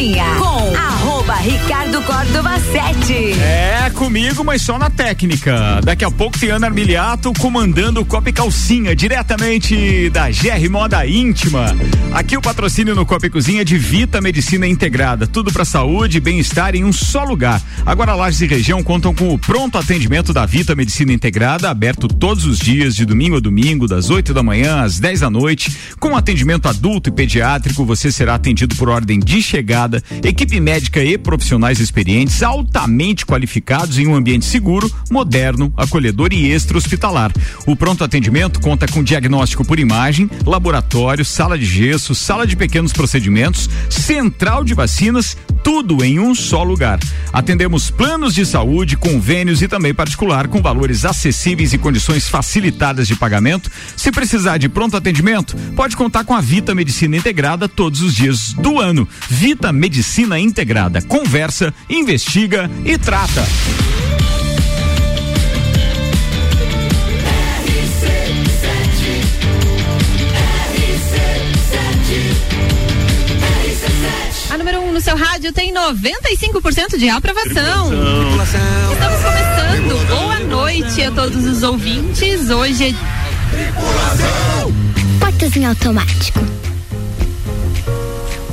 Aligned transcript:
Cozinha 0.00 0.24
com 0.38 0.74
arroba 0.74 1.34
Ricardo 1.34 2.00
Córdova 2.00 2.58
7. 2.58 3.38
É 3.38 3.79
comigo, 3.92 4.44
mas 4.44 4.62
só 4.62 4.78
na 4.78 4.88
técnica. 4.88 5.80
Daqui 5.82 6.04
a 6.04 6.10
pouco 6.10 6.38
tem 6.38 6.50
Ana 6.50 6.66
Armiliato 6.66 7.32
comandando 7.38 8.00
o 8.00 8.04
Copa 8.04 8.30
Calcinha, 8.32 8.94
diretamente 8.94 10.10
da 10.10 10.28
GR 10.30 10.70
Moda 10.70 11.06
Íntima. 11.06 11.76
Aqui 12.12 12.36
o 12.36 12.40
patrocínio 12.40 12.94
no 12.94 13.04
Copa 13.04 13.28
Cozinha 13.28 13.64
de 13.64 13.76
Vita 13.76 14.20
Medicina 14.20 14.66
Integrada. 14.66 15.26
Tudo 15.26 15.52
para 15.52 15.64
saúde 15.64 16.18
e 16.18 16.20
bem-estar 16.20 16.74
em 16.74 16.84
um 16.84 16.92
só 16.92 17.24
lugar. 17.24 17.60
Agora 17.84 18.14
Lages 18.14 18.40
e 18.42 18.46
região 18.46 18.82
contam 18.82 19.14
com 19.14 19.32
o 19.32 19.38
pronto 19.38 19.78
atendimento 19.78 20.32
da 20.32 20.46
Vita 20.46 20.74
Medicina 20.74 21.12
Integrada, 21.12 21.70
aberto 21.70 22.06
todos 22.08 22.44
os 22.44 22.58
dias, 22.58 22.94
de 22.94 23.04
domingo 23.04 23.36
a 23.36 23.40
domingo, 23.40 23.88
das 23.88 24.10
8 24.10 24.32
da 24.34 24.42
manhã 24.42 24.82
às 24.82 24.98
10 25.00 25.20
da 25.20 25.30
noite. 25.30 25.74
Com 25.98 26.16
atendimento 26.16 26.68
adulto 26.68 27.08
e 27.08 27.12
pediátrico, 27.12 27.84
você 27.84 28.12
será 28.12 28.34
atendido 28.34 28.76
por 28.76 28.88
ordem 28.88 29.18
de 29.18 29.42
chegada, 29.42 30.02
equipe 30.22 30.60
médica 30.60 31.02
e 31.02 31.16
profissionais 31.16 31.80
experientes, 31.80 32.42
altamente 32.42 33.24
qualificados 33.24 33.79
em 33.88 34.06
um 34.06 34.14
ambiente 34.14 34.44
seguro, 34.44 34.90
moderno, 35.10 35.72
acolhedor 35.76 36.32
e 36.32 36.50
extra-hospitalar. 36.50 37.32
O 37.66 37.74
pronto 37.74 38.04
atendimento 38.04 38.60
conta 38.60 38.86
com 38.86 39.02
diagnóstico 39.02 39.64
por 39.64 39.78
imagem, 39.78 40.30
laboratório, 40.44 41.24
sala 41.24 41.58
de 41.58 41.64
gesso, 41.64 42.14
sala 42.14 42.46
de 42.46 42.56
pequenos 42.56 42.92
procedimentos, 42.92 43.68
central 43.88 44.64
de 44.64 44.74
vacinas, 44.74 45.36
tudo 45.62 46.04
em 46.04 46.18
um 46.18 46.34
só 46.34 46.62
lugar. 46.62 46.98
Atendemos 47.32 47.90
planos 47.90 48.34
de 48.34 48.44
saúde, 48.44 48.96
convênios 48.96 49.62
e 49.62 49.68
também 49.68 49.94
particular 49.94 50.48
com 50.48 50.60
valores 50.60 51.04
acessíveis 51.04 51.72
e 51.72 51.78
condições 51.78 52.28
facilitadas 52.28 53.06
de 53.06 53.16
pagamento. 53.16 53.70
Se 53.96 54.10
precisar 54.10 54.58
de 54.58 54.68
pronto 54.68 54.96
atendimento, 54.96 55.56
pode 55.76 55.96
contar 55.96 56.24
com 56.24 56.34
a 56.34 56.40
Vita 56.40 56.74
Medicina 56.74 57.16
Integrada 57.16 57.68
todos 57.68 58.02
os 58.02 58.14
dias 58.14 58.52
do 58.54 58.80
ano. 58.80 59.08
Vita 59.28 59.72
Medicina 59.72 60.38
Integrada. 60.38 61.02
Conversa, 61.02 61.72
investiga 61.88 62.70
e 62.84 62.98
trata. 62.98 63.46
A 74.50 74.58
número 74.58 74.80
1 74.80 74.88
um 74.88 74.92
no 74.92 75.00
seu 75.00 75.16
rádio 75.16 75.52
tem 75.52 75.72
95% 75.72 76.98
de 76.98 77.08
aprovação. 77.08 77.92
Estamos 77.92 79.20
começando. 79.22 80.08
Boa 80.08 80.40
noite 80.40 81.02
a 81.02 81.10
todos 81.12 81.44
os 81.44 81.62
ouvintes. 81.62 82.50
Hoje 82.50 82.88
é 82.88 82.94
Portas 85.20 85.56
em 85.56 85.66
automático. 85.66 86.40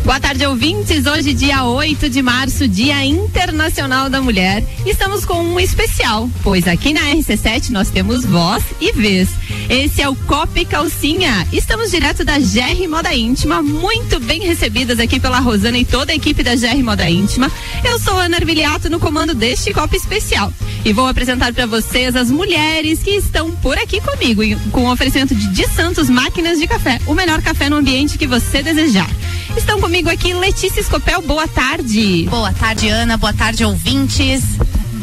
Boa 0.08 0.22
tarde, 0.22 0.46
ouvintes. 0.46 1.06
Hoje, 1.06 1.34
dia 1.34 1.66
8 1.66 2.10
de 2.10 2.22
março, 2.22 2.66
Dia 2.66 3.04
Internacional 3.04 4.10
da 4.10 4.22
Mulher. 4.22 4.64
Estamos 4.86 5.26
com 5.26 5.44
um 5.44 5.60
especial, 5.60 6.30
pois 6.42 6.66
aqui 6.66 6.94
na 6.94 7.02
RC7 7.02 7.72
nós 7.72 7.90
temos 7.90 8.24
voz 8.24 8.64
e 8.80 8.94
vez. 8.94 9.28
Esse 9.70 10.02
é 10.02 10.08
o 10.08 10.16
Copa 10.16 10.62
e 10.62 10.64
Calcinha. 10.64 11.46
Estamos 11.52 11.92
direto 11.92 12.24
da 12.24 12.40
GR 12.40 12.88
Moda 12.90 13.14
Íntima, 13.14 13.62
muito 13.62 14.18
bem 14.22 14.40
recebidas 14.40 14.98
aqui 14.98 15.20
pela 15.20 15.40
Rosana 15.40 15.78
e 15.78 15.84
toda 15.84 16.14
a 16.14 16.16
equipe 16.16 16.42
da 16.42 16.56
GR 16.56 16.82
Moda 16.82 17.10
Íntima. 17.10 17.52
Eu 17.84 18.00
sou 18.00 18.18
Ana 18.18 18.38
Armiliato 18.38 18.90
no 18.90 19.02
comando 19.02 19.34
deste 19.34 19.74
Copa 19.74 19.98
Especial. 19.98 20.54
E 20.88 20.94
vou 20.94 21.06
apresentar 21.06 21.54
para 21.54 21.66
vocês 21.66 22.16
as 22.16 22.32
mulheres 22.32 23.00
que 23.04 23.10
estão 23.10 23.52
por 23.52 23.78
aqui 23.78 24.00
comigo, 24.00 24.42
com 24.72 24.86
o 24.86 24.90
oferecimento 24.94 25.36
de 25.36 25.50
De 25.50 25.68
Santos 25.68 26.10
Máquinas 26.10 26.58
de 26.58 26.66
Café, 26.66 27.02
o 27.06 27.14
melhor 27.14 27.42
café 27.42 27.70
no 27.70 27.76
ambiente 27.76 28.18
que 28.18 28.26
você 28.26 28.64
desejar. 28.64 29.10
Estão 29.58 29.82
comigo 29.82 30.10
aqui 30.10 30.34
Letícia 30.34 30.80
Escopel, 30.80 31.22
boa 31.22 31.46
tarde. 31.46 32.26
Boa 32.30 32.54
tarde, 32.54 32.88
Ana. 32.88 33.18
Boa 33.18 33.34
tarde, 33.34 33.66
ouvintes. 33.66 34.46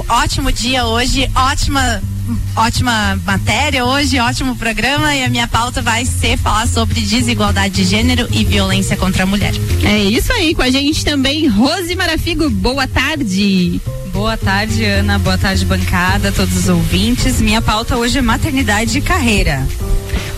Ótimo 0.09 0.51
dia 0.51 0.87
hoje, 0.87 1.31
ótima 1.35 2.03
ótima 2.57 3.21
matéria 3.27 3.85
hoje, 3.85 4.19
ótimo 4.19 4.57
programa 4.57 5.15
e 5.15 5.23
a 5.23 5.29
minha 5.29 5.47
pauta 5.47 5.83
vai 5.83 6.07
ser 6.07 6.39
falar 6.39 6.67
sobre 6.67 6.99
desigualdade 7.03 7.75
de 7.75 7.85
gênero 7.85 8.27
e 8.33 8.43
violência 8.43 8.97
contra 8.97 9.25
a 9.25 9.27
mulher. 9.27 9.53
É 9.83 9.99
isso 9.99 10.33
aí, 10.33 10.55
com 10.55 10.63
a 10.63 10.71
gente 10.71 11.05
também 11.05 11.47
Rose 11.47 11.95
Marafigo, 11.95 12.49
boa 12.49 12.89
tarde. 12.89 13.83
Boa 14.15 14.37
tarde, 14.37 14.85
Ana. 14.85 15.19
Boa 15.19 15.37
tarde, 15.37 15.65
bancada, 15.67 16.31
todos 16.31 16.57
os 16.57 16.69
ouvintes. 16.69 17.41
Minha 17.41 17.61
pauta 17.61 17.97
hoje 17.97 18.19
é 18.19 18.23
maternidade 18.23 18.97
e 18.97 19.03
carreira. 19.03 19.67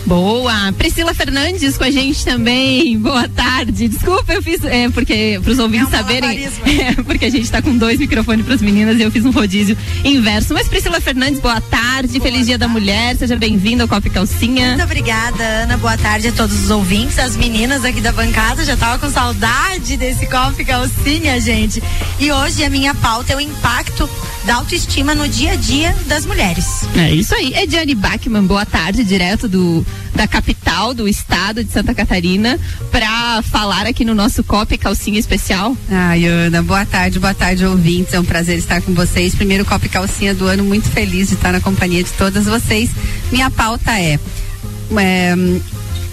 Boa, 0.06 0.72
Priscila 0.78 1.12
Fernandes 1.12 1.76
com 1.76 1.82
a 1.82 1.90
gente 1.90 2.24
também. 2.24 2.96
Boa 2.96 3.28
tarde. 3.28 3.88
Desculpa, 3.88 4.34
eu 4.34 4.40
fiz 4.40 4.62
é 4.64 4.88
porque 4.88 5.40
para 5.42 5.50
os 5.50 5.58
ouvintes 5.58 5.92
É 5.92 5.96
um 5.96 5.98
saberem, 5.98 6.44
é, 6.44 6.94
porque 7.02 7.24
a 7.24 7.30
gente 7.30 7.50
tá 7.50 7.60
com 7.60 7.76
dois 7.76 7.98
microfones 7.98 8.46
para 8.46 8.54
as 8.54 8.62
meninas 8.62 8.98
e 8.98 9.02
eu 9.02 9.10
fiz 9.10 9.24
um 9.24 9.32
rodízio 9.32 9.76
inverso. 10.04 10.54
Mas 10.54 10.68
Priscila 10.68 11.00
Fernandes, 11.00 11.40
boa 11.40 11.60
tarde. 11.60 12.20
Feliz 12.20 12.46
Dia 12.46 12.56
da 12.56 12.68
Mulher. 12.68 13.16
Seja 13.16 13.34
bem-vinda 13.34 13.82
ao 13.82 13.88
Copa 13.88 14.08
Calcinha. 14.08 14.68
Muito 14.68 14.84
obrigada, 14.84 15.42
Ana. 15.42 15.76
Boa 15.76 15.98
tarde 15.98 16.28
a 16.28 16.32
todos 16.32 16.64
os 16.64 16.70
ouvintes, 16.70 17.18
as 17.18 17.36
meninas 17.36 17.84
aqui 17.84 18.00
da 18.00 18.12
bancada. 18.12 18.64
Já 18.64 18.76
tava 18.76 19.00
com 19.00 19.10
saudade 19.10 19.96
desse 19.96 20.24
copo 20.28 20.62
e 20.62 20.64
calcinha, 20.64 21.40
gente. 21.40 21.82
E 22.20 22.30
hoje 22.30 22.62
a 22.62 22.70
minha 22.70 22.94
pauta 22.94 23.32
é 23.32 23.36
o 23.36 23.40
impacto 23.40 24.08
da 24.46 24.54
autoestima 24.54 25.14
no 25.14 25.28
dia 25.28 25.52
a 25.52 25.56
dia 25.56 25.94
das 26.06 26.24
mulheres. 26.24 26.86
É 26.96 27.12
isso 27.12 27.34
aí. 27.34 27.52
Ediane 27.54 27.94
Bachmann, 27.94 28.46
boa 28.46 28.64
tarde, 28.64 29.02
direto 29.02 29.48
do 29.48 29.84
da 30.14 30.26
capital 30.26 30.94
do 30.94 31.06
estado 31.06 31.62
de 31.62 31.70
Santa 31.70 31.94
Catarina, 31.94 32.58
para 32.90 33.42
falar 33.42 33.86
aqui 33.86 34.02
no 34.04 34.14
nosso 34.14 34.42
Copa 34.42 34.74
e 34.74 34.78
Calcinha 34.78 35.18
especial. 35.18 35.76
Ai, 35.90 36.24
Ana, 36.24 36.62
boa 36.62 36.86
tarde, 36.86 37.18
boa 37.18 37.34
tarde, 37.34 37.66
ouvintes. 37.66 38.14
É 38.14 38.20
um 38.20 38.24
prazer 38.24 38.56
estar 38.56 38.80
com 38.80 38.94
vocês. 38.94 39.34
Primeiro 39.34 39.64
Copa 39.64 39.84
e 39.84 39.88
Calcinha 39.88 40.32
do 40.32 40.46
ano, 40.46 40.64
muito 40.64 40.88
feliz 40.88 41.28
de 41.28 41.34
estar 41.34 41.52
na 41.52 41.60
companhia 41.60 42.02
de 42.02 42.10
todas 42.12 42.46
vocês. 42.46 42.90
Minha 43.30 43.50
pauta 43.50 43.98
é. 43.98 44.18
é 44.96 45.34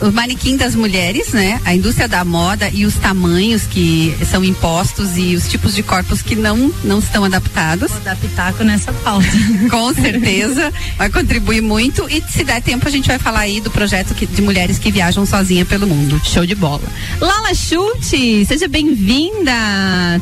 o 0.03 0.11
manequim 0.11 0.57
das 0.57 0.75
mulheres, 0.75 1.29
né? 1.31 1.59
A 1.63 1.73
indústria 1.73 2.07
da 2.07 2.25
moda 2.25 2.69
e 2.73 2.85
os 2.85 2.95
tamanhos 2.95 3.63
que 3.63 4.15
são 4.29 4.43
impostos 4.43 5.17
e 5.17 5.35
os 5.35 5.47
tipos 5.47 5.73
de 5.73 5.81
corpos 5.81 6.21
que 6.21 6.35
não, 6.35 6.73
não 6.83 6.99
estão 6.99 7.23
adaptados. 7.23 7.89
Vou 7.91 8.01
dar 8.01 8.15
pitaco 8.17 8.63
nessa 8.63 8.91
pauta. 8.91 9.25
Com 9.71 9.93
certeza, 9.93 10.71
vai 10.97 11.09
contribuir 11.09 11.61
muito 11.61 12.05
e 12.09 12.21
se 12.29 12.43
der 12.43 12.61
tempo 12.61 12.87
a 12.87 12.91
gente 12.91 13.07
vai 13.07 13.17
falar 13.17 13.39
aí 13.41 13.61
do 13.61 13.71
projeto 13.71 14.13
que- 14.13 14.25
de 14.25 14.41
mulheres 14.41 14.77
que 14.77 14.91
viajam 14.91 15.25
sozinha 15.25 15.63
pelo 15.65 15.87
mundo. 15.87 16.21
Show 16.25 16.45
de 16.45 16.55
bola. 16.55 16.83
Lala 17.21 17.53
Chute, 17.53 18.45
seja 18.45 18.67
bem-vinda. 18.67 19.53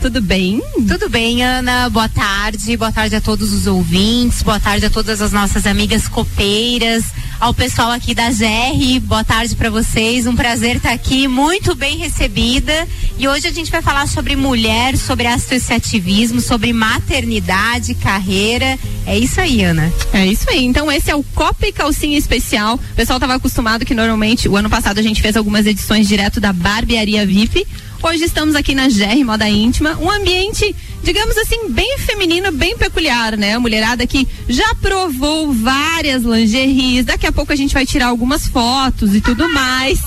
Tudo 0.02 0.22
bem? 0.22 0.62
Tudo 0.88 1.09
bem, 1.09 1.44
Ana? 1.44 1.90
Boa 1.90 2.08
tarde. 2.08 2.78
Boa 2.78 2.91
tarde 2.91 3.16
a 3.16 3.22
todos 3.22 3.52
os 3.52 3.66
ouvintes. 3.66 4.44
Boa 4.44 4.59
tarde 4.59 4.86
a 4.86 4.90
todas 4.90 5.22
as 5.22 5.31
nossas 5.31 5.66
amigas 5.66 6.08
copeiras. 6.08 7.06
Ao 7.41 7.56
pessoal 7.56 7.90
aqui 7.90 8.13
da 8.13 8.29
GR. 8.29 9.00
Boa 9.02 9.24
tarde 9.24 9.56
para 9.56 9.72
vocês. 9.72 10.28
Um 10.28 10.35
prazer 10.35 10.75
estar 10.75 10.91
aqui, 10.91 11.28
muito 11.28 11.74
bem 11.74 11.97
recebida. 11.97 12.88
E 13.18 13.28
hoje 13.28 13.47
a 13.47 13.52
gente 13.52 13.72
vai 13.72 13.81
falar 13.81 14.07
sobre 14.07 14.35
mulher, 14.35 14.96
sobre 14.96 15.25
associativismo, 15.25 16.40
sobre 16.40 16.72
maternidade, 16.72 17.96
carreira. 17.96 18.78
É 19.07 19.18
isso 19.18 19.41
aí, 19.41 19.63
Ana. 19.63 19.91
É 20.13 20.24
isso 20.28 20.47
aí. 20.52 20.63
Então 20.63 20.91
esse 20.91 21.09
é 21.09 21.16
o 21.16 21.24
Copa 21.34 21.72
Calcinha 21.72 22.16
especial. 22.16 22.75
O 22.75 22.96
pessoal 22.96 23.18
estava 23.18 23.34
acostumado 23.34 23.88
que 23.88 23.96
normalmente 23.96 24.47
o 24.47 24.56
ano 24.56 24.69
passado 24.69 25.00
a 25.00 25.02
gente 25.02 25.19
fez 25.19 25.35
algumas 25.35 25.66
edições 25.66 26.08
direto 26.08 26.40
da 26.40 26.53
Barbearia 26.53 27.25
VIP. 27.25 27.66
Hoje 28.03 28.23
estamos 28.23 28.56
aqui 28.56 28.73
na 28.73 28.88
GR 28.88 29.23
Moda 29.23 29.47
Íntima, 29.47 29.95
um 30.01 30.09
ambiente, 30.09 30.75
digamos 31.03 31.38
assim, 31.38 31.69
bem 31.69 32.00
feminino, 32.00 32.51
bem 32.51 32.75
peculiar, 32.75 33.38
né? 33.38 33.53
A 33.53 33.59
mulherada 33.59 34.07
que 34.07 34.28
já 34.50 34.73
provou 34.81 35.53
várias 35.53 36.23
lingeries. 36.23 37.06
Daqui 37.06 37.28
a 37.28 37.31
pouco 37.31 37.53
a 37.53 37.56
gente 37.56 37.75
vai 37.75 37.85
tirar 37.85 38.07
algumas 38.07 38.47
fotos 38.47 39.13
e 39.13 39.22
tudo 39.22 39.47
mais. 39.50 40.00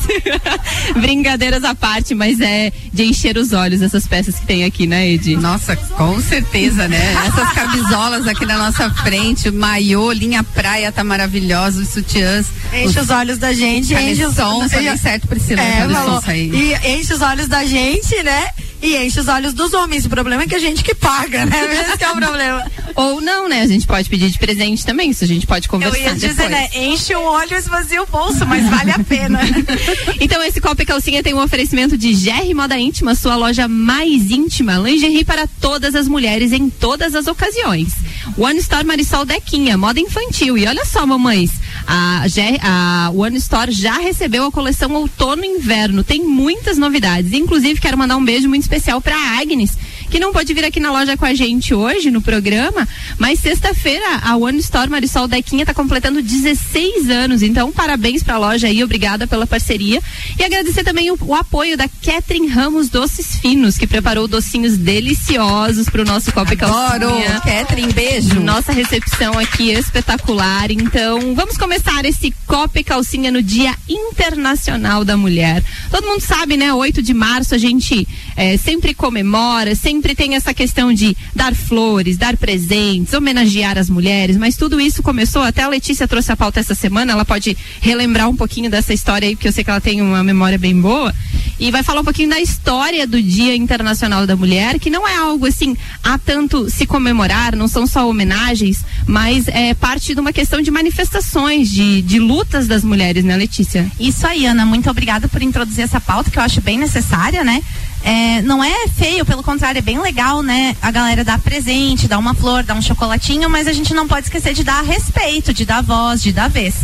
Brincadeiras 1.01 1.63
à 1.63 1.73
parte, 1.73 2.17
mas 2.17 2.41
é 2.41 2.73
de 2.93 3.05
encher 3.05 3.39
os 3.39 3.53
olhos 3.53 3.81
essas 3.81 4.09
peças 4.09 4.41
que 4.41 4.47
tem 4.47 4.65
aqui, 4.65 4.89
né, 4.89 5.09
Edi? 5.13 5.37
Nossa, 5.37 5.77
com 5.77 6.21
certeza, 6.21 6.89
né? 6.89 7.15
Essas 7.29 7.53
camisolas 7.53 8.27
aqui 8.27 8.45
na 8.45 8.59
nossa 8.59 8.91
frente, 8.91 9.49
o 9.49 9.53
maiô, 9.53 10.11
linha 10.11 10.43
praia 10.43 10.91
tá 10.91 11.05
maravilhosa, 11.05 11.81
os 11.81 11.91
sutiãs. 11.91 12.47
Enche 12.73 12.99
os 12.99 13.09
olhos 13.11 13.39
da 13.39 13.53
gente, 13.53 13.95
enche 13.95 14.27
os 14.27 14.35
Caleçons, 14.35 14.73
falei 14.73 14.97
certo, 14.99 15.29
Priscila, 15.29 15.63
É, 15.63 15.89
falou. 15.89 16.21
aí. 16.27 16.51
E 16.53 16.89
enche 16.99 17.15
os 17.15 17.21
olhos 17.21 17.47
da 17.47 17.65
gente, 17.65 17.84
né? 18.23 18.49
E 18.85 18.97
enche 18.97 19.19
os 19.19 19.29
olhos 19.29 19.55
dos 19.55 19.73
homens. 19.73 20.05
O 20.05 20.11
problema 20.11 20.43
é 20.43 20.47
que 20.47 20.55
a 20.55 20.59
gente 20.59 20.85
que 20.85 20.95
paga, 20.95 21.47
né? 21.47 21.57
Esse 21.95 22.05
é 22.05 22.11
o 22.11 22.17
problema. 22.17 22.71
Ou 22.95 23.21
não, 23.21 23.49
né? 23.49 23.63
A 23.63 23.67
gente 23.67 23.87
pode 23.87 24.09
pedir 24.11 24.29
de 24.29 24.39
presente 24.39 24.85
também, 24.85 25.11
isso 25.11 25.25
a 25.25 25.27
gente 25.27 25.47
pode 25.47 25.67
Eu 25.67 25.71
conversar 25.71 25.99
ia 25.99 26.15
dizer, 26.15 26.29
depois. 26.29 26.51
né? 26.51 26.69
Enche 26.75 27.15
o 27.15 27.23
olho 27.23 27.53
e 27.53 27.55
esvazia 27.55 28.03
o 28.03 28.07
bolso, 28.07 28.47
mas 28.47 28.69
vale 28.69 28.91
a 28.91 28.99
pena. 28.99 29.41
Então 30.21 30.43
esse 30.43 30.61
Copa 30.61 30.83
e 30.83 30.87
Calcinha 30.87 31.23
tem 31.23 31.35
um 31.35 31.43
oferecimento 31.43 31.97
de 31.97 32.13
GR 32.13 32.55
Moda 32.55 32.79
Íntima, 32.79 33.15
sua 33.15 33.37
loja 33.37 33.67
mais 33.67 34.31
íntima, 34.31 34.77
lingerie 34.77 35.25
para 35.25 35.47
todas 35.61 35.95
as 35.95 36.07
mulheres 36.07 36.53
em 36.53 36.69
todas 36.69 37.15
as 37.15 37.27
ocasiões. 37.27 37.95
One 38.37 38.59
Store 38.59 38.85
Marisol 38.85 39.25
Dequinha, 39.25 39.77
moda 39.77 40.01
infantil. 40.01 40.57
E 40.57 40.67
olha 40.67 40.85
só, 40.85 41.07
mamães, 41.07 41.51
a, 41.87 42.25
a 42.63 43.11
One 43.11 43.37
Store 43.39 43.71
já 43.71 43.99
recebeu 43.99 44.47
a 44.47 44.53
coleção 44.53 44.93
outono 44.93 45.45
e 45.45 45.49
inverno. 45.49 46.05
Tem 46.05 46.23
muitas 46.25 46.79
novidades. 46.79 47.33
Inclusive, 47.33 47.81
quero 47.81 47.99
mandar 47.99 48.17
um 48.17 48.25
beijo 48.25 48.49
muito 48.49 48.63
especial 48.63 48.74
para 49.03 49.17
Agnes, 49.41 49.77
que 50.11 50.19
não 50.19 50.33
pode 50.33 50.53
vir 50.53 50.65
aqui 50.65 50.81
na 50.81 50.91
loja 50.91 51.17
com 51.17 51.25
a 51.25 51.35
gente 51.35 51.73
hoje 51.75 52.11
no 52.11 52.21
programa, 52.21 52.87
mas 53.19 53.41
sexta-feira 53.41 54.05
a 54.23 54.37
One 54.37 54.59
Store 54.59 54.91
Marisol 54.91 55.29
Dequinha 55.29 55.63
está 55.63 55.73
completando 55.73 56.23
16 56.23 57.09
anos. 57.11 57.43
Então, 57.43 57.73
parabéns 57.73 58.23
para 58.23 58.35
a 58.35 58.39
loja 58.39 58.67
aí, 58.67 58.83
obrigada 58.83 59.27
pela 59.27 59.47
parceria. 59.47 60.01
E 60.39 60.45
agradecer 60.45 60.83
também 60.83 61.11
o, 61.11 61.19
o 61.21 61.35
apoio 61.35 61.77
da 61.77 61.89
Catherine 61.89 62.49
Ramos 62.49 62.89
Doces 62.89 63.37
Finos, 63.37 63.79
que 63.79 63.87
preparou 63.87 64.27
docinhos 64.27 64.77
deliciosos 64.77 65.89
para 65.89 66.03
o 66.03 66.05
nosso 66.05 66.33
Copa 66.33 66.55
e 66.55 66.65
Adoro, 66.65 67.11
Catherine, 67.45 67.93
beijo. 67.93 68.41
Nossa 68.41 68.73
recepção 68.73 69.39
aqui 69.39 69.71
espetacular. 69.71 70.71
Então, 70.71 71.35
vamos 71.35 71.57
começar 71.57 72.05
esse 72.05 72.35
Copa 72.47 72.81
e 72.81 72.85
Calcinha 72.85 73.31
no 73.31 73.43
Dia 73.43 73.75
Internacional 73.89 75.05
da 75.05 75.17
Mulher. 75.17 75.63
Todo 75.91 76.07
mundo 76.07 76.21
sabe, 76.21 76.57
né? 76.57 76.73
8 76.73 77.03
de 77.03 77.15
março 77.15 77.55
a 77.55 77.59
gente 77.59 78.07
é, 78.37 78.57
sempre 78.57 78.95
comemora, 78.95 79.75
sempre 79.75 80.15
tem 80.15 80.35
essa 80.35 80.53
questão 80.53 80.93
de 80.93 81.17
dar 81.35 81.55
flores, 81.55 82.17
dar 82.17 82.37
presentes, 82.37 83.15
homenagear 83.15 83.79
as 83.79 83.89
mulheres, 83.89 84.37
mas 84.37 84.57
tudo 84.57 84.81
isso 84.81 85.03
começou, 85.03 85.43
até 85.43 85.63
a 85.63 85.69
Letícia 85.69 86.09
trouxe 86.09 86.33
a 86.33 86.37
pauta 86.37 86.61
essa 86.61 86.75
semana, 86.75 87.13
ela 87.13 87.25
pode 87.25 87.57
relembrar 87.81 88.29
um 88.29 88.37
pouquinho 88.37 88.71
dessa 88.71 88.93
história 88.93 89.29
aí, 89.29 89.37
porque 89.37 89.49
eu 89.49 89.53
sei 89.53 89.65
que 89.65 89.71
ela 89.71 89.81
tem 89.81 90.01
uma 90.01 90.23
memória 90.23 90.59
bem 90.59 90.79
boa, 90.81 91.15
e 91.59 91.71
vai 91.71 91.83
falar 91.83 92.01
um 92.01 92.05
pouquinho 92.05 92.31
da 92.31 92.41
história 92.41 93.07
do 93.07 93.23
Dia 93.23 93.55
Internacional 93.55 94.27
da 94.27 94.37
Mulher, 94.37 94.79
que 94.79 94.91
não 94.91 95.07
é 95.07 95.17
algo 95.17 95.47
assim, 95.47 95.77
há 96.03 96.19
tanto 96.19 96.69
se 96.69 96.87
comemorar, 96.87 97.55
não 97.55 97.69
são 97.69 97.87
só 97.87 98.09
homenagens, 98.09 98.85
mas 99.07 99.47
é 99.49 99.73
parte 99.75 100.15
de 100.15 100.21
uma 100.21 100.33
questão 100.33 100.61
de 100.61 100.71
manifestações, 100.71 101.71
de, 101.71 102.03
de 102.03 102.19
lutas 102.19 102.67
das 102.67 102.83
mulheres, 102.83 103.25
né, 103.25 103.37
Letícia? 103.37 103.91
Isso 103.99 104.27
aí, 104.27 104.47
Ana, 104.47 104.67
muito 104.67 104.91
obrigada 104.91 105.29
por 105.29 105.43
introduzir 105.43 105.85
essa 105.85 106.01
pauta, 106.01 106.31
que 106.31 106.39
eu 106.39 106.43
acho 106.43 106.61
bem 106.61 106.79
necessária, 106.79 107.45
né? 107.45 107.63
É, 108.05 108.43
não 108.43 108.63
é 108.63 108.87
feio, 108.89 109.25
pelo 109.25 109.43
contrário, 109.43 109.79
é 109.79 109.83
bem 109.83 109.99
legal, 109.99 110.43
né? 110.43 110.77
A 110.83 110.91
galera 110.91 111.25
dar 111.25 111.39
presente, 111.39 112.07
dar 112.07 112.19
uma 112.19 112.35
flor, 112.35 112.63
dar 112.63 112.75
um 112.75 112.83
chocolatinho, 112.83 113.49
mas 113.49 113.67
a 113.67 113.73
gente 113.73 113.95
não 113.95 114.07
pode 114.07 114.27
esquecer 114.27 114.53
de 114.53 114.63
dar 114.63 114.83
respeito, 114.83 115.55
de 115.55 115.65
dar 115.65 115.83
voz, 115.83 116.23
de 116.23 116.31
dar 116.31 116.51
vez. 116.51 116.75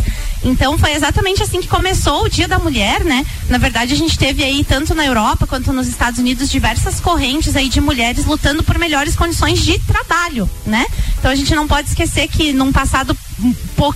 Então 0.43 0.79
foi 0.79 0.93
exatamente 0.93 1.43
assim 1.43 1.61
que 1.61 1.67
começou 1.67 2.23
o 2.23 2.29
Dia 2.29 2.47
da 2.47 2.57
Mulher, 2.57 3.03
né? 3.03 3.23
Na 3.47 3.59
verdade, 3.59 3.93
a 3.93 3.95
gente 3.95 4.17
teve 4.17 4.43
aí, 4.43 4.63
tanto 4.63 4.95
na 4.95 5.05
Europa 5.05 5.45
quanto 5.45 5.71
nos 5.71 5.87
Estados 5.87 6.19
Unidos, 6.19 6.49
diversas 6.49 6.99
correntes 6.99 7.55
aí 7.55 7.69
de 7.69 7.79
mulheres 7.79 8.25
lutando 8.25 8.63
por 8.63 8.79
melhores 8.79 9.15
condições 9.15 9.63
de 9.63 9.77
trabalho, 9.77 10.49
né? 10.65 10.87
Então 11.19 11.29
a 11.29 11.35
gente 11.35 11.53
não 11.53 11.67
pode 11.67 11.89
esquecer 11.89 12.27
que 12.29 12.51
num 12.51 12.71
passado 12.71 13.15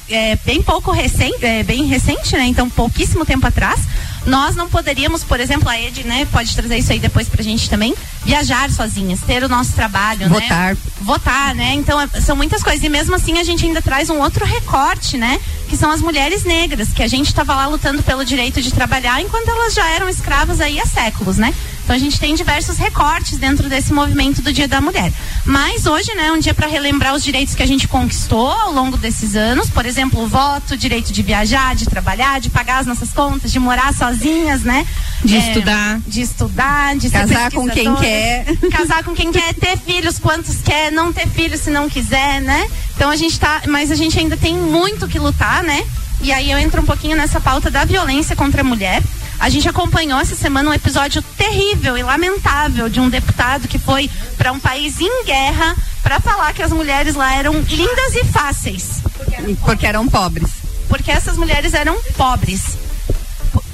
é, 0.10 0.36
bem 0.46 0.62
pouco 0.62 0.92
recente, 0.92 1.44
é, 1.44 1.64
bem 1.64 1.86
recente, 1.86 2.36
né? 2.36 2.46
Então 2.46 2.70
pouquíssimo 2.70 3.26
tempo 3.26 3.48
atrás, 3.48 3.80
nós 4.26 4.56
não 4.56 4.70
poderíamos, 4.70 5.24
por 5.24 5.40
exemplo, 5.40 5.70
a 5.70 5.80
Ed, 5.80 6.04
né, 6.04 6.26
pode 6.32 6.56
trazer 6.56 6.78
isso 6.78 6.92
aí 6.92 7.00
depois 7.00 7.28
pra 7.28 7.44
gente 7.44 7.70
também, 7.70 7.94
viajar 8.24 8.72
sozinhas, 8.72 9.20
ter 9.22 9.44
o 9.44 9.50
nosso 9.50 9.74
trabalho, 9.74 10.28
votar. 10.28 10.74
né? 10.74 10.78
Votar, 11.02 11.56
né? 11.56 11.74
Então, 11.74 12.00
é, 12.00 12.08
são 12.20 12.36
muitas 12.36 12.64
coisas. 12.64 12.84
E 12.84 12.90
mesmo 12.90 13.16
assim, 13.16 13.38
a 13.38 13.44
gente 13.44 13.66
ainda 13.66 13.82
traz 13.82 14.10
um 14.10 14.20
outro 14.20 14.46
recorte, 14.46 15.18
né? 15.18 15.40
Que 15.70 15.78
são 15.78 15.92
as 15.92 16.02
mulheres 16.02 16.44
negras, 16.44 16.90
que 16.90 17.04
a 17.04 17.08
gente 17.08 17.28
estava 17.28 17.56
lá 17.56 17.68
lutando 17.68 18.02
pelo 18.02 18.26
direito 18.26 18.62
de 18.62 18.74
trabalhar 18.74 19.22
enquanto 19.22 19.50
elas 19.50 19.74
já 19.74 19.88
eram 19.90 20.10
escravas 20.10 20.60
aí 20.60 20.80
há 20.80 20.86
séculos, 20.86 21.38
né? 21.38 21.54
Então 21.86 21.96
a 21.96 22.00
gente 22.00 22.20
tem 22.20 22.34
diversos 22.34 22.78
recortes 22.80 23.38
dentro 23.38 23.70
desse 23.70 23.94
movimento 23.94 24.42
do 24.42 24.52
Dia 24.52 24.68
da 24.68 24.82
Mulher. 24.82 25.14
Mas 25.46 25.86
hoje, 25.86 26.16
né, 26.16 26.28
é 26.28 26.32
um 26.32 26.40
dia 26.40 26.54
para 26.54 26.66
relembrar 26.66 27.14
os 27.14 27.24
direitos 27.24 27.54
que 27.54 27.62
a 27.62 27.66
gente 27.68 27.88
conquistou 27.88 28.52
ao 28.52 28.72
longo 28.72 28.98
desses 28.98 29.36
anos, 29.36 29.70
por 29.70 29.86
exemplo, 29.86 30.24
o 30.24 30.28
voto, 30.28 30.74
o 30.74 30.78
direito 30.78 31.14
de 31.14 31.22
viajar, 31.22 31.76
de 31.76 31.86
trabalhar, 31.86 32.42
de 32.42 32.50
pagar 32.50 32.80
as 32.80 32.88
nossas 32.88 33.12
contas, 33.12 33.52
de 33.52 33.60
morar 33.60 33.94
sozinhas, 33.94 34.64
né? 34.64 34.84
De 35.24 35.36
é, 35.36 35.38
estudar. 35.38 36.00
De 36.08 36.22
estudar, 36.22 36.96
de 36.96 37.08
casar 37.08 37.52
com 37.52 37.70
quem 37.70 37.96
quer. 37.96 38.46
Casar 38.72 39.04
com 39.04 39.14
quem 39.14 39.32
quer, 39.32 39.54
ter 39.54 39.78
filhos 39.78 40.18
quantos 40.18 40.58
quer, 40.62 40.92
não 40.92 41.14
ter 41.14 41.28
filhos 41.28 41.62
se 41.62 41.70
não 41.70 41.88
quiser, 41.88 42.42
né? 42.42 42.68
Então 42.96 43.12
a 43.12 43.16
gente 43.16 43.40
tá, 43.40 43.62
mas 43.68 43.92
a 43.92 43.96
gente 43.96 44.18
ainda 44.18 44.36
tem 44.36 44.56
muito 44.56 45.08
que 45.08 45.20
lutar, 45.20 45.62
né? 45.62 45.86
E 46.22 46.32
aí 46.32 46.50
eu 46.50 46.58
entro 46.58 46.82
um 46.82 46.86
pouquinho 46.86 47.16
nessa 47.16 47.40
pauta 47.40 47.70
da 47.70 47.86
violência 47.86 48.36
contra 48.36 48.62
a 48.62 48.64
mulher. 48.64 49.04
A 49.40 49.50
gente 49.50 49.68
acompanhou 49.68 50.20
essa 50.20 50.36
semana 50.36 50.70
um 50.70 50.74
episódio 50.74 51.22
terrível 51.38 51.98
e 51.98 52.04
lamentável 52.04 52.90
de 52.90 53.00
um 53.00 53.10
deputado 53.10 53.68
que 53.68 53.78
foi 53.78 54.10
para 54.38 54.52
um 54.52 54.60
país 54.60 55.00
em 55.00 55.26
guerra 55.26 55.76
para 56.02 56.20
falar 56.20 56.54
que 56.54 56.62
as 56.62 56.72
mulheres 56.72 57.16
lá 57.16 57.34
eram 57.34 57.54
lindas 57.62 58.16
e 58.16 58.24
fáceis. 58.26 59.02
Porque 59.04 59.36
eram, 59.36 59.56
porque 59.56 59.86
eram 59.88 60.08
pobres. 60.08 60.52
Porque 60.88 61.12
essas 61.12 61.38
mulheres 61.38 61.74
eram 61.74 62.00
pobres. 62.16 62.78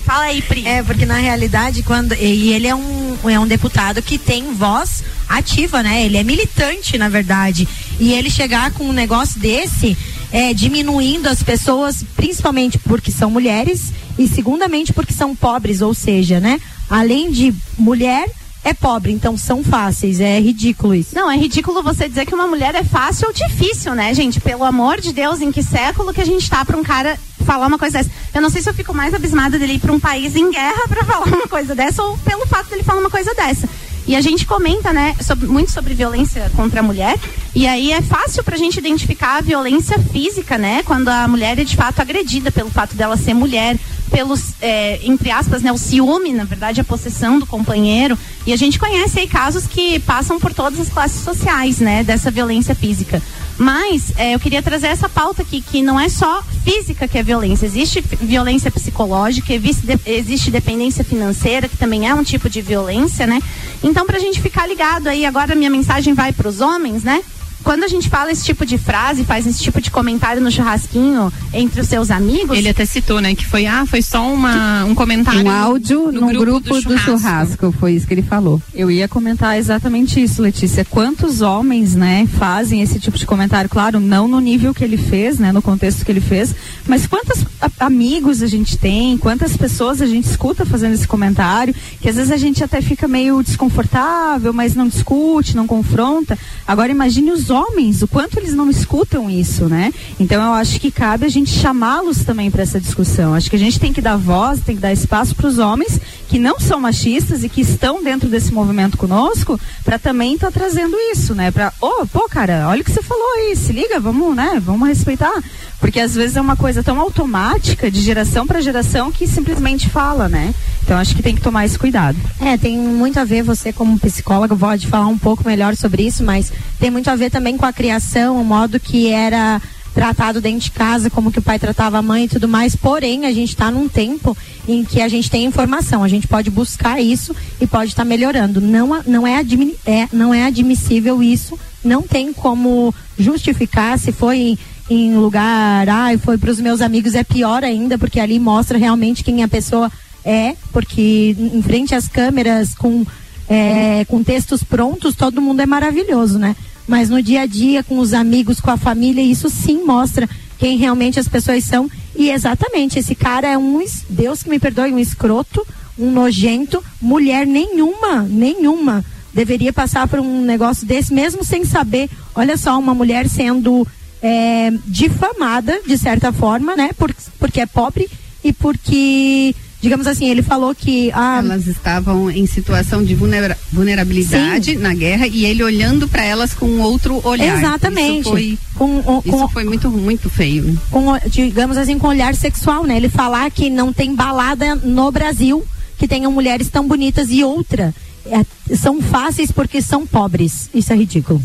Fala 0.05 0.23
aí, 0.23 0.41
Pri. 0.41 0.67
É, 0.67 0.83
porque 0.83 1.05
na 1.05 1.15
realidade, 1.15 1.83
quando. 1.83 2.13
E 2.13 2.51
ele 2.53 2.67
é 2.67 2.75
um, 2.75 3.17
é 3.29 3.39
um 3.39 3.47
deputado 3.47 4.01
que 4.01 4.17
tem 4.17 4.53
voz 4.53 5.03
ativa, 5.29 5.81
né? 5.81 6.03
Ele 6.03 6.17
é 6.17 6.23
militante, 6.23 6.97
na 6.97 7.07
verdade. 7.07 7.67
E 7.99 8.11
ele 8.13 8.29
chegar 8.29 8.71
com 8.71 8.85
um 8.85 8.93
negócio 8.93 9.39
desse, 9.39 9.97
é, 10.31 10.53
diminuindo 10.53 11.29
as 11.29 11.41
pessoas, 11.43 12.03
principalmente 12.15 12.77
porque 12.77 13.11
são 13.11 13.29
mulheres 13.29 13.93
e 14.21 14.27
segundamente 14.27 14.93
porque 14.93 15.13
são 15.13 15.35
pobres, 15.35 15.81
ou 15.81 15.93
seja, 15.93 16.39
né? 16.39 16.59
Além 16.89 17.31
de 17.31 17.53
mulher, 17.77 18.29
é 18.63 18.73
pobre, 18.73 19.11
então 19.11 19.35
são 19.35 19.63
fáceis. 19.63 20.19
É 20.19 20.39
ridículo 20.39 20.93
isso. 20.93 21.15
Não, 21.15 21.29
é 21.29 21.35
ridículo 21.35 21.81
você 21.81 22.07
dizer 22.07 22.25
que 22.25 22.35
uma 22.35 22.47
mulher 22.47 22.75
é 22.75 22.83
fácil 22.83 23.27
ou 23.27 23.33
difícil, 23.33 23.95
né, 23.95 24.13
gente? 24.13 24.39
Pelo 24.39 24.63
amor 24.63 25.01
de 25.01 25.11
Deus, 25.11 25.41
em 25.41 25.51
que 25.51 25.63
século 25.63 26.13
que 26.13 26.21
a 26.21 26.25
gente 26.25 26.47
tá 26.49 26.63
para 26.63 26.77
um 26.77 26.83
cara 26.83 27.17
falar 27.45 27.65
uma 27.65 27.79
coisa 27.79 27.97
dessa? 27.97 28.11
Eu 28.33 28.41
não 28.41 28.49
sei 28.49 28.61
se 28.61 28.69
eu 28.69 28.73
fico 28.73 28.93
mais 28.93 29.13
abismada 29.13 29.57
dele 29.57 29.73
ir 29.73 29.79
para 29.79 29.91
um 29.91 29.99
país 29.99 30.35
em 30.35 30.51
guerra 30.51 30.87
para 30.87 31.03
falar 31.05 31.25
uma 31.25 31.47
coisa 31.47 31.73
dessa 31.73 32.03
ou 32.03 32.17
pelo 32.19 32.45
fato 32.45 32.69
dele 32.69 32.83
falar 32.83 32.99
uma 32.99 33.09
coisa 33.09 33.33
dessa. 33.33 33.67
E 34.07 34.15
a 34.15 34.21
gente 34.21 34.45
comenta, 34.45 34.91
né, 34.91 35.15
sobre, 35.21 35.47
muito 35.47 35.71
sobre 35.71 35.93
violência 35.93 36.51
contra 36.55 36.79
a 36.79 36.83
mulher. 36.83 37.17
E 37.53 37.67
aí 37.67 37.91
é 37.91 38.01
fácil 38.01 38.43
para 38.43 38.55
a 38.55 38.57
gente 38.57 38.77
identificar 38.77 39.37
a 39.37 39.41
violência 39.41 39.97
física, 39.99 40.57
né? 40.57 40.81
Quando 40.83 41.09
a 41.09 41.27
mulher 41.27 41.59
é 41.59 41.63
de 41.63 41.75
fato 41.75 42.01
agredida 42.01 42.51
pelo 42.51 42.69
fato 42.69 42.95
dela 42.95 43.15
ser 43.15 43.33
mulher, 43.33 43.77
pelos, 44.11 44.53
é, 44.61 44.99
entre 45.03 45.31
aspas, 45.31 45.61
né, 45.63 45.71
o 45.71 45.77
ciúme, 45.77 46.33
na 46.33 46.43
verdade, 46.43 46.81
a 46.81 46.83
possessão 46.83 47.39
do 47.39 47.45
companheiro. 47.45 48.17
E 48.45 48.51
a 48.51 48.57
gente 48.57 48.77
conhece 48.77 49.19
aí 49.19 49.27
casos 49.27 49.65
que 49.65 49.99
passam 50.01 50.39
por 50.39 50.53
todas 50.53 50.79
as 50.79 50.89
classes 50.89 51.23
sociais, 51.23 51.79
né, 51.79 52.03
dessa 52.03 52.29
violência 52.29 52.75
física. 52.75 53.21
Mas 53.57 54.11
é, 54.17 54.35
eu 54.35 54.39
queria 54.39 54.61
trazer 54.61 54.87
essa 54.87 55.07
pauta 55.07 55.43
aqui, 55.43 55.61
que 55.61 55.81
não 55.81 55.99
é 55.99 56.09
só 56.09 56.43
física 56.63 57.07
que 57.07 57.17
é 57.17 57.23
violência, 57.23 57.65
existe 57.65 58.01
violência 58.01 58.69
psicológica, 58.69 59.53
existe, 59.53 60.51
dependência 60.51 61.03
financeira, 61.03 61.69
que 61.69 61.77
também 61.77 62.07
é 62.07 62.13
um 62.13 62.23
tipo 62.23 62.49
de 62.49 62.61
violência, 62.61 63.25
né? 63.25 63.41
Então, 63.83 64.05
para 64.05 64.17
a 64.17 64.19
gente 64.19 64.41
ficar 64.41 64.67
ligado 64.67 65.07
aí, 65.07 65.25
agora 65.25 65.55
minha 65.55 65.69
mensagem 65.69 66.13
vai 66.13 66.33
para 66.33 66.47
os 66.47 66.59
homens, 66.59 67.03
né? 67.03 67.21
Quando 67.63 67.83
a 67.83 67.87
gente 67.87 68.09
fala 68.09 68.31
esse 68.31 68.43
tipo 68.43 68.65
de 68.65 68.77
frase, 68.77 69.23
faz 69.23 69.45
esse 69.45 69.59
tipo 69.59 69.79
de 69.81 69.91
comentário 69.91 70.41
no 70.41 70.51
churrasquinho 70.51 71.31
entre 71.53 71.81
os 71.81 71.87
seus 71.87 72.11
amigos. 72.11 72.57
Ele 72.57 72.69
até 72.69 72.85
citou, 72.85 73.21
né? 73.21 73.35
Que 73.35 73.45
foi, 73.45 73.65
ah, 73.65 73.85
foi 73.85 74.01
só 74.01 74.31
uma, 74.31 74.83
um 74.85 74.95
comentário. 74.95 75.45
Um 75.45 75.49
áudio 75.49 76.11
no, 76.11 76.21
no 76.21 76.27
grupo, 76.27 76.45
grupo, 76.45 76.69
do, 76.69 76.81
churrasco. 76.81 77.11
do, 77.11 77.19
churrasco. 77.19 77.71
Foi 77.71 77.93
isso 77.93 78.07
que 78.07 78.13
ele 78.13 78.21
falou. 78.21 78.61
Eu 78.73 78.89
ia 78.89 79.07
comentar 79.07 79.57
exatamente 79.57 80.21
isso, 80.21 80.41
Letícia. 80.41 80.83
Quantos 80.85 81.41
homens, 81.41 81.95
né, 81.95 82.27
fazem 82.37 82.81
esse 82.81 82.99
tipo 82.99 83.17
de 83.17 83.25
comentário? 83.25 83.69
Claro, 83.69 83.99
não 83.99 84.27
no 84.27 84.39
nível 84.39 84.73
que 84.73 84.83
ele 84.83 84.97
fez, 84.97 85.37
né, 85.37 85.51
no 85.51 85.61
contexto 85.61 86.03
que 86.03 86.11
ele 86.11 86.21
fez, 86.21 86.55
mas 86.87 87.05
quantos 87.05 87.45
amigos 87.79 88.41
a 88.41 88.47
gente 88.47 88.77
tem, 88.77 89.17
quantas 89.17 89.55
pessoas 89.55 90.01
a 90.01 90.05
gente 90.05 90.25
escuta 90.25 90.65
fazendo 90.65 90.93
esse 90.93 91.07
comentário, 91.07 91.75
que 91.99 92.09
às 92.09 92.15
vezes 92.15 92.31
a 92.31 92.37
gente 92.37 92.63
até 92.63 92.81
fica 92.81 93.07
meio 93.07 93.43
desconfortável, 93.43 94.51
mas 94.51 94.75
não 94.75 94.87
discute, 94.87 95.55
não 95.55 95.67
confronta. 95.67 96.37
Agora 96.67 96.91
imagine 96.91 97.31
os 97.31 97.50
homens, 97.51 98.01
o 98.01 98.07
quanto 98.07 98.39
eles 98.39 98.53
não 98.53 98.69
escutam 98.69 99.29
isso, 99.29 99.65
né? 99.65 99.93
Então 100.19 100.43
eu 100.43 100.53
acho 100.53 100.79
que 100.79 100.89
cabe 100.89 101.25
a 101.25 101.29
gente 101.29 101.51
chamá-los 101.51 102.23
também 102.23 102.49
para 102.49 102.63
essa 102.63 102.79
discussão. 102.79 103.33
Acho 103.33 103.49
que 103.49 103.55
a 103.55 103.59
gente 103.59 103.79
tem 103.79 103.93
que 103.93 104.01
dar 104.01 104.17
voz, 104.17 104.61
tem 104.61 104.75
que 104.75 104.81
dar 104.81 104.91
espaço 104.91 105.35
para 105.35 105.47
os 105.47 105.59
homens 105.59 105.99
que 106.27 106.39
não 106.39 106.59
são 106.59 106.79
machistas 106.79 107.43
e 107.43 107.49
que 107.49 107.59
estão 107.59 108.01
dentro 108.01 108.29
desse 108.29 108.53
movimento 108.53 108.97
conosco, 108.97 109.59
para 109.83 109.99
também 109.99 110.35
estar 110.35 110.49
tá 110.49 110.59
trazendo 110.59 110.95
isso, 111.11 111.35
né? 111.35 111.51
Para, 111.51 111.73
oh, 111.81 112.07
pô, 112.07 112.29
cara, 112.29 112.69
olha 112.69 112.81
o 112.81 112.85
que 112.85 112.91
você 112.91 113.01
falou 113.01 113.27
aí, 113.35 113.55
se 113.55 113.73
liga, 113.73 113.99
vamos, 113.99 114.33
né? 114.33 114.61
Vamos 114.63 114.87
respeitar, 114.87 115.33
porque 115.81 115.99
às 115.99 116.13
vezes 116.13 116.37
é 116.37 116.41
uma 116.41 116.55
coisa 116.55 116.83
tão 116.83 116.99
automática 116.99 117.89
de 117.89 117.99
geração 117.99 118.45
para 118.45 118.61
geração 118.61 119.11
que 119.11 119.27
simplesmente 119.27 119.89
fala, 119.89 120.29
né? 120.29 120.53
Então 120.83 120.97
acho 120.97 121.15
que 121.15 121.23
tem 121.23 121.35
que 121.35 121.41
tomar 121.41 121.65
esse 121.65 121.77
cuidado. 121.77 122.17
É, 122.39 122.55
tem 122.55 122.77
muito 122.77 123.19
a 123.19 123.25
ver 123.25 123.41
você 123.41 123.73
como 123.73 123.99
psicóloga 123.99 124.55
pode 124.55 124.85
falar 124.85 125.07
um 125.07 125.17
pouco 125.17 125.43
melhor 125.43 125.75
sobre 125.75 126.03
isso, 126.03 126.23
mas 126.23 126.53
tem 126.79 126.91
muito 126.91 127.09
a 127.09 127.15
ver 127.15 127.31
também 127.31 127.57
com 127.57 127.65
a 127.65 127.73
criação, 127.73 128.39
o 128.39 128.45
modo 128.45 128.79
que 128.79 129.09
era 129.09 129.59
tratado 129.93 130.39
dentro 130.39 130.61
de 130.61 130.71
casa, 130.71 131.09
como 131.09 131.31
que 131.31 131.39
o 131.39 131.41
pai 131.41 131.59
tratava 131.59 131.97
a 131.97 132.01
mãe 132.01 132.25
e 132.25 132.29
tudo 132.29 132.47
mais. 132.47 132.75
Porém, 132.75 133.25
a 133.25 133.33
gente 133.33 133.49
está 133.49 133.69
num 133.69 133.89
tempo 133.89 134.37
em 134.67 134.83
que 134.85 135.01
a 135.01 135.07
gente 135.07 135.29
tem 135.29 135.45
informação, 135.45 136.03
a 136.03 136.07
gente 136.07 136.27
pode 136.27 136.49
buscar 136.49 137.01
isso 137.01 137.35
e 137.59 137.67
pode 137.67 137.89
estar 137.89 138.03
tá 138.03 138.07
melhorando. 138.07 138.61
Não, 138.61 139.01
não, 139.05 139.27
é, 139.27 139.37
admi 139.37 139.75
é, 139.85 140.07
não 140.13 140.33
é 140.33 140.45
admissível 140.45 141.21
isso, 141.21 141.59
não 141.83 142.03
tem 142.03 142.31
como 142.31 142.93
justificar 143.17 143.97
se 143.97 144.11
foi 144.11 144.57
em, 144.89 145.15
lugar, 145.15 145.87
ai, 145.89 146.17
foi 146.17 146.37
para 146.37 146.51
os 146.51 146.59
meus 146.59 146.81
amigos, 146.81 147.15
é 147.15 147.23
pior 147.23 147.63
ainda, 147.63 147.97
porque 147.97 148.19
ali 148.19 148.39
mostra 148.39 148.77
realmente 148.77 149.23
quem 149.23 149.43
a 149.43 149.47
pessoa 149.47 149.91
é, 150.23 150.55
porque 150.71 151.35
em 151.37 151.61
frente 151.61 151.95
às 151.95 152.07
câmeras, 152.07 152.75
com, 152.75 153.05
é, 153.49 154.05
com 154.05 154.23
textos 154.23 154.63
prontos, 154.63 155.15
todo 155.15 155.41
mundo 155.41 155.61
é 155.61 155.65
maravilhoso, 155.65 156.37
né? 156.37 156.55
Mas 156.87 157.09
no 157.09 157.21
dia 157.21 157.41
a 157.41 157.45
dia, 157.45 157.83
com 157.83 157.99
os 157.99 158.13
amigos, 158.13 158.59
com 158.59 158.71
a 158.71 158.77
família, 158.77 159.21
isso 159.21 159.49
sim 159.49 159.83
mostra 159.85 160.29
quem 160.57 160.77
realmente 160.77 161.19
as 161.19 161.27
pessoas 161.27 161.63
são. 161.63 161.89
E 162.15 162.29
exatamente, 162.29 162.99
esse 162.99 163.15
cara 163.15 163.47
é 163.47 163.57
um, 163.57 163.83
Deus 164.09 164.43
que 164.43 164.49
me 164.49 164.59
perdoe, 164.59 164.93
um 164.93 164.99
escroto, 164.99 165.65
um 165.97 166.11
nojento, 166.11 166.83
mulher 167.01 167.47
nenhuma, 167.47 168.23
nenhuma 168.23 169.03
deveria 169.33 169.71
passar 169.71 170.07
por 170.07 170.19
um 170.19 170.41
negócio 170.41 170.85
desse, 170.85 171.13
mesmo 171.13 171.43
sem 171.43 171.63
saber. 171.63 172.09
Olha 172.35 172.57
só, 172.57 172.77
uma 172.77 172.93
mulher 172.93 173.27
sendo 173.27 173.87
é, 174.21 174.71
difamada, 174.85 175.79
de 175.85 175.97
certa 175.97 176.31
forma, 176.31 176.75
né? 176.75 176.91
Por, 176.97 177.13
porque 177.39 177.61
é 177.61 177.65
pobre 177.65 178.09
e 178.43 178.53
porque 178.53 179.55
digamos 179.81 180.05
assim, 180.05 180.29
ele 180.29 180.43
falou 180.43 180.75
que 180.75 181.11
ah, 181.11 181.41
elas 181.43 181.65
estavam 181.65 182.29
em 182.29 182.45
situação 182.45 183.03
de 183.03 183.15
vulnera 183.15 183.57
vulnerabilidade 183.73 184.73
Sim. 184.73 184.77
na 184.77 184.93
guerra 184.93 185.25
e 185.25 185.43
ele 185.43 185.63
olhando 185.63 186.07
para 186.07 186.23
elas 186.23 186.53
com 186.53 186.79
outro 186.79 187.19
olhar. 187.27 187.57
Exatamente. 187.57 188.21
Isso 188.21 188.29
foi, 188.29 188.57
com, 188.75 189.01
com, 189.01 189.21
isso 189.25 189.47
foi 189.49 189.63
muito 189.63 189.89
muito 189.89 190.29
feio. 190.29 190.79
Com, 190.91 191.17
digamos 191.27 191.77
assim, 191.77 191.97
com 191.97 192.07
olhar 192.07 192.35
sexual, 192.35 192.85
né? 192.85 192.95
Ele 192.95 193.09
falar 193.09 193.49
que 193.49 193.69
não 193.69 193.91
tem 193.91 194.13
balada 194.13 194.75
no 194.75 195.11
Brasil 195.11 195.65
que 195.97 196.07
tenham 196.07 196.31
mulheres 196.31 196.69
tão 196.69 196.87
bonitas 196.87 197.29
e 197.31 197.43
outra 197.43 197.93
é, 198.25 198.75
são 198.75 199.01
fáceis 199.01 199.51
porque 199.51 199.81
são 199.81 200.05
pobres. 200.05 200.69
Isso 200.73 200.93
é 200.93 200.95
ridículo. 200.95 201.41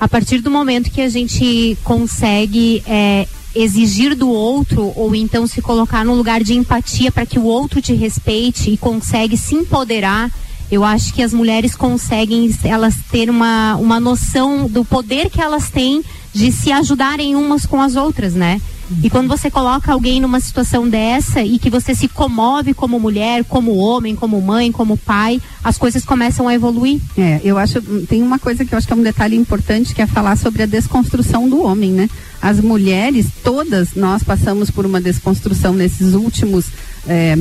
A 0.00 0.08
partir 0.08 0.40
do 0.40 0.50
momento 0.50 0.90
que 0.90 1.02
a 1.02 1.10
gente 1.10 1.76
consegue 1.84 2.82
é, 2.86 3.28
exigir 3.54 4.14
do 4.14 4.30
outro 4.30 4.92
ou 4.96 5.14
então 5.14 5.46
se 5.46 5.60
colocar 5.60 6.06
no 6.06 6.14
lugar 6.14 6.42
de 6.42 6.54
empatia 6.54 7.12
para 7.12 7.26
que 7.26 7.38
o 7.38 7.44
outro 7.44 7.82
te 7.82 7.92
respeite 7.92 8.70
e 8.70 8.78
consegue 8.78 9.36
se 9.36 9.54
empoderar, 9.54 10.30
eu 10.70 10.84
acho 10.84 11.12
que 11.12 11.22
as 11.22 11.34
mulheres 11.34 11.74
conseguem 11.74 12.50
elas 12.64 12.94
ter 13.10 13.28
uma, 13.28 13.76
uma 13.76 14.00
noção 14.00 14.66
do 14.66 14.86
poder 14.86 15.28
que 15.28 15.40
elas 15.40 15.68
têm 15.68 16.02
de 16.32 16.50
se 16.50 16.72
ajudarem 16.72 17.36
umas 17.36 17.66
com 17.66 17.78
as 17.78 17.94
outras, 17.94 18.34
né? 18.34 18.58
E 19.02 19.08
quando 19.08 19.28
você 19.28 19.50
coloca 19.50 19.92
alguém 19.92 20.20
numa 20.20 20.40
situação 20.40 20.88
dessa 20.88 21.42
e 21.42 21.58
que 21.58 21.70
você 21.70 21.94
se 21.94 22.08
comove 22.08 22.74
como 22.74 22.98
mulher, 22.98 23.44
como 23.44 23.76
homem, 23.76 24.16
como 24.16 24.40
mãe, 24.40 24.72
como 24.72 24.96
pai, 24.96 25.40
as 25.62 25.78
coisas 25.78 26.04
começam 26.04 26.48
a 26.48 26.54
evoluir. 26.54 27.00
É, 27.16 27.40
eu 27.44 27.56
acho, 27.56 27.80
tem 28.06 28.22
uma 28.22 28.38
coisa 28.38 28.64
que 28.64 28.74
eu 28.74 28.78
acho 28.78 28.86
que 28.86 28.92
é 28.92 28.96
um 28.96 29.02
detalhe 29.02 29.36
importante 29.36 29.94
que 29.94 30.02
é 30.02 30.06
falar 30.06 30.36
sobre 30.36 30.62
a 30.62 30.66
desconstrução 30.66 31.48
do 31.48 31.62
homem, 31.62 31.92
né? 31.92 32.10
As 32.42 32.58
mulheres, 32.60 33.26
todas 33.44 33.94
nós 33.94 34.22
passamos 34.22 34.70
por 34.70 34.86
uma 34.86 35.00
desconstrução 35.00 35.74
nesses 35.74 36.14
últimos 36.14 36.66
é, 37.08 37.34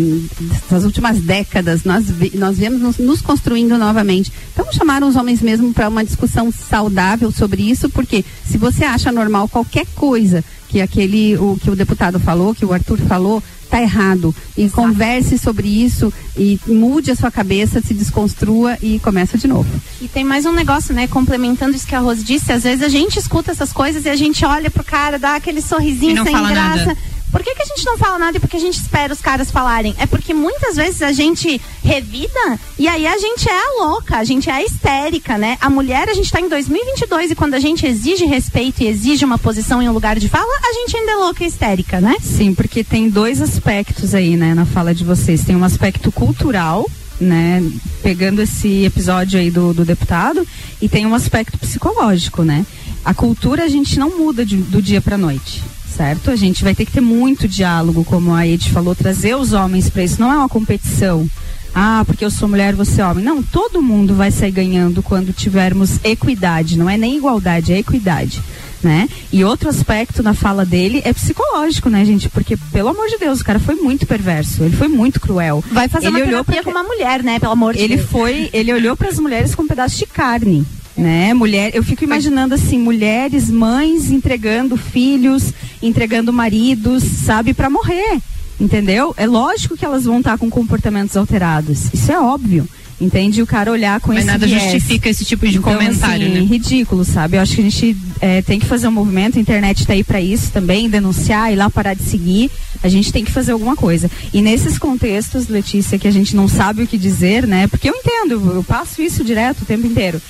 das 0.69 0.83
últimas 0.83 1.19
décadas, 1.19 1.83
nós, 1.83 2.05
nós 2.33 2.57
viemos 2.57 2.81
nos, 2.81 2.97
nos, 2.97 3.21
construindo 3.21 3.77
novamente. 3.77 4.31
Então, 4.53 4.71
chamaram 4.71 5.07
os 5.07 5.15
homens 5.15 5.41
mesmo 5.41 5.73
para 5.73 5.89
uma 5.89 6.03
discussão 6.03 6.51
saudável 6.51 7.31
sobre 7.31 7.63
isso, 7.63 7.89
porque 7.89 8.23
se 8.45 8.57
você 8.57 8.85
acha 8.85 9.11
normal 9.11 9.47
qualquer 9.47 9.85
coisa 9.95 10.43
que 10.69 10.81
aquele, 10.81 11.35
o 11.37 11.57
que 11.61 11.69
o 11.69 11.75
deputado 11.75 12.19
falou, 12.19 12.53
que 12.53 12.63
o 12.63 12.71
Arthur 12.71 12.99
falou, 12.99 13.43
tá 13.69 13.81
errado. 13.81 14.33
E 14.57 14.63
Exato. 14.63 14.81
converse 14.81 15.37
sobre 15.37 15.67
isso 15.67 16.11
e 16.37 16.59
mude 16.67 17.11
a 17.11 17.15
sua 17.15 17.31
cabeça, 17.31 17.81
se 17.81 17.93
desconstrua 17.93 18.77
e 18.81 18.99
começa 18.99 19.37
de 19.37 19.47
novo. 19.47 19.69
E 20.01 20.07
tem 20.07 20.23
mais 20.23 20.45
um 20.45 20.51
negócio, 20.51 20.93
né? 20.93 21.07
Complementando 21.07 21.75
isso 21.75 21.87
que 21.87 21.95
a 21.95 21.99
Rose 21.99 22.23
disse, 22.23 22.51
às 22.51 22.63
vezes 22.63 22.83
a 22.83 22.89
gente 22.89 23.17
escuta 23.17 23.51
essas 23.51 23.71
coisas 23.73 24.05
e 24.05 24.09
a 24.09 24.15
gente 24.15 24.43
olha 24.45 24.69
pro 24.69 24.83
cara, 24.83 25.17
dá 25.17 25.35
aquele 25.35 25.61
sorrisinho 25.61 26.23
sem 26.23 26.33
graça. 26.33 26.85
Nada. 26.85 26.97
Por 27.31 27.43
que, 27.43 27.53
que 27.53 27.61
a 27.61 27.65
gente 27.65 27.85
não 27.85 27.97
fala 27.97 28.17
nada 28.17 28.37
e 28.37 28.39
por 28.39 28.49
que 28.49 28.57
a 28.57 28.59
gente 28.59 28.75
espera 28.75 29.13
os 29.13 29.21
caras 29.21 29.51
falarem? 29.51 29.95
É 29.99 30.05
porque 30.05 30.33
muitas 30.33 30.75
vezes 30.75 31.01
a 31.01 31.11
gente 31.11 31.61
revida 31.83 32.59
e 32.77 32.87
aí 32.87 33.05
a 33.05 33.17
gente 33.17 33.47
é 33.47 33.53
a 33.53 33.85
louca, 33.85 34.17
a 34.17 34.23
gente 34.23 34.49
é 34.49 34.53
a 34.53 34.63
histérica, 34.63 35.37
né? 35.37 35.57
A 35.61 35.69
mulher, 35.69 36.09
a 36.09 36.13
gente 36.13 36.31
tá 36.31 36.41
em 36.41 36.49
2022 36.49 37.31
e 37.31 37.35
quando 37.35 37.53
a 37.53 37.59
gente 37.59 37.85
exige 37.85 38.25
respeito 38.25 38.81
e 38.81 38.87
exige 38.87 39.23
uma 39.23 39.37
posição 39.37 39.81
em 39.81 39.87
um 39.87 39.93
lugar 39.93 40.17
de 40.19 40.27
fala, 40.27 40.51
a 40.63 40.73
gente 40.73 40.97
ainda 40.97 41.11
é 41.11 41.15
louca 41.15 41.43
e 41.43 41.47
histérica, 41.47 42.01
né? 42.01 42.15
Sim, 42.21 42.53
porque 42.53 42.83
tem 42.83 43.09
dois 43.09 43.41
aspectos 43.41 44.15
aí, 44.15 44.35
né, 44.35 44.53
na 44.55 44.65
fala 44.65 44.93
de 44.93 45.03
vocês. 45.03 45.43
Tem 45.43 45.55
um 45.55 45.63
aspecto 45.63 46.11
cultural, 46.11 46.89
né, 47.19 47.63
pegando 48.01 48.41
esse 48.41 48.85
episódio 48.85 49.39
aí 49.39 49.51
do, 49.51 49.73
do 49.73 49.85
deputado, 49.85 50.47
e 50.81 50.89
tem 50.89 51.05
um 51.05 51.13
aspecto 51.13 51.57
psicológico, 51.59 52.43
né? 52.43 52.65
A 53.05 53.13
cultura 53.13 53.63
a 53.63 53.67
gente 53.67 53.99
não 53.99 54.17
muda 54.17 54.45
de, 54.45 54.57
do 54.57 54.81
dia 54.81 54.99
para 54.99 55.17
noite 55.17 55.61
certo? 55.99 56.31
A 56.31 56.35
gente 56.37 56.63
vai 56.63 56.73
ter 56.73 56.85
que 56.85 56.93
ter 56.93 57.01
muito 57.01 57.45
diálogo, 57.45 58.05
como 58.05 58.33
a 58.33 58.47
Ed 58.47 58.71
falou, 58.71 58.95
trazer 58.95 59.35
os 59.35 59.51
homens 59.51 59.89
para 59.89 60.01
isso. 60.01 60.21
Não 60.21 60.31
é 60.31 60.37
uma 60.37 60.47
competição. 60.47 61.29
Ah, 61.75 62.03
porque 62.05 62.23
eu 62.23 62.31
sou 62.31 62.47
mulher, 62.47 62.73
você 62.73 63.01
é 63.01 63.05
homem. 63.05 63.23
Não, 63.23 63.43
todo 63.43 63.81
mundo 63.81 64.15
vai 64.15 64.31
sair 64.31 64.51
ganhando 64.51 65.03
quando 65.03 65.33
tivermos 65.33 65.99
equidade. 66.01 66.77
Não 66.77 66.89
é 66.89 66.97
nem 66.97 67.17
igualdade, 67.17 67.73
é 67.73 67.79
equidade. 67.79 68.41
Né? 68.81 69.09
E 69.29 69.43
outro 69.43 69.67
aspecto 69.67 70.23
na 70.23 70.33
fala 70.33 70.65
dele 70.65 71.01
é 71.03 71.11
psicológico, 71.11 71.89
né, 71.89 72.05
gente? 72.05 72.29
Porque, 72.29 72.55
pelo 72.71 72.87
amor 72.87 73.09
de 73.09 73.17
Deus, 73.17 73.41
o 73.41 73.43
cara 73.43 73.59
foi 73.59 73.75
muito 73.75 74.07
perverso, 74.07 74.63
ele 74.63 74.77
foi 74.77 74.87
muito 74.87 75.19
cruel. 75.19 75.61
Vai 75.69 75.89
fazer 75.89 76.07
ele 76.07 76.15
uma 76.15 76.25
olhou 76.25 76.45
pra... 76.45 76.63
com 76.63 76.71
uma 76.71 76.83
mulher, 76.83 77.21
né? 77.21 77.39
Pelo 77.39 77.51
amor 77.51 77.73
de 77.73 77.81
ele 77.81 77.97
Deus. 77.97 78.09
Foi, 78.09 78.49
ele 78.53 78.71
olhou 78.71 78.95
para 78.95 79.09
as 79.09 79.19
mulheres 79.19 79.53
com 79.53 79.63
um 79.63 79.67
pedaço 79.67 79.97
de 79.97 80.05
carne 80.05 80.65
né? 80.99 81.33
Mulher, 81.33 81.71
eu 81.73 81.83
fico 81.83 82.03
imaginando 82.03 82.53
assim, 82.53 82.77
mulheres, 82.77 83.49
mães 83.49 84.11
entregando 84.11 84.75
filhos, 84.75 85.53
entregando 85.81 86.33
maridos, 86.33 87.03
sabe, 87.03 87.53
para 87.53 87.69
morrer, 87.69 88.19
entendeu? 88.59 89.13
É 89.17 89.25
lógico 89.25 89.77
que 89.77 89.85
elas 89.85 90.03
vão 90.03 90.19
estar 90.19 90.37
com 90.37 90.49
comportamentos 90.49 91.15
alterados, 91.15 91.91
isso 91.93 92.11
é 92.11 92.19
óbvio. 92.19 92.67
Entende? 93.01 93.41
O 93.41 93.47
cara 93.47 93.71
olhar 93.71 93.97
com 94.01 94.09
Mas 94.09 94.17
esse 94.17 94.27
nada 94.27 94.45
viés. 94.45 94.61
justifica 94.61 95.07
esse 95.07 95.23
tipo 95.23 95.47
de 95.47 95.57
então, 95.57 95.73
comentário, 95.73 96.27
assim, 96.27 96.33
né? 96.33 96.41
ridículo, 96.41 97.05
sabe? 97.05 97.37
Eu 97.37 97.41
acho 97.41 97.55
que 97.55 97.61
a 97.61 97.63
gente 97.63 97.97
é, 98.19 98.41
tem 98.41 98.59
que 98.59 98.65
fazer 98.65 98.89
um 98.89 98.91
movimento, 98.91 99.37
a 99.37 99.41
internet 99.41 99.79
está 99.79 99.93
aí 99.93 100.03
para 100.03 100.19
isso 100.19 100.51
também, 100.51 100.89
denunciar, 100.89 101.49
ir 101.49 101.55
lá 101.55 101.69
parar 101.69 101.93
de 101.93 102.03
seguir. 102.03 102.51
A 102.83 102.89
gente 102.89 103.13
tem 103.13 103.23
que 103.23 103.31
fazer 103.31 103.53
alguma 103.53 103.73
coisa. 103.73 104.11
E 104.33 104.41
nesses 104.41 104.77
contextos, 104.77 105.47
Letícia, 105.47 105.97
que 105.97 106.09
a 106.09 106.11
gente 106.11 106.35
não 106.35 106.49
sabe 106.49 106.83
o 106.83 106.87
que 106.87 106.97
dizer, 106.97 107.47
né? 107.47 107.67
Porque 107.67 107.89
eu 107.89 107.95
entendo, 107.95 108.51
eu 108.53 108.63
passo 108.65 109.01
isso 109.01 109.23
direto 109.23 109.61
o 109.61 109.65
tempo 109.65 109.87
inteiro. 109.87 110.21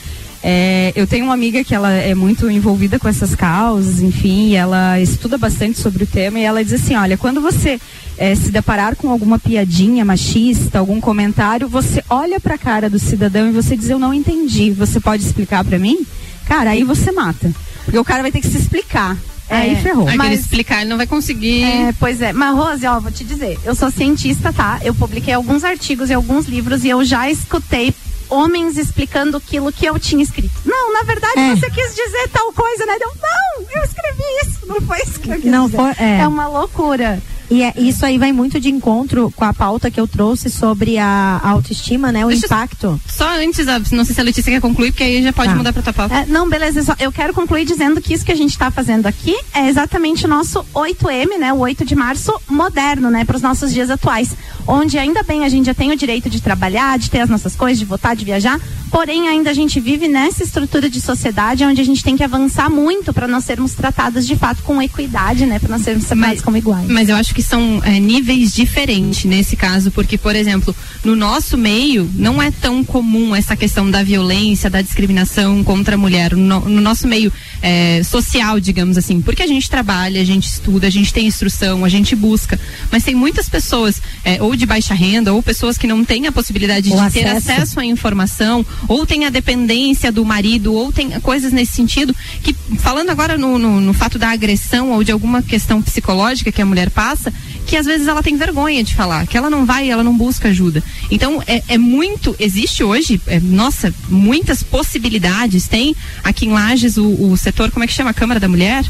É, 0.42 0.94
eu 0.96 1.06
tenho 1.06 1.26
uma 1.26 1.34
amiga 1.34 1.64
que 1.64 1.76
ela 1.76 1.92
é 1.92 2.16
muito 2.16 2.50
envolvida 2.50 2.98
com 2.98 3.10
essas 3.10 3.36
causas, 3.36 4.00
enfim, 4.00 4.56
ela 4.56 5.00
estuda 5.00 5.38
bastante 5.38 5.80
sobre 5.80 6.04
o 6.04 6.08
tema 6.08 6.40
e 6.40 6.44
ela 6.44 6.64
diz 6.64 6.74
assim, 6.74 6.96
olha, 6.96 7.18
quando 7.18 7.42
você 7.42 7.80
é, 8.18 8.34
se 8.36 8.50
deparar 8.50 8.96
com 8.96 9.10
alguma 9.10 9.38
piadinha 9.38 10.06
machista, 10.06 10.80
algum 10.80 11.02
comentário, 11.02 11.68
você 11.68 12.04
olha 12.10 12.40
para 12.40 12.56
a 12.56 12.58
cara 12.58 12.90
do 12.90 12.98
cidadão 12.98 13.50
e 13.50 13.52
você 13.52 13.76
diz, 13.76 13.90
eu 13.90 14.00
não 14.00 14.14
entendi, 14.14 14.72
você 14.72 15.00
pode 15.00 15.24
explicar 15.24 15.64
para 15.66 15.78
mim? 15.78 16.06
Cara, 16.46 16.72
aí 16.72 16.84
você 16.84 17.12
mata. 17.12 17.52
Porque 17.84 18.00
o 18.00 18.06
cara 18.06 18.22
vai 18.22 18.32
ter 18.32 18.40
que 18.40 18.48
se 18.48 18.58
explicar. 18.58 19.18
É, 19.50 19.58
aí 19.58 19.76
ferrou. 19.78 20.08
Mas 20.16 20.42
explicar 20.42 20.82
ele 20.82 20.90
não 20.92 20.98
vai 20.98 21.08
conseguir. 21.08 21.64
É, 21.64 21.94
pois 22.00 22.22
é. 22.22 22.32
Mas, 22.32 22.56
Rose, 22.56 22.86
ó, 22.86 23.00
vou 23.00 23.12
te 23.12 23.24
dizer. 23.24 23.58
Eu 23.64 23.74
sou 23.74 23.90
cientista, 23.90 24.54
tá? 24.54 24.80
Eu 24.84 24.94
publiquei 24.94 25.34
alguns 25.34 25.64
artigos 25.64 26.10
e 26.10 26.14
alguns 26.14 26.46
livros 26.46 26.84
e 26.84 26.90
eu 26.90 27.04
já 27.04 27.30
escutei 27.30 27.94
homens 28.30 28.78
explicando 28.78 29.38
aquilo 29.38 29.72
que 29.72 29.86
eu 29.86 30.00
tinha 30.00 30.24
escrito. 30.24 30.62
Não, 30.66 30.94
na 30.94 31.04
verdade 31.04 31.40
é. 31.40 31.56
você 31.56 31.70
quis 31.70 31.96
dizer 31.96 32.30
tal 32.32 32.52
coisa, 32.54 32.86
né? 32.86 32.98
Eu, 33.00 33.12
não, 33.22 33.66
eu 33.76 33.84
escrevi 33.84 34.24
isso, 34.44 34.66
não 34.68 34.82
foi 34.82 35.02
isso 35.02 35.20
que 35.20 35.30
eu 35.30 35.36
quis 35.36 35.52
não 35.52 35.66
dizer. 35.66 35.78
Foi, 35.78 36.06
é. 36.06 36.20
é 36.22 36.28
uma 36.28 36.48
loucura. 36.48 37.22
E 37.50 37.64
é, 37.64 37.74
isso 37.78 38.06
aí 38.06 38.18
vai 38.18 38.32
muito 38.32 38.60
de 38.60 38.70
encontro 38.70 39.34
com 39.36 39.44
a 39.44 39.54
pauta 39.54 39.90
que 39.90 40.00
eu 40.00 40.08
trouxe 40.08 40.50
sobre 40.50 40.98
a 40.98 41.40
autoestima, 41.44 42.12
né? 42.12 42.26
O 42.26 42.30
Deixa 42.30 42.46
impacto. 42.46 43.00
Só 43.08 43.28
antes, 43.40 43.66
não 43.92 44.06
sei 44.06 44.14
se 44.14 44.22
a 44.22 44.24
Letícia 44.24 44.52
quer 44.52 44.62
concluir, 44.62 44.92
porque 44.92 45.04
aí 45.04 45.24
já 45.24 45.34
pode 45.34 45.50
tá. 45.50 45.56
mudar 45.56 45.74
para 45.74 45.82
tua 45.82 45.94
pauta. 45.94 46.16
É, 46.16 46.26
não, 46.28 46.48
beleza. 46.48 46.84
Só, 46.84 46.96
eu 47.00 47.12
quero 47.12 47.34
concluir 47.34 47.66
dizendo 47.66 48.00
que 48.00 48.14
isso 48.14 48.24
que 48.24 48.32
a 48.32 48.36
gente 48.36 48.52
está 48.52 48.70
fazendo 48.70 49.08
aqui 49.08 49.36
é 49.54 49.68
exatamente 49.68 50.26
o 50.26 50.28
nosso 50.28 50.64
8M, 50.76 51.40
né? 51.40 51.52
O 51.52 51.58
8 51.58 51.84
de 51.84 51.96
março 51.96 52.32
moderno, 52.48 53.10
né? 53.10 53.26
Para 53.26 53.36
os 53.36 53.42
nossos 53.42 53.74
dias 53.74 53.90
atuais. 53.90 54.36
Onde 54.68 55.00
ainda 55.00 55.24
bem 55.24 55.44
a 55.44 55.50
gente 55.50 55.66
já 55.66 55.74
tem 55.74 55.92
o 55.92 55.96
direito 55.96 56.30
de 56.30 56.42
trabalhar, 56.42 57.00
de 57.00 57.10
ter 57.10 57.22
as 57.22 57.30
nossas 57.30 57.56
coisas, 57.56 57.80
de 57.80 57.86
votar, 57.86 58.16
de 58.16 58.26
viajar. 58.26 58.60
Porém, 58.92 59.28
ainda 59.28 59.50
a 59.50 59.54
gente 59.54 59.80
vive 59.80 60.08
nessa 60.08 60.44
estrutura 60.44 60.90
de 60.90 61.02
sociedade 61.02 61.64
onde 61.64 61.82
a 61.82 61.86
gente 61.86 62.04
tem 62.04 62.16
que 62.16 62.24
avançar 62.24 62.70
muito 62.70 63.14
para 63.14 63.28
nós 63.28 63.44
sermos 63.44 63.74
tratadas 63.74 64.26
de 64.26 64.36
fato 64.36 64.62
com 64.64 64.82
equidade, 64.82 65.46
né? 65.46 65.60
Para 65.60 65.70
nós 65.70 65.82
sermos 65.82 66.06
tratadas 66.06 66.42
como 66.42 66.58
iguais. 66.58 66.88
Mas 66.88 67.10
eu 67.10 67.16
acho 67.16 67.34
que 67.34 67.39
que 67.40 67.44
são 67.44 67.82
é, 67.86 68.02
níveis 68.02 68.54
diferentes 68.54 69.24
nesse 69.24 69.56
caso, 69.56 69.92
porque, 69.92 70.18
por 70.18 70.36
exemplo, 70.36 70.76
no 71.06 71.16
nosso 71.16 71.58
meio 71.58 72.12
não 72.14 72.42
é 72.42 72.52
tão 72.52 72.84
comum 72.84 73.34
essa 73.34 73.56
questão 73.56 73.90
da 73.90 74.04
violência, 74.04 74.70
da 74.70 74.82
discriminação 74.82 75.64
contra 75.64 75.96
a 75.96 75.98
mulher, 75.98 76.36
no, 76.36 76.60
no 76.60 76.82
nosso 76.82 77.08
meio 77.08 77.32
é, 77.62 78.04
social, 78.04 78.60
digamos 78.60 78.98
assim, 78.98 79.22
porque 79.22 79.42
a 79.42 79.48
gente 79.48 79.70
trabalha, 79.70 80.20
a 80.20 80.26
gente 80.26 80.50
estuda, 80.50 80.88
a 80.88 80.90
gente 80.90 81.14
tem 81.14 81.28
instrução, 81.28 81.86
a 81.86 81.88
gente 81.88 82.14
busca, 82.14 82.60
mas 82.92 83.06
tem 83.06 83.16
muitas 83.16 83.48
pessoas, 83.48 84.02
é, 84.26 84.44
ou 84.44 84.54
de 84.54 84.66
baixa 84.66 84.94
renda, 84.94 85.32
ou 85.32 85.42
pessoas 85.42 85.78
que 85.78 85.88
não 85.88 86.04
têm 86.04 86.28
a 86.28 86.34
possibilidade 86.34 86.90
O 86.90 86.94
de 86.94 87.00
acesso. 87.00 87.14
ter 87.14 87.26
acesso 87.26 87.80
à 87.80 87.86
informação, 87.86 88.66
ou 88.86 89.06
tem 89.06 89.24
a 89.26 89.30
dependência 89.30 90.12
do 90.12 90.26
marido, 90.26 90.74
ou 90.74 90.92
tem 90.92 91.10
coisas 91.22 91.54
nesse 91.54 91.72
sentido, 91.72 92.14
que 92.44 92.54
falando 92.80 93.12
agora 93.12 93.38
no, 93.38 93.58
no, 93.58 93.80
no 93.80 93.94
fato 93.94 94.20
da 94.20 94.30
agressão 94.30 94.92
ou 94.92 95.06
de 95.06 95.14
alguma 95.14 95.42
questão 95.42 95.82
psicológica 95.82 96.52
que 96.52 96.62
a 96.62 96.66
mulher 96.66 96.90
passa, 96.90 97.29
que 97.66 97.76
às 97.76 97.86
vezes 97.86 98.08
ela 98.08 98.24
tem 98.24 98.36
vergonha 98.36 98.84
de 98.84 98.96
falar, 98.96 99.28
que 99.28 99.38
ela 99.38 99.50
não 99.50 99.66
vai, 99.66 99.90
ela 99.90 100.04
não 100.04 100.16
busca 100.16 100.50
ajuda. 100.50 100.84
Então 101.12 101.42
é, 101.46 101.64
é 101.68 101.78
muito, 101.78 102.36
existe 102.40 102.84
hoje, 102.84 103.22
é, 103.28 103.40
nossa, 103.40 103.94
muitas 104.10 104.64
possibilidades. 104.64 105.68
Tem 105.68 105.96
aqui 106.24 106.46
em 106.46 106.52
Lages 106.52 106.98
o, 106.98 107.32
o 107.32 107.38
setor, 107.38 107.72
como 107.72 107.84
é 107.84 107.88
que 107.88 107.94
chama? 107.94 108.12
A 108.12 108.14
Câmara 108.14 108.40
da 108.40 108.48
Mulher? 108.48 108.84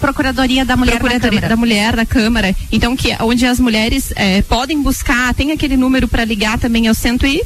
Procuradoria 0.00 0.64
da 0.64 0.76
Mulher 0.76 0.92
Procuradoria 0.92 1.40
Câmara. 1.40 1.48
da 1.48 1.56
Mulher 1.56 1.96
da 1.96 2.06
Câmara. 2.06 2.56
Então, 2.72 2.96
que 2.96 3.14
onde 3.20 3.44
as 3.44 3.60
mulheres 3.60 4.12
eh, 4.16 4.40
podem 4.42 4.80
buscar, 4.80 5.34
tem 5.34 5.52
aquele 5.52 5.76
número 5.76 6.08
para 6.08 6.24
ligar 6.24 6.58
também 6.58 6.88
ao 6.88 6.94
cento 6.94 7.26
e 7.26 7.42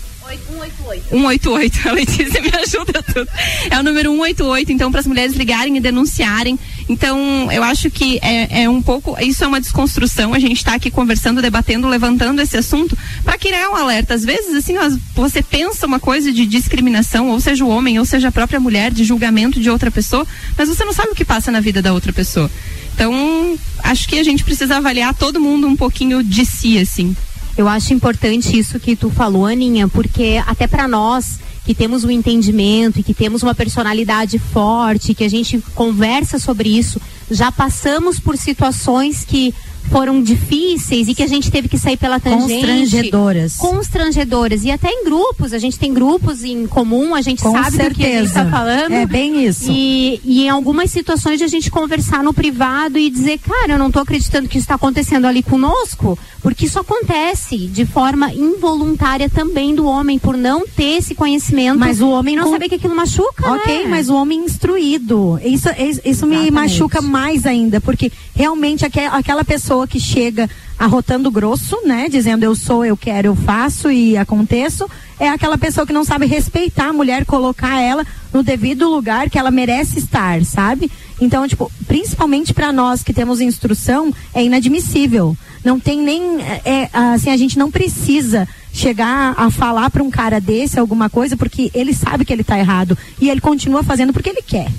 188. 1.11 1.81
A 1.89 1.93
Letícia 1.93 2.41
me 2.41 2.51
ajuda 2.55 3.03
tudo. 3.03 3.29
É 3.71 3.79
o 3.79 3.83
número 3.83 4.11
188, 4.11 4.73
então, 4.73 4.91
para 4.91 5.01
as 5.01 5.07
mulheres 5.07 5.35
ligarem 5.35 5.77
e 5.77 5.81
denunciarem. 5.81 6.59
Então, 6.89 7.51
eu 7.51 7.63
acho 7.63 7.91
que 7.91 8.19
é, 8.23 8.65
é 8.65 8.69
um 8.69 8.83
pouco. 8.83 9.17
Isso 9.21 9.43
é 9.43 9.47
uma 9.47 9.61
desconstrução. 9.61 10.35
A 10.35 10.39
gente 10.39 10.59
está 10.59 10.75
aqui 10.75 10.91
conversando, 10.91 11.41
debatendo, 11.41 11.89
levantando 11.89 12.43
esse 12.43 12.57
assunto 12.57 12.97
para 13.25 13.39
criar 13.39 13.71
um 13.71 13.77
alerta. 13.77 14.13
Às 14.15 14.25
vezes, 14.25 14.55
assim, 14.55 14.77
as- 14.77 14.99
você 15.15 15.43
pensa 15.43 15.87
uma 15.87 15.99
coisa 15.99 16.31
de 16.31 16.45
discriminação, 16.45 17.29
ou 17.31 17.41
seja 17.41 17.65
o 17.65 17.69
homem, 17.69 17.99
ou 17.99 18.05
seja 18.05 18.29
a 18.29 18.33
própria 18.33 18.61
mulher, 18.61 18.93
de 18.93 19.03
julgamento 19.03 19.59
de 19.59 19.71
outra 19.71 19.91
pessoa, 19.91 20.27
mas 20.59 20.69
você 20.69 20.85
não 20.85 20.93
sabe 20.93 21.09
o 21.11 21.15
que 21.15 21.25
passa 21.25 21.51
na 21.51 21.61
vida 21.61 21.81
da 21.81 21.93
outra 21.93 22.13
pessoa. 22.13 22.51
Então, 22.95 23.57
acho 23.83 24.07
que 24.07 24.19
a 24.19 24.23
gente 24.25 24.45
precisa 24.45 24.77
avaliar 24.77 25.15
todo 25.15 25.41
mundo 25.41 25.67
um 25.67 25.75
pouquinho 25.77 26.23
de 26.23 26.45
si, 26.45 26.79
assim. 26.79 27.17
Eu 27.57 27.67
acho 27.69 27.95
importante 27.95 28.59
isso 28.59 28.79
que 28.79 28.95
tu 28.95 29.09
falou, 29.11 29.47
Aninha, 29.47 29.89
porque 29.89 30.43
até 30.47 30.67
para 30.67 30.87
nós 30.87 31.39
que 31.65 31.75
temos 31.75 32.05
um 32.05 32.11
entendimento 32.11 33.01
e 33.01 33.03
que 33.03 33.15
temos 33.15 33.43
uma 33.43 33.55
personalidade 33.55 34.39
forte, 34.39 35.15
que 35.15 35.25
a 35.25 35.31
gente 35.31 35.63
conversa 35.75 36.39
sobre 36.39 36.69
isso, 36.69 37.01
já 37.31 37.51
passamos 37.51 38.21
por 38.21 38.37
situações 38.37 39.25
que 39.25 39.55
foram 39.91 40.23
difíceis 40.23 41.09
e 41.09 41.15
que 41.15 41.23
a 41.23 41.27
gente 41.27 41.51
teve 41.51 41.69
que 41.69 41.79
sair 41.79 41.97
pela 41.97 42.19
tangente. 42.21 42.55
Constrangedoras. 42.67 43.57
Constrangedoras. 43.57 44.65
E 44.65 44.71
até 44.71 44.89
em 44.91 45.05
grupos, 45.05 45.53
a 45.53 45.59
gente 45.59 45.79
tem 45.79 45.93
grupos 45.93 46.43
em 46.45 46.67
comum, 46.67 47.15
a 47.15 47.21
gente 47.21 47.43
Com 47.43 47.53
sabe 47.53 47.71
do 47.71 47.73
que 47.77 47.83
a 47.83 47.85
gente 47.87 47.97
certeza. 47.99 48.25
está 48.41 48.47
falando. 48.51 48.93
É 48.93 49.07
bem 49.07 49.45
isso. 49.47 49.71
E, 49.71 50.21
e 50.25 50.45
em 50.45 50.49
algumas 50.49 50.91
situações 50.91 51.39
de 51.39 51.45
a 51.45 51.49
gente 51.49 51.71
conversar 51.71 52.23
no 52.23 52.33
privado 52.35 52.99
e 52.99 53.09
dizer, 53.11 53.39
cara, 53.39 53.73
eu 53.73 53.79
não 53.79 53.91
tô 53.91 53.99
acreditando 54.01 54.49
que 54.49 54.57
isso 54.59 54.65
está 54.65 54.75
acontecendo 54.75 55.27
ali 55.27 55.43
conosco, 55.43 56.19
porque 56.43 56.67
isso 56.67 56.79
acontece 56.79 57.57
de 57.69 57.85
forma 57.87 58.33
involuntária 58.33 59.29
também 59.29 59.75
do 59.75 59.87
homem, 59.87 60.19
por 60.19 60.37
não 60.37 60.67
ter 60.67 60.99
esse 60.99 61.15
conhecimento. 61.15 61.79
Mas 61.79 62.01
o 62.01 62.09
homem 62.11 62.37
não 62.37 62.45
com- 62.45 62.51
saber 62.53 62.69
que 62.69 62.75
aquilo 62.77 62.95
machuca. 62.95 63.53
Ok, 63.55 63.85
né? 63.85 63.89
mas 63.89 64.09
o 64.09 64.15
homem 64.15 64.41
instruído. 64.45 65.39
Isso, 65.45 65.69
isso, 65.79 66.01
isso 66.05 66.27
me 66.27 66.35
Exatamente. 66.37 66.51
machuca 66.53 67.01
mais 67.03 67.47
ainda, 67.47 67.81
porque 67.81 68.11
realmente 68.35 68.85
aque- 68.85 69.01
aquela 69.01 69.45
pessoa 69.45 69.74
que 69.89 69.99
chega 69.99 70.49
arrotando 70.79 71.31
grosso, 71.31 71.77
né? 71.85 72.09
Dizendo 72.09 72.45
eu 72.45 72.55
sou, 72.55 72.85
eu 72.85 72.97
quero, 72.97 73.29
eu 73.29 73.37
faço 73.37 73.91
e 73.91 74.17
aconteço, 74.17 74.89
é 75.19 75.29
aquela 75.29 75.59
pessoa 75.59 75.87
que 75.87 75.93
não 75.93 76.05
sabe 76.05 76.27
respeitar 76.27 76.89
a 76.89 76.93
mulher, 76.93 77.25
colocar 77.25 77.81
ela 77.81 78.07
no 78.33 78.43
devido 78.43 78.89
lugar 78.89 79.31
que 79.31 79.39
ela 79.39 79.51
merece 79.51 79.99
estar, 79.99 80.45
sabe? 80.45 80.91
Então, 81.21 81.47
tipo, 81.47 81.71
principalmente 81.87 82.53
para 82.53 82.73
nós 82.73 83.03
que 83.03 83.13
temos 83.13 83.41
instrução, 83.41 84.13
é 84.33 84.45
inadmissível. 84.45 85.37
Não 85.65 85.81
tem 85.81 86.01
nem. 86.01 86.41
É, 86.43 86.61
é, 86.65 86.91
assim, 86.93 87.31
a 87.31 87.37
gente 87.37 87.59
não 87.59 87.71
precisa 87.71 88.47
chegar 88.73 89.35
a 89.37 89.51
falar 89.51 89.89
para 89.91 90.03
um 90.03 90.11
cara 90.11 90.41
desse 90.41 90.79
alguma 90.79 91.09
coisa, 91.09 91.37
porque 91.37 91.71
ele 91.73 91.95
sabe 91.95 92.25
que 92.25 92.33
ele 92.33 92.45
tá 92.45 92.59
errado. 92.59 92.99
E 93.21 93.31
ele 93.31 93.41
continua 93.41 93.83
fazendo 93.83 94.13
porque 94.13 94.31
ele 94.31 94.43
quer. 94.43 94.71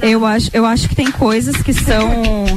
Eu 0.00 0.24
acho, 0.26 0.50
eu 0.52 0.66
acho 0.66 0.88
que 0.88 0.94
tem 0.94 1.10
coisas 1.10 1.56
que 1.62 1.72
são 1.72 2.10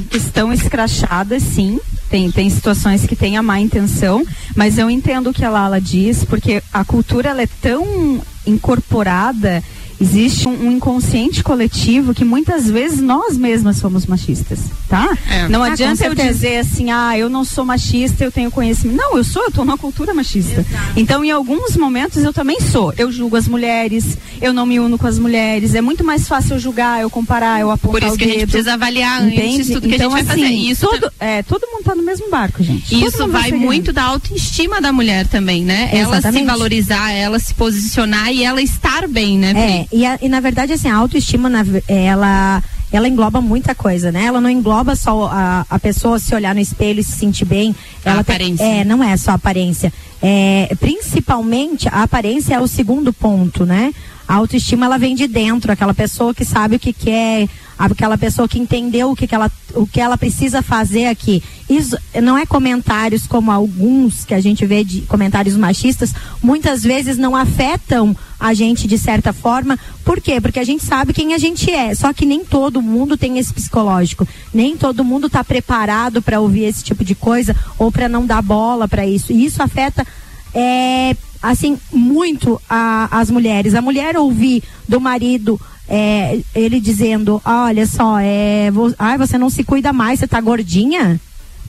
que 0.10 0.18
estão 0.18 0.52
escrachadas, 0.52 1.42
sim. 1.44 1.80
Tem, 2.10 2.32
tem 2.32 2.50
situações 2.50 3.06
que 3.06 3.16
têm 3.16 3.36
a 3.36 3.44
má 3.44 3.60
intenção, 3.60 4.24
mas 4.56 4.78
eu 4.78 4.90
entendo 4.90 5.30
o 5.30 5.34
que 5.34 5.44
a 5.44 5.50
Lala 5.50 5.82
diz, 5.82 6.24
porque 6.24 6.62
a 6.72 6.86
cultura 6.86 7.30
ela 7.30 7.42
é 7.42 7.48
tão 7.62 8.22
incorporada, 8.46 9.64
existe 10.00 10.48
um, 10.48 10.68
um 10.68 10.72
inconsciente 10.74 11.44
coletivo 11.44 12.14
que 12.14 12.24
muitas 12.25 12.70
vezes 12.70 13.00
nós 13.01 13.38
mesmas 13.38 13.77
somos 13.77 14.05
machistas, 14.05 14.60
tá? 14.90 15.18
É. 15.29 15.48
Não 15.48 15.64
Ah, 15.64 15.68
adianta 15.72 16.05
eu 16.05 16.16
dizer 16.16 16.58
assim, 16.60 16.92
ah, 16.92 17.18
eu 17.18 17.29
não 17.29 17.44
sou 17.46 17.66
machista, 17.66 18.24
eu 18.24 18.31
tenho 18.31 18.51
conhecimento. 18.51 18.98
Não, 18.98 19.18
eu 19.18 19.24
sou, 19.24 19.44
eu 19.44 19.51
tô 19.51 19.64
numa 19.64 19.77
cultura 19.77 20.14
machista. 20.14 20.66
Então, 20.96 21.24
em 21.24 21.31
alguns 21.31 21.75
momentos 21.77 22.24
eu 22.24 22.34
também 22.34 22.60
sou. 22.60 22.94
Eu 22.98 23.12
julgo 23.12 23.36
as 23.36 23.48
mulheres, 23.48 24.18
eu 24.42 24.53
não 24.53 24.66
me 24.66 24.79
uno 24.79 24.98
com 24.98 25.08
as 25.08 25.18
mulheres. 25.20 25.75
É 25.75 25.81
muito 25.81 26.03
mais 26.03 26.27
fácil 26.27 26.55
eu 26.55 26.60
julgar, 26.60 27.01
eu 27.01 27.10
comparar, 27.10 27.60
eu 27.62 27.72
apontar 27.72 28.01
Por 28.01 28.08
isso 28.08 28.18
que 28.18 28.24
a 28.24 28.27
gente 28.27 28.40
dedo. 28.40 28.50
precisa 28.51 28.74
avaliar 28.74 29.22
antes 29.22 29.38
Entende? 29.38 29.74
tudo 29.74 29.88
que 29.88 29.96
então, 29.96 30.14
a 30.14 30.18
gente 30.18 30.25
vai 30.27 30.36
assim, 30.36 30.44
fazer. 30.44 30.55
E 30.55 30.70
Isso 30.70 30.88
todo, 30.88 31.12
é, 31.20 31.44
todo 31.44 31.68
mundo 31.72 31.84
tá 31.84 31.96
no 31.96 32.03
mesmo 32.03 32.29
barco, 32.29 32.64
gente. 32.64 32.94
Isso 33.05 33.27
vai 33.27 33.44
guerreiro. 33.44 33.60
muito 33.66 33.94
da 33.94 34.03
autoestima 34.03 34.81
da 34.81 34.92
mulher 34.92 35.27
também, 35.27 35.64
né? 35.64 35.90
Ela 35.94 36.14
se 36.14 36.20
Exatamente. 36.20 36.46
valorizar, 36.46 37.12
ela 37.12 37.40
se 37.40 37.53
posicionar 37.53 38.31
e 38.31 38.44
ela 38.44 38.62
estar 38.62 39.08
bem, 39.08 39.38
né? 39.38 39.53
Pri? 39.53 39.85
É, 39.92 39.96
e, 39.96 40.06
a- 40.06 40.20
e 40.22 40.30
na 40.30 40.40
verdade, 40.40 40.74
assim, 40.74 40.90
a 40.90 40.96
autoestima, 40.96 41.50
na 41.50 41.64
ve- 41.64 41.84
ela, 41.88 42.64
ela 42.92 43.08
engloba 43.08 43.42
muita 43.42 43.74
coisa, 43.76 44.12
né? 44.12 44.26
Ela 44.26 44.42
não 44.42 44.50
engloba 44.50 44.96
só 44.96 45.28
a, 45.32 45.66
a 45.70 45.80
pessoa 45.80 46.20
se 46.20 46.34
olhar 46.36 46.54
no 46.56 46.62
espelho 46.62 47.00
e 47.00 47.04
se 47.04 47.14
sentir 47.14 47.46
bem. 47.46 47.76
A 48.06 48.12
Ela 48.12 48.24
tem- 48.24 48.36
aparência. 48.36 48.64
é, 48.64 48.84
não 48.84 49.04
é 49.04 49.16
só 49.18 49.32
a 49.32 49.36
aparência. 49.36 49.94
É, 50.22 50.76
principalmente, 50.80 51.88
a 51.90 52.04
aparência 52.04 52.56
é 52.56 52.60
o 52.60 52.68
segundo 52.68 53.14
ponto, 53.14 53.66
né? 53.66 53.94
A 54.28 54.36
autoestima, 54.36 54.86
ela 54.88 54.98
vem 54.98 55.14
de 55.14 55.28
dentro, 55.28 55.72
aquela 55.72 55.94
pessoa 55.94 56.34
que 56.34 56.44
sabe 56.44 56.78
o 56.78 56.80
que 56.80 56.92
quer, 56.92 57.48
aquela 57.78 58.18
pessoa 58.18 58.48
que 58.48 58.58
entendeu 58.58 59.12
o 59.12 59.16
que, 59.16 59.28
que 59.28 59.36
ela, 59.36 59.52
o 59.76 59.86
que 59.86 60.02
ela 60.02 60.18
precisa 60.18 60.64
fazer 60.64 61.06
aqui. 61.06 61.44
Isso 61.70 61.96
não 62.24 62.36
é 62.36 62.44
comentários 62.44 63.28
como 63.28 63.52
alguns 63.52 64.26
que 64.26 64.34
a 64.34 64.42
gente 64.42 64.66
vê 64.66 64.84
de 64.84 65.02
comentários 65.02 65.56
machistas, 65.56 66.12
muitas 66.42 66.82
vezes 66.82 67.18
não 67.20 67.36
afetam 67.36 68.18
a 68.48 68.53
gente 68.53 68.88
de 68.88 68.98
certa 68.98 69.34
forma. 69.34 69.77
Por 70.03 70.22
quê? 70.22 70.40
Porque 70.40 70.60
a 70.60 70.64
gente 70.64 70.84
sabe 70.84 71.14
quem 71.14 71.34
a 71.34 71.38
gente 71.38 71.70
é. 71.72 71.94
Só 71.96 72.14
que 72.14 72.25
nem 72.25 72.44
todo 72.46 72.81
mundo 72.81 73.18
tem 73.18 73.38
esse 73.38 73.53
psicológico. 73.53 74.27
Nem 74.53 74.77
todo 74.77 75.03
mundo 75.03 75.27
está 75.27 75.44
preparado 75.44 76.22
para 76.22 76.40
ouvir 76.40 76.66
esse 76.66 76.84
tipo 76.84 77.03
de 77.03 77.16
coisa 77.16 77.55
ou 77.77 77.92
para 77.92 78.08
não 78.08 78.25
dar 78.25 78.42
bola 78.42 78.88
para 78.88 79.05
isso. 79.05 79.31
E 79.34 79.46
isso 79.46 79.62
afeta 79.64 80.05
é, 80.53 81.16
assim 81.42 81.77
muito 81.92 82.62
a- 82.70 83.08
as 83.12 83.29
mulheres. 83.31 83.74
A 83.75 83.81
mulher 83.81 84.16
ouvir 84.18 84.64
do 84.88 85.01
marido 85.01 85.60
é, 85.88 86.40
ele 86.55 86.79
dizendo, 86.79 87.42
olha 87.46 87.86
só, 87.86 88.18
é, 88.20 88.70
ai, 88.98 89.18
você 89.18 89.38
não 89.38 89.50
se 89.50 89.64
cuida 89.64 89.94
mais, 89.94 90.20
você 90.20 90.27
tá 90.27 90.42
gordinha? 90.42 91.20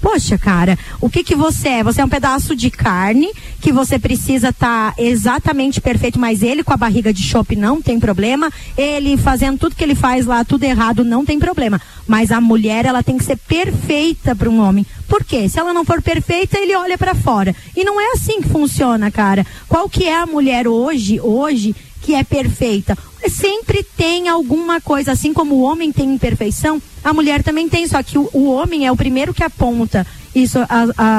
Poxa, 0.00 0.36
cara, 0.36 0.78
o 1.00 1.08
que 1.08 1.24
que 1.24 1.34
você 1.34 1.68
é? 1.68 1.82
Você 1.82 2.00
é 2.00 2.04
um 2.04 2.08
pedaço 2.08 2.54
de 2.54 2.70
carne 2.70 3.30
que 3.60 3.72
você 3.72 3.98
precisa 3.98 4.50
estar 4.50 4.94
exatamente 4.98 5.80
perfeito, 5.80 6.18
mas 6.18 6.42
ele 6.42 6.62
com 6.62 6.72
a 6.72 6.76
barriga 6.76 7.12
de 7.12 7.22
chope 7.22 7.56
não 7.56 7.80
tem 7.80 7.98
problema, 7.98 8.50
ele 8.76 9.16
fazendo 9.16 9.58
tudo 9.58 9.74
que 9.74 9.82
ele 9.82 9.94
faz 9.94 10.26
lá, 10.26 10.44
tudo 10.44 10.64
errado, 10.64 11.04
não 11.04 11.24
tem 11.24 11.38
problema. 11.38 11.80
Mas 12.06 12.30
a 12.30 12.40
mulher, 12.40 12.84
ela 12.84 13.02
tem 13.02 13.18
que 13.18 13.24
ser 13.24 13.36
perfeita 13.36 14.36
para 14.36 14.50
um 14.50 14.60
homem. 14.60 14.86
Por 15.08 15.24
quê? 15.24 15.48
Se 15.48 15.58
ela 15.58 15.72
não 15.72 15.84
for 15.84 16.02
perfeita, 16.02 16.58
ele 16.58 16.76
olha 16.76 16.98
para 16.98 17.14
fora. 17.14 17.54
E 17.74 17.84
não 17.84 18.00
é 18.00 18.12
assim 18.12 18.40
que 18.40 18.48
funciona, 18.48 19.10
cara. 19.10 19.46
Qual 19.68 19.88
que 19.88 20.04
é 20.04 20.16
a 20.16 20.26
mulher 20.26 20.68
hoje, 20.68 21.20
hoje, 21.20 21.74
que 22.06 22.14
é 22.14 22.22
perfeita? 22.22 22.96
Sempre 23.28 23.82
tem 23.82 24.28
alguma 24.28 24.80
coisa, 24.80 25.10
assim 25.10 25.32
como 25.32 25.56
o 25.56 25.62
homem 25.62 25.90
tem 25.90 26.14
imperfeição, 26.14 26.80
a 27.02 27.12
mulher 27.12 27.42
também 27.42 27.68
tem, 27.68 27.84
só 27.88 28.00
que 28.00 28.16
o, 28.16 28.30
o 28.32 28.48
homem 28.48 28.86
é 28.86 28.92
o 28.92 28.96
primeiro 28.96 29.34
que 29.34 29.42
aponta 29.42 30.06
isso 30.36 30.58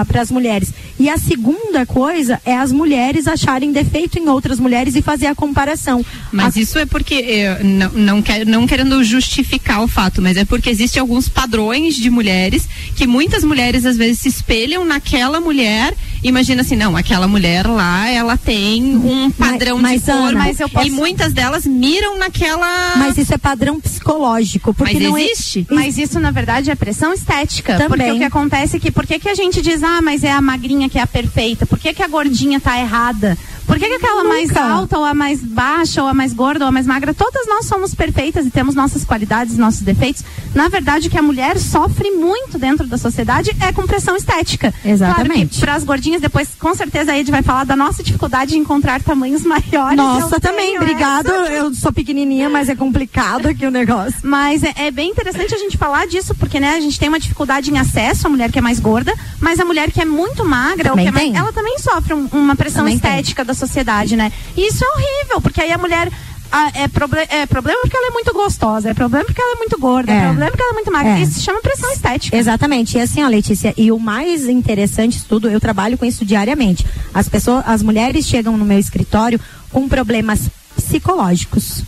para 0.08 0.22
as 0.22 0.32
mulheres. 0.32 0.72
E 1.00 1.10
a 1.10 1.18
segunda 1.18 1.86
coisa 1.86 2.40
é 2.46 2.56
as 2.56 2.72
mulheres 2.72 3.28
acharem 3.28 3.72
defeito 3.72 4.20
em 4.20 4.30
outras 4.30 4.60
mulheres 4.60 4.96
e 4.96 5.02
fazer 5.02 5.28
a 5.28 5.36
comparação. 5.36 6.06
Mas 6.32 6.56
A- 6.56 6.60
isso 6.60 6.78
é 6.78 6.86
porque, 6.86 7.16
eh, 7.16 7.64
não, 7.64 7.90
não, 7.92 8.22
quer, 8.22 8.46
não 8.46 8.68
querendo 8.68 9.04
justificar 9.04 9.82
o 9.84 9.88
fato, 9.88 10.22
mas 10.22 10.38
é 10.38 10.46
porque 10.46 10.70
existem 10.70 11.02
alguns 11.02 11.28
padrões 11.28 11.96
de 11.96 12.10
mulheres 12.10 12.68
que 12.96 13.08
muitas 13.08 13.44
mulheres 13.44 13.86
às 13.86 13.98
vezes 13.98 14.20
se 14.20 14.30
espelham 14.30 14.86
naquela 14.86 15.40
mulher 15.40 15.94
imagina 16.24 16.62
assim, 16.62 16.76
não, 16.76 16.96
aquela 16.96 17.28
mulher 17.28 17.68
lá, 17.68 18.10
ela 18.10 18.38
tem 18.38 18.96
um 18.96 19.30
padrão 19.32 19.78
mas, 19.80 20.04
de 20.04 20.12
mas 20.34 20.60
eu 20.60 20.70
posso... 20.70 20.88
e 20.88 20.92
muitas 20.92 21.34
delas 21.34 21.66
miram 21.66 22.18
naquela. 22.18 22.96
Mas 22.98 23.18
isso 23.18 23.34
é 23.34 23.38
padrão 23.38 23.80
psicológico, 23.80 24.74
porque 24.74 24.94
mas 24.94 25.04
não 25.04 25.18
existe. 25.18 25.66
É... 25.70 25.74
Mas 25.74 25.98
isso 25.98 26.20
na 26.20 26.32
verdade 26.32 26.72
é 26.72 26.76
pressão 26.76 27.14
estética, 27.14 27.74
Também. 27.78 27.88
porque 27.90 28.12
o 28.12 28.18
que 28.18 28.24
acontece 28.24 28.78
é 28.78 28.80
que 28.80 28.92
que 29.08 29.20
que 29.20 29.30
a 29.30 29.36
gente 29.36 29.62
diz 29.62 29.82
ah, 29.84 30.02
mas 30.02 30.24
é 30.24 30.32
a 30.32 30.42
magrinha 30.42 30.90
que 30.90 31.00
é 31.00 31.02
a 31.02 31.08
perfeita? 31.08 31.66
Por 31.66 31.80
que 31.80 31.94
que 31.94 32.04
a 32.04 32.08
gordinha 32.08 32.60
tá 32.60 32.78
errada? 32.78 33.38
Por 33.68 33.78
que, 33.78 33.88
que 33.88 33.96
aquela 33.96 34.24
Nunca. 34.24 34.36
mais 34.36 34.56
alta, 34.58 34.98
ou 34.98 35.04
a 35.04 35.14
mais 35.14 35.42
baixa, 35.44 36.02
ou 36.02 36.08
a 36.08 36.14
mais 36.14 36.34
gorda, 36.34 36.64
ou 36.66 36.70
a 36.70 36.72
mais 36.72 36.88
magra, 36.88 37.14
todas 37.14 37.46
nós 37.48 37.66
somos 37.66 37.94
perfeitas 37.94 38.46
e 38.46 38.50
temos 38.50 38.74
nossas 38.74 39.04
qualidades, 39.04 39.58
nossos 39.58 39.82
defeitos. 39.82 40.24
Na 40.56 40.70
verdade, 40.70 41.08
o 41.08 41.12
que 41.12 41.18
a 41.18 41.22
mulher 41.22 41.60
sofre 41.60 42.10
muito 42.12 42.58
dentro 42.58 42.88
da 42.88 42.98
sociedade 42.98 43.52
é 43.60 43.72
com 43.74 43.86
pressão 43.86 44.16
estética. 44.16 44.74
Exatamente. 44.84 45.60
Para 45.60 45.76
as 45.76 45.84
gordinhas, 45.84 46.22
depois, 46.22 46.50
com 46.58 46.74
certeza, 46.74 47.12
a 47.12 47.18
Ed 47.20 47.30
vai 47.30 47.44
falar 47.44 47.66
da 47.66 47.76
nossa 47.76 48.02
dificuldade 48.02 48.52
de 48.52 48.58
encontrar 48.58 49.02
tamanhos 49.02 49.44
maiores. 49.46 49.98
Nossa, 49.98 50.40
também, 50.40 50.78
obrigado. 50.78 51.28
essa. 51.30 51.52
Eu 51.54 51.74
sou 51.76 51.92
pequenininha, 51.92 52.50
mas 52.50 52.70
é 52.70 52.76
complicado 52.76 53.48
aqui 53.48 53.66
o 53.66 53.72
negócio. 53.72 54.16
Mas 54.24 54.64
é, 54.64 54.74
é 54.78 54.92
bem 54.92 55.12
interessante 55.12 55.54
a 55.54 55.58
gente 55.58 55.78
falar 55.78 56.08
disso, 56.08 56.34
porque 56.36 56.60
né, 56.60 56.76
a 56.76 56.80
gente 56.80 56.98
tem 56.98 57.10
uma 57.10 57.20
dificuldade 57.20 57.70
em 57.70 57.78
acesso, 57.78 58.28
a 58.28 58.30
mulher 58.30 58.52
que 58.52 58.60
é 58.60 58.62
mais 58.62 58.80
gorda, 58.80 59.14
mas 59.42 59.60
a 59.60 59.66
mulher 59.66 59.92
que 59.92 60.02
é 60.02 60.06
muito 60.06 60.46
magra, 60.46 60.92
ou 60.92 60.98
Também 60.98 61.06
que 61.06 61.10
é 61.10 61.12
mais- 61.12 61.26
tem. 61.32 61.38
ela 61.38 61.52
também 61.52 61.78
sofre 61.80 62.14
um- 62.14 62.28
uma 62.32 62.56
pressão 62.56 62.84
Também 62.84 62.98
tem. 62.98 63.12
estética 63.12 63.44
da 63.44 63.54
sociedade, 63.58 64.16
né? 64.16 64.32
E 64.56 64.68
isso 64.68 64.84
é 64.84 64.88
horrível, 64.88 65.42
porque 65.42 65.62
aí 65.62 65.72
a 65.72 65.78
mulher. 65.78 66.12
ah, 66.50 66.72
é, 66.76 66.88
proble 66.88 67.20
é 67.30 67.46
problema 67.46 67.78
porque 67.82 67.98
ela 67.98 68.08
é 68.08 68.12
muito 68.12 68.32
gostosa, 68.34 68.90
é 68.90 68.94
problema 68.94 69.26
porque 69.26 69.42
ela 69.42 69.56
é 69.56 69.58
muito 69.58 69.78
gorda, 69.78 70.10
é, 70.14 70.18
É. 70.18 70.26
problema 70.28 70.50
porque 70.52 70.64
ela 70.64 70.72
é 70.72 70.74
muito 70.76 70.92
magra. 70.94 71.20
É. 71.20 71.22
Isso 71.22 71.34
se 71.34 71.42
chama 71.42 71.60
pressão 71.62 71.92
estética. 71.92 72.38
Exatamente. 72.38 72.98
E 72.98 73.02
assim, 73.02 73.22
ó, 73.22 73.28
Letícia, 73.28 73.74
e 73.76 73.92
o 73.92 74.00
mais 74.00 74.48
interessante 74.48 75.18
de 75.20 75.26
tudo, 75.26 75.50
eu 75.50 75.60
trabalho 75.60 75.98
com 75.98 76.06
isso 76.06 76.24
diariamente. 76.24 76.86
As 77.14 77.28
pessoas, 77.28 77.66
as 77.68 77.84
mulheres 77.84 78.26
chegam 78.26 78.56
no 78.56 78.64
meu 78.64 78.80
escritório 78.80 79.40
com 79.74 79.90
problemas 79.90 80.50
psicológicos. 80.74 81.84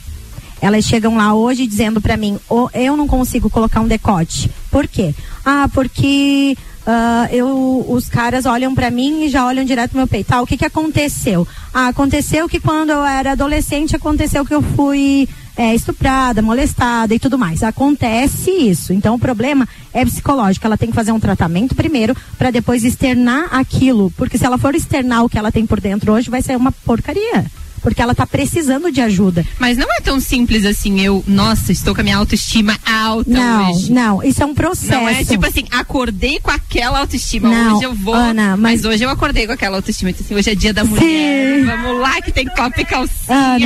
Elas 0.62 0.84
chegam 0.84 1.16
lá 1.16 1.34
hoje 1.34 1.66
dizendo 1.66 2.02
pra 2.02 2.18
mim, 2.18 2.38
"Ô, 2.50 2.70
eu 2.74 2.98
não 2.98 3.08
consigo 3.08 3.50
colocar 3.50 3.80
um 3.80 3.88
decote. 3.88 4.52
Por 4.70 4.88
quê? 4.90 5.16
Ah, 5.46 5.70
porque 5.74 6.58
ah, 6.92 7.28
eu, 7.32 7.86
os 7.88 8.10
caras 8.10 8.48
olham 8.48 8.74
pra 8.74 8.90
mim 8.90 9.26
e 9.26 9.30
já 9.30 9.46
olham 9.46 9.64
direto 9.64 9.92
no 9.92 10.00
meu 10.00 10.08
peito. 10.08 10.34
Ah, 10.34 10.42
o 10.42 10.48
que 10.48 10.58
que 10.58 10.66
aconteceu? 10.66 11.48
Ah, 11.72 11.90
aconteceu 11.90 12.50
que 12.50 12.60
quando 12.60 12.90
eu 12.90 13.06
era 13.06 13.34
adolescente 13.34 13.96
aconteceu 13.96 14.44
que 14.44 14.56
eu 14.56 14.64
fui 14.64 15.30
é, 15.56 15.76
estuprada, 15.76 16.42
molestada 16.42 17.14
e 17.14 17.20
tudo 17.20 17.38
mais. 17.38 17.62
Acontece 17.62 18.50
isso. 18.50 18.92
Então 18.92 19.14
o 19.14 19.20
problema 19.20 19.70
é 19.94 20.04
psicológico. 20.04 20.66
Ela 20.66 20.78
tem 20.78 20.90
que 20.90 20.96
fazer 20.96 21.12
um 21.12 21.20
tratamento 21.20 21.76
primeiro 21.76 22.18
para 22.40 22.50
depois 22.50 22.84
externar 22.84 23.50
aquilo. 23.52 24.12
Porque 24.18 24.40
se 24.40 24.46
ela 24.48 24.58
for 24.58 24.74
externar 24.74 25.24
o 25.24 25.30
que 25.30 25.38
ela 25.38 25.52
tem 25.52 25.68
por 25.68 25.80
dentro 25.80 26.12
hoje, 26.12 26.28
vai 26.28 26.42
ser 26.42 26.58
uma 26.58 26.72
porcaria. 26.72 27.46
Porque 27.80 28.02
ela 28.02 28.14
tá 28.14 28.26
precisando 28.28 28.92
de 28.92 29.02
ajuda. 29.02 29.46
Mas 29.58 29.78
não 29.78 29.88
é 29.92 30.00
tão 30.02 30.20
simples 30.20 30.66
assim, 30.66 31.00
eu, 31.02 31.24
nossa, 31.28 31.72
estou 31.72 31.94
com 31.96 32.02
a 32.02 32.04
minha 32.04 32.18
autoestima 32.18 32.78
alta 32.86 33.30
não, 33.30 33.72
hoje. 33.72 33.92
não. 33.92 34.24
Isso 34.24 34.42
é 34.44 34.46
um 34.46 34.54
processo. 34.54 34.92
Não 34.92 35.08
é 35.10 35.24
tipo 35.24 35.46
assim, 35.46 35.66
acordei 35.72 36.40
com 36.40 36.52
aquela 36.52 37.00
autoestima. 37.00 37.50
Não, 37.50 37.76
hoje 37.76 37.86
eu 37.86 37.94
vou. 37.94 38.14
Ana, 38.14 38.58
mas... 38.58 38.82
mas- 38.82 38.86
hoje 38.86 39.04
eu 39.04 39.10
acordei 39.10 39.46
com 39.48 39.54
aquela 39.54 39.78
autoestima. 39.78 40.10
Então, 40.10 40.24
assim, 40.26 40.36
hoje 40.36 40.50
é 40.50 40.56
dia 40.56 40.74
da 40.74 40.84
mulher. 40.84 41.60
Sim. 41.60 41.66
Vamos 41.66 42.00
lá 42.00 42.22
que 42.22 42.32
tem 42.32 42.46
copa 42.48 42.82
e 42.82 42.86
calcinha. 42.86 43.16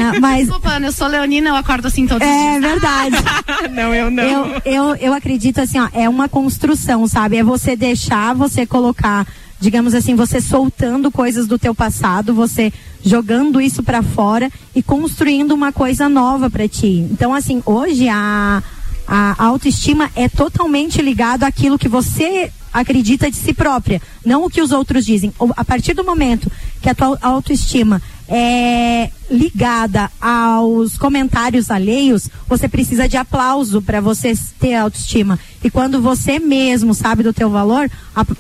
Ana, 0.10 0.20
mas 0.20 0.44
Desculpa, 0.46 0.70
Ana, 0.70 0.88
eu 0.88 0.92
sou 0.92 1.08
leonina, 1.08 1.50
eu 1.50 1.56
acordo 1.56 1.88
assim 1.88 2.06
todos 2.08 2.28
os 2.28 2.34
é 2.34 2.50
dias. 2.60 2.62
verdade. 2.72 3.16
não, 3.74 3.94
eu 3.94 4.12
não. 4.12 4.24
Eu, 4.24 4.62
eu, 4.66 4.96
eu 4.96 5.14
acredito 5.14 5.60
assim, 5.60 5.80
ó, 5.80 5.88
é 5.94 6.08
uma 6.10 6.28
construção, 6.30 7.08
sabe? 7.08 7.38
É 7.38 7.44
você 7.44 7.76
deixar, 7.76 8.34
você 8.34 8.66
colocar, 8.66 9.26
digamos 9.60 9.94
assim, 9.94 10.16
você 10.16 10.40
soltando 10.42 11.10
coisas 11.12 11.48
do 11.48 11.58
teu 11.58 11.74
passado, 11.74 12.34
você 12.34 12.72
jogando 13.04 13.60
isso 13.60 13.84
pra 13.84 14.02
fora 14.02 14.50
e 14.74 14.82
construindo 14.82 15.52
uma 15.52 15.72
coisa 15.72 16.08
nova 16.08 16.50
pra 16.50 16.68
ti. 16.68 17.06
Então, 17.12 17.34
assim, 17.34 17.62
hoje 17.66 18.08
a, 18.08 18.64
a 19.08 19.44
autoestima 19.44 20.10
é 20.16 20.30
totalmente 20.30 21.02
ligado 21.02 21.44
àquilo 21.44 21.78
que 21.78 21.90
você 21.90 22.52
acredita 22.74 23.30
de 23.30 23.38
si 23.38 23.54
própria, 23.54 24.02
não 24.26 24.46
o 24.46 24.50
que 24.50 24.62
os 24.62 24.72
outros 24.72 25.06
dizem. 25.06 25.32
A 25.56 25.64
partir 25.64 25.94
do 25.94 26.04
momento 26.04 26.52
que 26.82 26.90
a 26.90 26.96
tua 26.96 27.20
autoestima 27.22 28.02
é 28.28 29.12
ligada 29.30 30.10
aos 30.20 30.98
comentários 30.98 31.72
alheios, 31.72 32.30
você 32.48 32.68
precisa 32.68 33.08
de 33.08 33.18
aplauso 33.18 33.82
para 33.82 34.02
você 34.02 34.34
ter 34.60 34.76
autoestima. 34.76 35.40
E 35.64 35.70
quando 35.70 36.02
você 36.02 36.40
mesmo 36.40 36.94
sabe 36.94 37.24
do 37.24 37.32
teu 37.34 37.50
valor, 37.50 37.90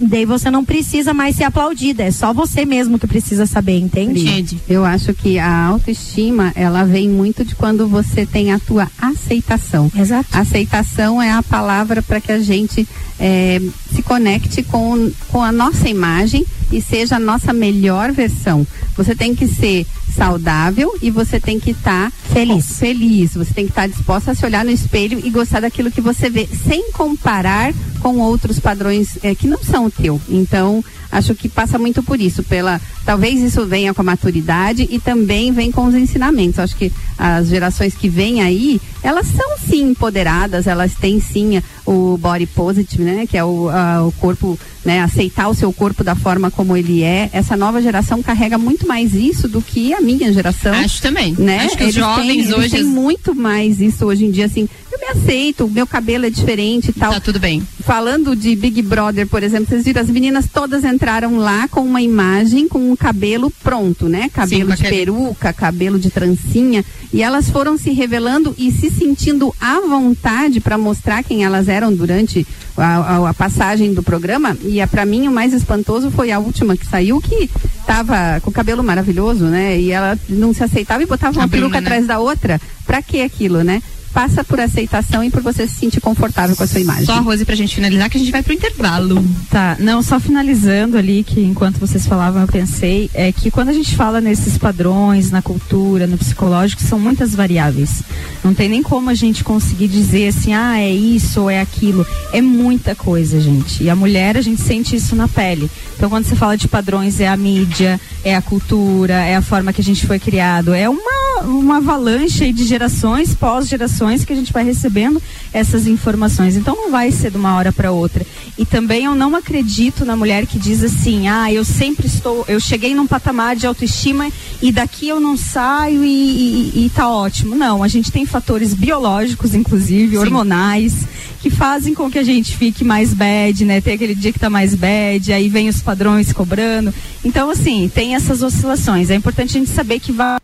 daí 0.01 0.25
você 0.25 0.51
não 0.51 0.65
precisa 0.65 1.13
mais 1.13 1.35
ser 1.35 1.45
aplaudida, 1.45 2.03
é 2.03 2.11
só 2.11 2.33
você 2.33 2.65
mesmo 2.65 2.99
que 2.99 3.07
precisa 3.07 3.45
saber, 3.45 3.79
entende? 3.79 4.27
Ed. 4.27 4.59
Eu 4.67 4.83
acho 4.83 5.13
que 5.13 5.39
a 5.39 5.65
autoestima, 5.65 6.51
ela 6.55 6.83
vem 6.83 7.09
muito 7.09 7.45
de 7.45 7.55
quando 7.55 7.87
você 7.87 8.25
tem 8.25 8.51
a 8.51 8.59
tua 8.59 8.89
aceitação. 9.01 9.91
Exato. 9.95 10.29
Aceitação 10.33 11.21
é 11.21 11.31
a 11.31 11.41
palavra 11.41 12.01
para 12.01 12.19
que 12.19 12.31
a 12.31 12.39
gente 12.39 12.87
eh, 13.19 13.61
se 13.93 14.03
conecte 14.03 14.63
com, 14.63 15.11
com 15.29 15.41
a 15.41 15.51
nossa 15.51 15.87
imagem 15.87 16.45
e 16.71 16.81
seja 16.81 17.15
a 17.15 17.19
nossa 17.19 17.53
melhor 17.53 18.11
versão. 18.11 18.67
Você 18.95 19.15
tem 19.15 19.33
que 19.33 19.47
ser 19.47 19.85
saudável 20.15 20.93
e 21.01 21.09
você 21.09 21.39
tem 21.39 21.59
que 21.59 21.71
estar 21.71 22.11
Feliz. 22.11 22.79
feliz. 22.79 23.33
Você 23.33 23.53
tem 23.53 23.65
que 23.65 23.71
estar 23.71 23.87
disposta 23.87 24.31
a 24.31 24.35
se 24.35 24.45
olhar 24.45 24.63
no 24.63 24.71
espelho 24.71 25.19
e 25.23 25.29
gostar 25.29 25.61
daquilo 25.61 25.91
que 25.91 26.01
você 26.01 26.29
vê, 26.29 26.47
sem 26.67 26.91
comparar 26.91 27.73
com 27.99 28.19
outros 28.19 28.59
padrões 28.59 29.17
eh, 29.23 29.33
que 29.33 29.47
não 29.47 29.63
são 29.63 29.85
o 29.85 29.91
teu. 29.91 30.19
Então, 30.27 30.83
acho 31.11 31.33
que 31.35 31.47
passa 31.47 31.77
muito 31.79 32.03
por 32.03 32.19
isso, 32.19 32.43
pela 32.43 32.81
talvez 33.05 33.39
isso 33.41 33.65
venha 33.65 33.93
com 33.93 34.01
a 34.01 34.05
maturidade 34.05 34.87
e 34.89 34.99
também 34.99 35.51
vem 35.51 35.71
com 35.71 35.85
os 35.85 35.95
ensinamentos. 35.95 36.59
Acho 36.59 36.75
que 36.75 36.91
as 37.17 37.47
gerações 37.47 37.93
que 37.93 38.09
vêm 38.09 38.41
aí, 38.41 38.81
elas 39.01 39.27
são 39.27 39.52
sim 39.67 39.89
empoderadas, 39.89 40.67
elas 40.67 40.93
têm 40.95 41.19
sim 41.19 41.61
o 41.85 42.17
body 42.17 42.45
positive, 42.45 43.03
né, 43.03 43.25
que 43.27 43.37
é 43.37 43.43
o, 43.43 43.69
a- 43.69 44.05
o 44.05 44.11
corpo, 44.13 44.57
né, 44.85 45.01
aceitar 45.01 45.47
o 45.49 45.53
seu 45.53 45.71
corpo 45.73 46.03
da 46.03 46.15
forma 46.15 46.49
como 46.51 46.75
ele 46.77 47.03
é. 47.03 47.29
Essa 47.33 47.55
nova 47.57 47.81
geração 47.81 48.21
carrega 48.21 48.57
muito 48.57 48.87
mais 48.87 49.13
isso 49.13 49.47
do 49.47 49.61
que 49.61 49.93
a 49.93 50.01
minha 50.01 50.31
geração 50.31 50.73
Acho 50.73 51.01
também. 51.01 51.35
né? 51.37 51.59
Acho 51.59 51.77
que 51.77 51.83
os 51.85 51.95
Eles 51.95 51.95
têm- 51.95 52.03
jovens 52.03 52.29
eles 52.45 52.51
hoje. 52.53 52.69
têm 52.69 52.83
muito 52.83 53.33
mais 53.35 53.79
isso 53.81 54.05
hoje 54.05 54.25
em 54.25 54.31
dia, 54.31 54.45
assim, 54.45 54.67
me 55.03 55.19
aceito, 55.19 55.67
meu 55.69 55.85
cabelo 55.85 56.25
é 56.25 56.29
diferente 56.29 56.89
e 56.89 56.93
tal. 56.93 57.13
Tá 57.13 57.19
tudo 57.19 57.39
bem. 57.39 57.61
Falando 57.83 58.35
de 58.35 58.55
Big 58.55 58.81
Brother, 58.81 59.27
por 59.27 59.43
exemplo, 59.43 59.67
vocês 59.67 59.83
viram, 59.83 60.01
as 60.01 60.09
meninas 60.09 60.45
todas 60.51 60.83
entraram 60.83 61.37
lá 61.37 61.67
com 61.67 61.81
uma 61.81 62.01
imagem, 62.01 62.67
com 62.67 62.91
um 62.91 62.95
cabelo 62.95 63.51
pronto, 63.63 64.07
né? 64.07 64.29
Cabelo 64.33 64.69
com 64.69 64.75
de 64.75 64.81
aquele- 64.85 64.95
peruca, 64.97 65.51
cabelo 65.53 65.99
de 65.99 66.09
trancinha, 66.09 66.85
e 67.11 67.21
elas 67.21 67.49
foram 67.49 67.77
se 67.77 67.91
revelando 67.91 68.55
e 68.57 68.71
se 68.71 68.89
sentindo 68.89 69.53
à 69.59 69.81
vontade 69.81 70.59
para 70.59 70.77
mostrar 70.77 71.23
quem 71.23 71.43
elas 71.43 71.67
eram 71.67 71.93
durante 71.93 72.47
a, 72.77 72.97
a- 72.97 73.29
a 73.29 73.33
passagem 73.33 73.93
do 73.93 74.01
programa. 74.01 74.57
E 74.63 74.79
a, 74.79 74.87
pra 74.87 75.05
mim 75.05 75.27
o 75.27 75.31
mais 75.31 75.53
espantoso 75.53 76.09
foi 76.11 76.31
a 76.31 76.39
última 76.39 76.77
que 76.77 76.85
saiu, 76.87 77.19
que 77.21 77.49
tava 77.85 78.39
com 78.41 78.49
o 78.49 78.53
cabelo 78.53 78.83
maravilhoso, 78.83 79.45
né? 79.45 79.77
E 79.79 79.91
ela 79.91 80.17
não 80.29 80.53
se 80.53 80.63
aceitava 80.63 81.03
e 81.03 81.05
botava 81.05 81.37
uma 81.39 81.45
A 81.45 81.49
peruca 81.49 81.79
né? 81.81 81.85
atrás 81.87 82.07
da 82.07 82.19
outra. 82.19 82.59
Pra 82.85 83.01
que 83.01 83.21
aquilo, 83.21 83.63
né? 83.63 83.81
Passa 84.13 84.43
por 84.43 84.59
aceitação 84.59 85.23
e 85.23 85.29
por 85.29 85.41
você 85.41 85.67
se 85.67 85.75
sentir 85.75 85.99
confortável 85.99 86.55
com 86.55 86.63
a 86.63 86.67
sua 86.67 86.79
imagem. 86.79 87.05
Só 87.05 87.13
a 87.13 87.19
Rose 87.19 87.43
pra 87.45 87.55
gente 87.55 87.75
finalizar 87.75 88.09
que 88.09 88.17
a 88.17 88.19
gente 88.19 88.31
vai 88.31 88.43
pro 88.43 88.53
intervalo. 88.53 89.23
Tá, 89.49 89.75
não, 89.79 90.03
só 90.03 90.19
finalizando 90.19 90.97
ali, 90.97 91.23
que 91.23 91.41
enquanto 91.41 91.79
vocês 91.79 92.05
falavam 92.05 92.41
eu 92.41 92.47
pensei, 92.47 93.09
é 93.13 93.31
que 93.31 93.49
quando 93.49 93.69
a 93.69 93.73
gente 93.73 93.95
fala 93.95 94.21
nesses 94.21 94.57
padrões, 94.57 95.31
na 95.31 95.41
cultura, 95.41 96.05
no 96.05 96.17
psicológico, 96.17 96.81
são 96.81 96.99
muitas 96.99 97.33
variáveis. 97.33 98.03
Não 98.43 98.53
tem 98.53 98.69
nem 98.69 98.83
como 98.83 99.09
a 99.09 99.13
gente 99.13 99.43
conseguir 99.43 99.87
dizer 99.87 100.27
assim, 100.27 100.53
ah, 100.53 100.79
é 100.79 100.91
isso 100.91 101.41
ou 101.41 101.49
é 101.49 101.59
aquilo. 101.59 102.05
É 102.31 102.41
muita 102.41 102.95
coisa, 102.95 103.39
gente. 103.39 103.83
E 103.83 103.89
a 103.89 103.95
mulher, 103.95 104.37
a 104.37 104.41
gente 104.41 104.61
sente 104.61 104.95
isso 104.95 105.15
na 105.15 105.27
pele. 105.27 105.69
Então, 105.95 106.09
quando 106.09 106.25
você 106.25 106.35
fala 106.35 106.57
de 106.57 106.67
padrões, 106.67 107.19
é 107.19 107.27
a 107.27 107.37
mídia, 107.37 107.99
é 108.23 108.35
a 108.35 108.41
cultura, 108.41 109.13
é 109.13 109.35
a 109.35 109.41
forma 109.41 109.71
que 109.71 109.81
a 109.81 109.83
gente 109.83 110.05
foi 110.05 110.19
criado. 110.19 110.73
É 110.73 110.89
uma, 110.89 111.43
uma 111.43 111.77
avalanche 111.77 112.43
aí 112.43 112.53
de 112.53 112.65
gerações, 112.65 113.33
pós-gerações, 113.33 114.02
que 114.25 114.33
a 114.33 114.35
gente 114.35 114.53
vai 114.53 114.63
recebendo 114.63 115.21
essas 115.51 115.87
informações. 115.87 116.55
Então, 116.55 116.75
não 116.75 116.91
vai 116.91 117.11
ser 117.11 117.31
de 117.31 117.37
uma 117.37 117.55
hora 117.55 117.71
para 117.71 117.91
outra. 117.91 118.25
E 118.57 118.65
também 118.65 119.05
eu 119.05 119.15
não 119.15 119.35
acredito 119.35 120.05
na 120.05 120.15
mulher 120.15 120.45
que 120.45 120.59
diz 120.59 120.83
assim, 120.83 121.27
ah, 121.27 121.51
eu 121.51 121.65
sempre 121.65 122.07
estou, 122.07 122.45
eu 122.47 122.59
cheguei 122.59 122.93
num 122.93 123.07
patamar 123.07 123.55
de 123.55 123.65
autoestima 123.65 124.29
e 124.61 124.71
daqui 124.71 125.07
eu 125.07 125.19
não 125.19 125.35
saio 125.35 126.03
e, 126.03 126.07
e, 126.07 126.85
e 126.85 126.89
tá 126.89 127.09
ótimo. 127.09 127.55
Não, 127.55 127.81
a 127.81 127.87
gente 127.87 128.11
tem 128.11 128.25
fatores 128.25 128.73
biológicos, 128.73 129.55
inclusive, 129.55 130.17
hormonais, 130.17 130.93
que 131.41 131.49
fazem 131.49 131.93
com 131.93 132.09
que 132.09 132.19
a 132.19 132.23
gente 132.23 132.55
fique 132.55 132.83
mais 132.83 133.13
bad, 133.13 133.65
né? 133.65 133.81
Tem 133.81 133.95
aquele 133.95 134.15
dia 134.15 134.31
que 134.31 134.39
tá 134.39 134.49
mais 134.49 134.75
bad, 134.75 135.33
aí 135.33 135.49
vem 135.49 135.67
os 135.67 135.81
padrões 135.81 136.31
cobrando. 136.31 136.93
Então, 137.23 137.49
assim, 137.49 137.91
tem 137.93 138.15
essas 138.15 138.41
oscilações. 138.41 139.09
É 139.09 139.15
importante 139.15 139.57
a 139.57 139.59
gente 139.59 139.71
saber 139.71 139.99
que 139.99 140.11
vai 140.11 140.37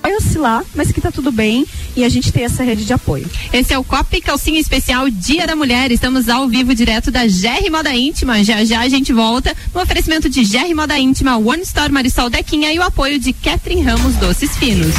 vai 0.00 0.14
oscilar, 0.14 0.64
mas 0.74 0.92
que 0.92 1.00
tá 1.00 1.10
tudo 1.10 1.32
bem 1.32 1.66
e 1.98 2.04
a 2.04 2.08
gente 2.08 2.32
ter 2.32 2.42
essa 2.42 2.62
rede 2.62 2.84
de 2.84 2.92
apoio. 2.92 3.28
Esse 3.52 3.74
é 3.74 3.78
o 3.78 3.82
Copa 3.82 4.16
e 4.16 4.20
Calcinha 4.20 4.60
Especial 4.60 5.10
Dia 5.10 5.46
da 5.46 5.56
Mulher. 5.56 5.90
Estamos 5.90 6.28
ao 6.28 6.48
vivo 6.48 6.74
direto 6.74 7.10
da 7.10 7.26
GR 7.26 7.70
Moda 7.70 7.92
Íntima. 7.94 8.44
Já 8.44 8.64
já 8.64 8.80
a 8.80 8.88
gente 8.88 9.12
volta 9.12 9.54
no 9.74 9.82
oferecimento 9.82 10.28
de 10.28 10.44
GR 10.44 10.74
Moda 10.76 10.96
Íntima, 10.98 11.36
One 11.36 11.62
Store 11.62 11.92
Marisol 11.92 12.30
Dequinha 12.30 12.72
e 12.72 12.78
o 12.78 12.82
apoio 12.82 13.18
de 13.18 13.32
Catherine 13.32 13.82
Ramos 13.82 14.14
Doces 14.16 14.56
Finos. 14.56 14.94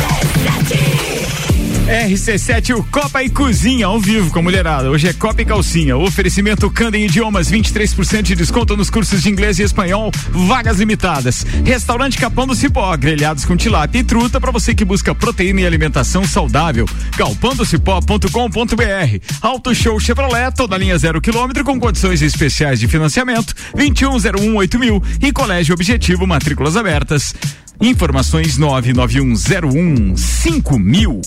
RC7, 1.89 2.77
o 2.77 2.83
Copa 2.83 3.23
e 3.23 3.31
Cozinha 3.31 3.87
ao 3.87 3.99
vivo 3.99 4.29
com 4.29 4.37
a 4.37 4.43
mulherada. 4.43 4.91
Hoje 4.91 5.07
é 5.07 5.13
Copa 5.13 5.41
e 5.41 5.45
Calcinha. 5.45 5.97
Oferecimento 5.97 6.69
Candem 6.69 7.05
Idiomas, 7.05 7.51
23% 7.51 8.21
de 8.21 8.35
desconto 8.35 8.77
nos 8.77 8.91
cursos 8.91 9.23
de 9.23 9.29
inglês 9.29 9.57
e 9.57 9.63
espanhol, 9.63 10.11
vagas 10.29 10.77
limitadas. 10.77 11.43
Restaurante 11.65 12.19
Capão 12.19 12.45
do 12.45 12.53
Cipó, 12.53 12.95
grelhados 12.95 13.43
com 13.43 13.57
tilápia 13.57 14.01
e 14.01 14.03
truta 14.03 14.39
para 14.39 14.51
você 14.51 14.75
que 14.75 14.85
busca 14.85 15.15
proteína 15.15 15.61
e 15.61 15.65
alimentação 15.65 16.23
saudável. 16.25 16.85
galpandocipó.com.br. 17.17 19.25
Auto 19.41 19.73
Show 19.73 19.99
Chevrolet, 19.99 20.53
toda 20.55 20.77
linha 20.77 20.95
zero 20.95 21.19
quilômetro 21.19 21.63
com 21.63 21.79
condições 21.79 22.21
especiais 22.21 22.79
de 22.79 22.87
financiamento, 22.87 23.55
21018000 23.75 24.77
mil 24.77 25.01
e 25.19 25.31
Colégio 25.31 25.73
Objetivo, 25.73 26.27
matrículas 26.27 26.77
abertas. 26.77 27.33
Informações 27.81 28.57
99101 28.57 30.17
5000. 30.17 31.21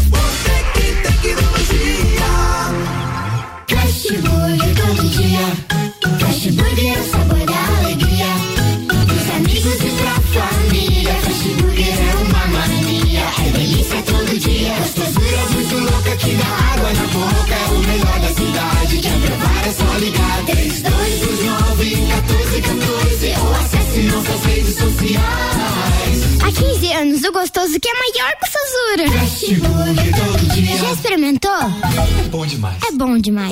É 19.71 19.73
só 19.73 19.97
ligar. 19.97 20.45
3229 20.45 21.95
1414 21.95 23.33
ou 23.39 23.55
acesse 23.55 24.01
nossas 24.03 24.43
redes 24.45 24.75
sociais. 24.75 25.21
Há 26.43 26.51
15 26.51 26.93
anos, 26.93 27.23
o 27.23 27.31
gostoso 27.31 27.79
que 27.79 27.87
é 27.87 27.93
maior 27.93 28.33
que 28.35 28.45
o 28.45 28.51
Sazura. 28.51 29.05
Todo 30.17 30.53
dia. 30.53 30.77
Já 30.77 30.91
experimentou? 30.91 31.51
É 31.51 32.29
bom 32.29 32.45
demais. 32.45 32.77
É 32.83 32.91
bom 32.91 33.17
demais. 33.17 33.51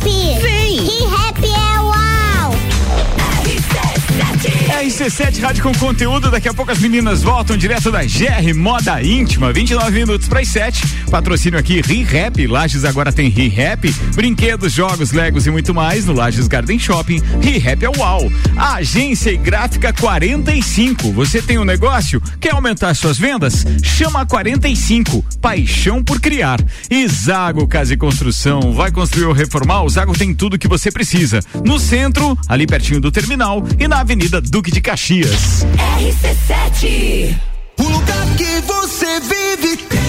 Vem. 0.00 0.47
RC7 4.88 5.40
Rádio 5.40 5.62
com 5.62 5.72
conteúdo. 5.74 6.30
Daqui 6.30 6.48
a 6.48 6.54
pouco 6.54 6.72
as 6.72 6.78
meninas 6.78 7.22
voltam 7.22 7.58
direto 7.58 7.92
da 7.92 8.02
GR 8.04 8.54
Moda 8.56 9.02
Íntima. 9.02 9.52
29 9.52 9.90
minutos 9.90 10.26
para 10.26 10.40
as 10.40 10.48
7. 10.48 10.82
Patrocínio 11.10 11.58
aqui 11.58 11.82
ReHap. 11.82 12.46
Lages 12.46 12.86
agora 12.86 13.12
tem 13.12 13.28
ReHap. 13.28 13.92
Brinquedos, 14.14 14.72
jogos, 14.72 15.12
legos 15.12 15.46
e 15.46 15.50
muito 15.50 15.74
mais 15.74 16.06
no 16.06 16.14
Lages 16.14 16.48
Garden 16.48 16.78
Shopping. 16.78 17.20
ReHap 17.42 17.84
é 17.84 17.90
uau. 17.98 18.32
Agência 18.56 19.30
e 19.30 19.36
gráfica 19.36 19.92
45. 19.92 21.12
Você 21.12 21.42
tem 21.42 21.58
um 21.58 21.64
negócio? 21.64 22.18
Quer 22.40 22.54
aumentar 22.54 22.94
suas 22.94 23.18
vendas? 23.18 23.66
Chama 23.82 24.22
a 24.22 24.26
45. 24.26 25.22
Paixão 25.38 26.02
por 26.02 26.18
criar. 26.18 26.64
E 26.90 27.06
Zago 27.06 27.68
Casa 27.68 27.92
e 27.92 27.96
Construção. 27.96 28.72
Vai 28.72 28.90
construir 28.90 29.26
ou 29.26 29.34
reformar? 29.34 29.82
O 29.82 29.88
Zago 29.90 30.16
tem 30.16 30.32
tudo 30.32 30.58
que 30.58 30.66
você 30.66 30.90
precisa. 30.90 31.40
No 31.62 31.78
centro, 31.78 32.38
ali 32.48 32.66
pertinho 32.66 33.02
do 33.02 33.12
terminal 33.12 33.62
e 33.78 33.86
na 33.86 34.00
Avenida 34.00 34.40
Duque 34.40 34.70
de 34.70 34.77
Caxias. 34.80 35.66
RC7. 35.98 37.36
O 37.78 37.82
lugar 37.82 38.26
que 38.36 38.60
você 38.62 39.20
vive 39.20 39.76
tem 39.76 40.08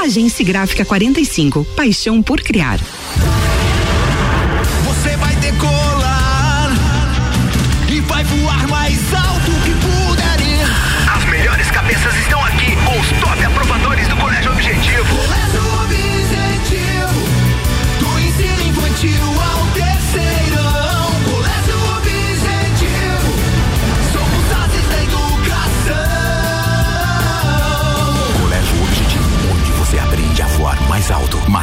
Agência 0.00 0.44
Gráfica 0.44 0.84
45. 0.84 1.64
Paixão 1.76 2.22
por 2.22 2.40
criar. 2.40 2.78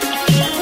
Bye. 0.00 0.53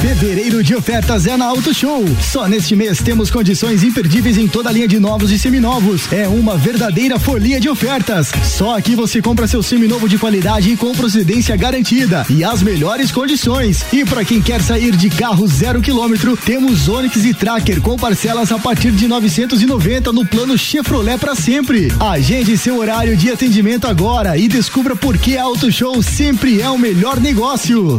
Fevereiro 0.00 0.64
de 0.64 0.74
ofertas 0.74 1.26
é 1.26 1.36
na 1.36 1.44
Auto 1.44 1.74
Show. 1.74 2.02
Só 2.22 2.48
neste 2.48 2.74
mês 2.74 3.02
temos 3.02 3.30
condições 3.30 3.82
imperdíveis 3.82 4.38
em 4.38 4.48
toda 4.48 4.70
a 4.70 4.72
linha 4.72 4.88
de 4.88 4.98
novos 4.98 5.30
e 5.30 5.38
seminovos. 5.38 6.10
É 6.10 6.26
uma 6.26 6.56
verdadeira 6.56 7.18
folia 7.18 7.60
de 7.60 7.68
ofertas. 7.68 8.32
Só 8.42 8.78
aqui 8.78 8.96
você 8.96 9.20
compra 9.20 9.46
seu 9.46 9.62
seminovo 9.62 10.08
de 10.08 10.16
qualidade 10.16 10.70
e 10.70 10.76
com 10.76 10.94
procedência 10.94 11.54
garantida 11.54 12.24
e 12.30 12.42
as 12.42 12.62
melhores 12.62 13.12
condições. 13.12 13.84
E 13.92 14.02
para 14.02 14.24
quem 14.24 14.40
quer 14.40 14.62
sair 14.62 14.96
de 14.96 15.10
carro 15.10 15.46
zero 15.46 15.82
quilômetro, 15.82 16.34
temos 16.34 16.88
Onix 16.88 17.22
e 17.22 17.34
Tracker 17.34 17.82
com 17.82 17.98
parcelas 17.98 18.50
a 18.50 18.58
partir 18.58 18.92
de 18.92 19.06
990 19.06 20.12
no 20.12 20.24
plano 20.24 20.56
Chevrolet 20.56 21.18
para 21.18 21.34
sempre. 21.34 21.92
Agende 22.00 22.56
seu 22.56 22.78
horário 22.78 23.14
de 23.18 23.30
atendimento 23.30 23.86
agora 23.86 24.38
e 24.38 24.48
descubra 24.48 24.96
por 24.96 25.18
que 25.18 25.36
Auto 25.36 25.70
Show 25.70 26.02
sempre 26.02 26.62
é 26.62 26.70
o 26.70 26.78
melhor 26.78 27.20
negócio. 27.20 27.98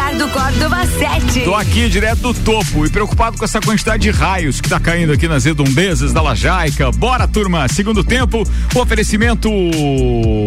Ricardo 0.00 0.28
Córdova 0.30 0.86
7. 0.86 1.40
Tô 1.44 1.54
aqui 1.54 1.86
direto 1.90 2.20
do 2.20 2.34
topo 2.34 2.86
e 2.86 2.88
preocupado 2.88 3.36
com 3.36 3.44
essa 3.44 3.60
quantidade 3.60 4.02
de 4.02 4.10
raios 4.10 4.58
que 4.58 4.66
tá 4.66 4.80
caindo 4.80 5.12
aqui 5.12 5.28
nas 5.28 5.44
redondezas 5.44 6.10
da 6.10 6.22
Lajaica. 6.22 6.90
Bora, 6.90 7.28
turma! 7.28 7.68
Segundo 7.68 8.02
tempo, 8.02 8.42
o 8.74 8.78
oferecimento 8.80 9.50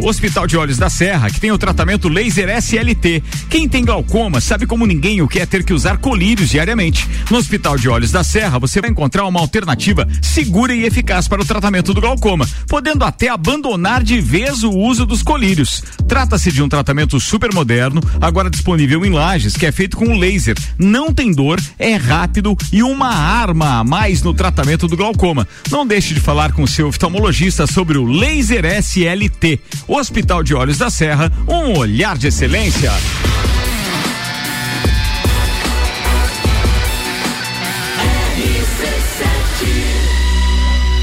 Hospital 0.04 0.48
de 0.48 0.58
Olhos 0.58 0.78
da 0.80 0.90
Serra, 0.90 1.30
que 1.30 1.40
tem 1.40 1.52
o 1.52 1.58
tratamento 1.58 2.10
laser 2.10 2.50
SLT. 2.50 3.22
Quem 3.48 3.70
tem 3.70 3.86
glaucoma 3.86 4.42
sabe 4.42 4.66
como 4.66 4.88
ninguém 4.88 5.22
o 5.22 5.28
que 5.28 5.40
é 5.40 5.46
ter 5.46 5.64
que 5.64 5.72
usar 5.72 5.98
colírios 5.98 6.50
diariamente. 6.50 7.08
No 7.30 7.38
Hospital 7.38 7.78
de 7.78 7.88
Olhos 7.88 8.12
da 8.12 8.24
Serra, 8.24 8.58
você 8.58 8.82
vai 8.82 8.90
encontrar 8.90 9.24
uma 9.28 9.40
alternativa 9.40 10.08
segura 10.20 10.74
e 10.74 10.84
eficaz 10.84 11.28
para 11.28 11.44
o 11.44 11.46
tratamento 11.46 11.94
do 11.94 12.02
glaucoma, 12.02 12.50
podendo 12.68 13.06
até 13.06 13.30
abandonar 13.30 14.02
de 14.02 14.20
vez 14.20 14.64
o 14.64 14.72
uso 14.72 15.06
dos 15.06 15.22
colírios. 15.22 15.84
Trata-se 16.08 16.52
de 16.52 16.64
um 16.64 16.68
tratamento 16.68 17.20
super 17.20 17.54
moderno, 17.54 18.02
agora 18.20 18.50
disponível 18.50 19.06
em 19.06 19.12
lajes, 19.12 19.43
que 19.52 19.66
é 19.66 19.72
feito 19.72 19.98
com 19.98 20.18
laser. 20.18 20.56
Não 20.80 21.14
tem 21.14 21.34
dor, 21.34 21.60
é 21.78 21.96
rápido 21.96 22.56
e 22.72 22.82
uma 22.82 23.10
arma 23.10 23.80
a 23.80 23.84
mais 23.84 24.22
no 24.22 24.34
tratamento 24.34 24.88
do 24.88 24.96
glaucoma. 24.96 25.46
Não 25.70 25.86
deixe 25.86 26.14
de 26.14 26.22
falar 26.22 26.54
com 26.54 26.66
seu 26.66 26.88
oftalmologista 26.88 27.68
sobre 27.68 27.98
o 27.98 28.06
laser 28.06 28.64
SLT. 28.64 29.60
Hospital 29.88 30.42
de 30.44 30.56
Olhos 30.56 30.78
da 30.78 30.90
Serra, 30.90 31.32
um 31.48 31.78
olhar 31.78 32.18
de 32.18 32.28
excelência. 32.28 32.92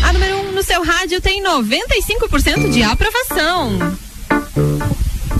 A 0.02 0.12
número 0.12 0.36
1 0.36 0.40
um 0.40 0.52
no 0.52 0.62
seu 0.62 0.82
rádio 0.82 1.20
tem 1.20 1.42
95% 1.42 2.70
de 2.70 2.82
aprovação. 2.82 3.78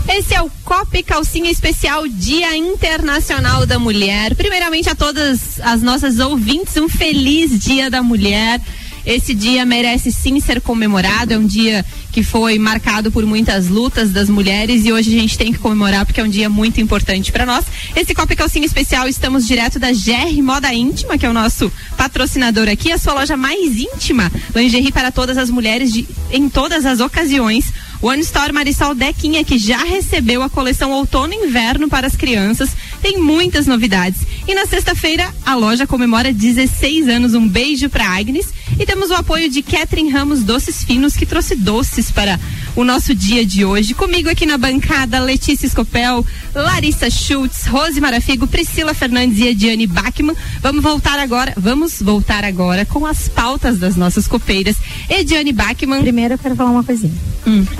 Esse 0.07 0.33
é 0.33 0.41
o 0.41 0.49
Copa 0.63 1.01
Calcinha 1.03 1.49
Especial 1.49 2.07
Dia 2.07 2.55
Internacional 2.55 3.65
da 3.65 3.79
Mulher. 3.79 4.35
Primeiramente 4.35 4.89
a 4.89 4.95
todas 4.95 5.59
as 5.61 5.81
nossas 5.81 6.19
ouvintes, 6.19 6.75
um 6.77 6.89
feliz 6.89 7.57
Dia 7.59 7.89
da 7.89 8.01
Mulher. 8.01 8.59
Esse 9.05 9.33
dia 9.33 9.65
merece 9.65 10.11
sim 10.11 10.39
ser 10.39 10.61
comemorado, 10.61 11.33
é 11.33 11.37
um 11.37 11.45
dia 11.45 11.83
que 12.11 12.23
foi 12.23 12.59
marcado 12.59 13.11
por 13.11 13.25
muitas 13.25 13.67
lutas 13.67 14.11
das 14.11 14.29
mulheres 14.29 14.85
e 14.85 14.93
hoje 14.93 15.15
a 15.17 15.19
gente 15.19 15.37
tem 15.37 15.51
que 15.51 15.57
comemorar 15.57 16.05
porque 16.05 16.21
é 16.21 16.23
um 16.23 16.29
dia 16.29 16.49
muito 16.49 16.79
importante 16.79 17.31
para 17.31 17.45
nós. 17.45 17.65
Esse 17.95 18.13
Copa 18.13 18.35
Calcinha 18.35 18.65
Especial 18.65 19.07
estamos 19.07 19.47
direto 19.47 19.79
da 19.79 19.91
GR 19.91 20.43
Moda 20.43 20.71
Íntima, 20.73 21.17
que 21.17 21.25
é 21.25 21.29
o 21.29 21.33
nosso 21.33 21.71
patrocinador 21.97 22.69
aqui, 22.69 22.91
a 22.91 22.97
sua 22.97 23.13
loja 23.13 23.35
mais 23.35 23.75
íntima, 23.75 24.31
lingerie 24.53 24.91
para 24.91 25.11
todas 25.11 25.37
as 25.37 25.49
mulheres 25.49 25.91
de, 25.91 26.07
em 26.31 26.47
todas 26.47 26.85
as 26.85 26.99
ocasiões. 26.99 27.73
One 28.01 28.21
Store 28.21 28.51
Marisol 28.51 28.95
Dequinha, 28.95 29.43
que 29.43 29.59
já 29.59 29.77
recebeu 29.83 30.41
a 30.41 30.49
coleção 30.49 30.91
Outono 30.91 31.33
e 31.33 31.45
Inverno 31.45 31.87
para 31.87 32.07
as 32.07 32.15
crianças, 32.15 32.71
tem 32.99 33.19
muitas 33.19 33.67
novidades. 33.67 34.21
E 34.47 34.55
na 34.55 34.65
sexta-feira, 34.65 35.31
a 35.45 35.53
loja 35.53 35.85
comemora 35.85 36.33
16 36.33 37.07
anos. 37.07 37.35
Um 37.35 37.47
beijo 37.47 37.89
para 37.89 38.07
Agnes. 38.07 38.47
E 38.79 38.85
temos 38.85 39.11
o 39.11 39.13
apoio 39.13 39.49
de 39.49 39.61
Catherine 39.61 40.09
Ramos 40.09 40.43
Doces 40.43 40.83
Finos, 40.83 41.15
que 41.15 41.27
trouxe 41.27 41.55
doces 41.55 42.09
para 42.09 42.39
o 42.75 42.83
nosso 42.83 43.13
dia 43.13 43.45
de 43.45 43.65
hoje. 43.65 43.93
Comigo 43.93 44.29
aqui 44.29 44.45
na 44.45 44.57
bancada, 44.57 45.19
Letícia 45.19 45.65
Escopel, 45.65 46.25
Larissa 46.53 47.09
Schultz, 47.09 47.65
Rose 47.65 47.99
Marafigo, 47.99 48.47
Priscila 48.47 48.93
Fernandes 48.93 49.39
e 49.39 49.47
Ediane 49.47 49.87
Bachmann. 49.87 50.35
Vamos 50.61 50.83
voltar 50.83 51.19
agora, 51.19 51.53
vamos 51.57 52.01
voltar 52.01 52.43
agora 52.43 52.85
com 52.85 53.05
as 53.05 53.27
pautas 53.27 53.77
das 53.79 53.95
nossas 53.95 54.27
copeiras. 54.27 54.77
Ediane 55.09 55.51
Bachmann. 55.53 56.01
Primeiro 56.01 56.35
eu 56.35 56.37
quero 56.37 56.55
falar 56.55 56.71
uma 56.71 56.83
coisinha. 56.83 57.13
Hum. 57.45 57.65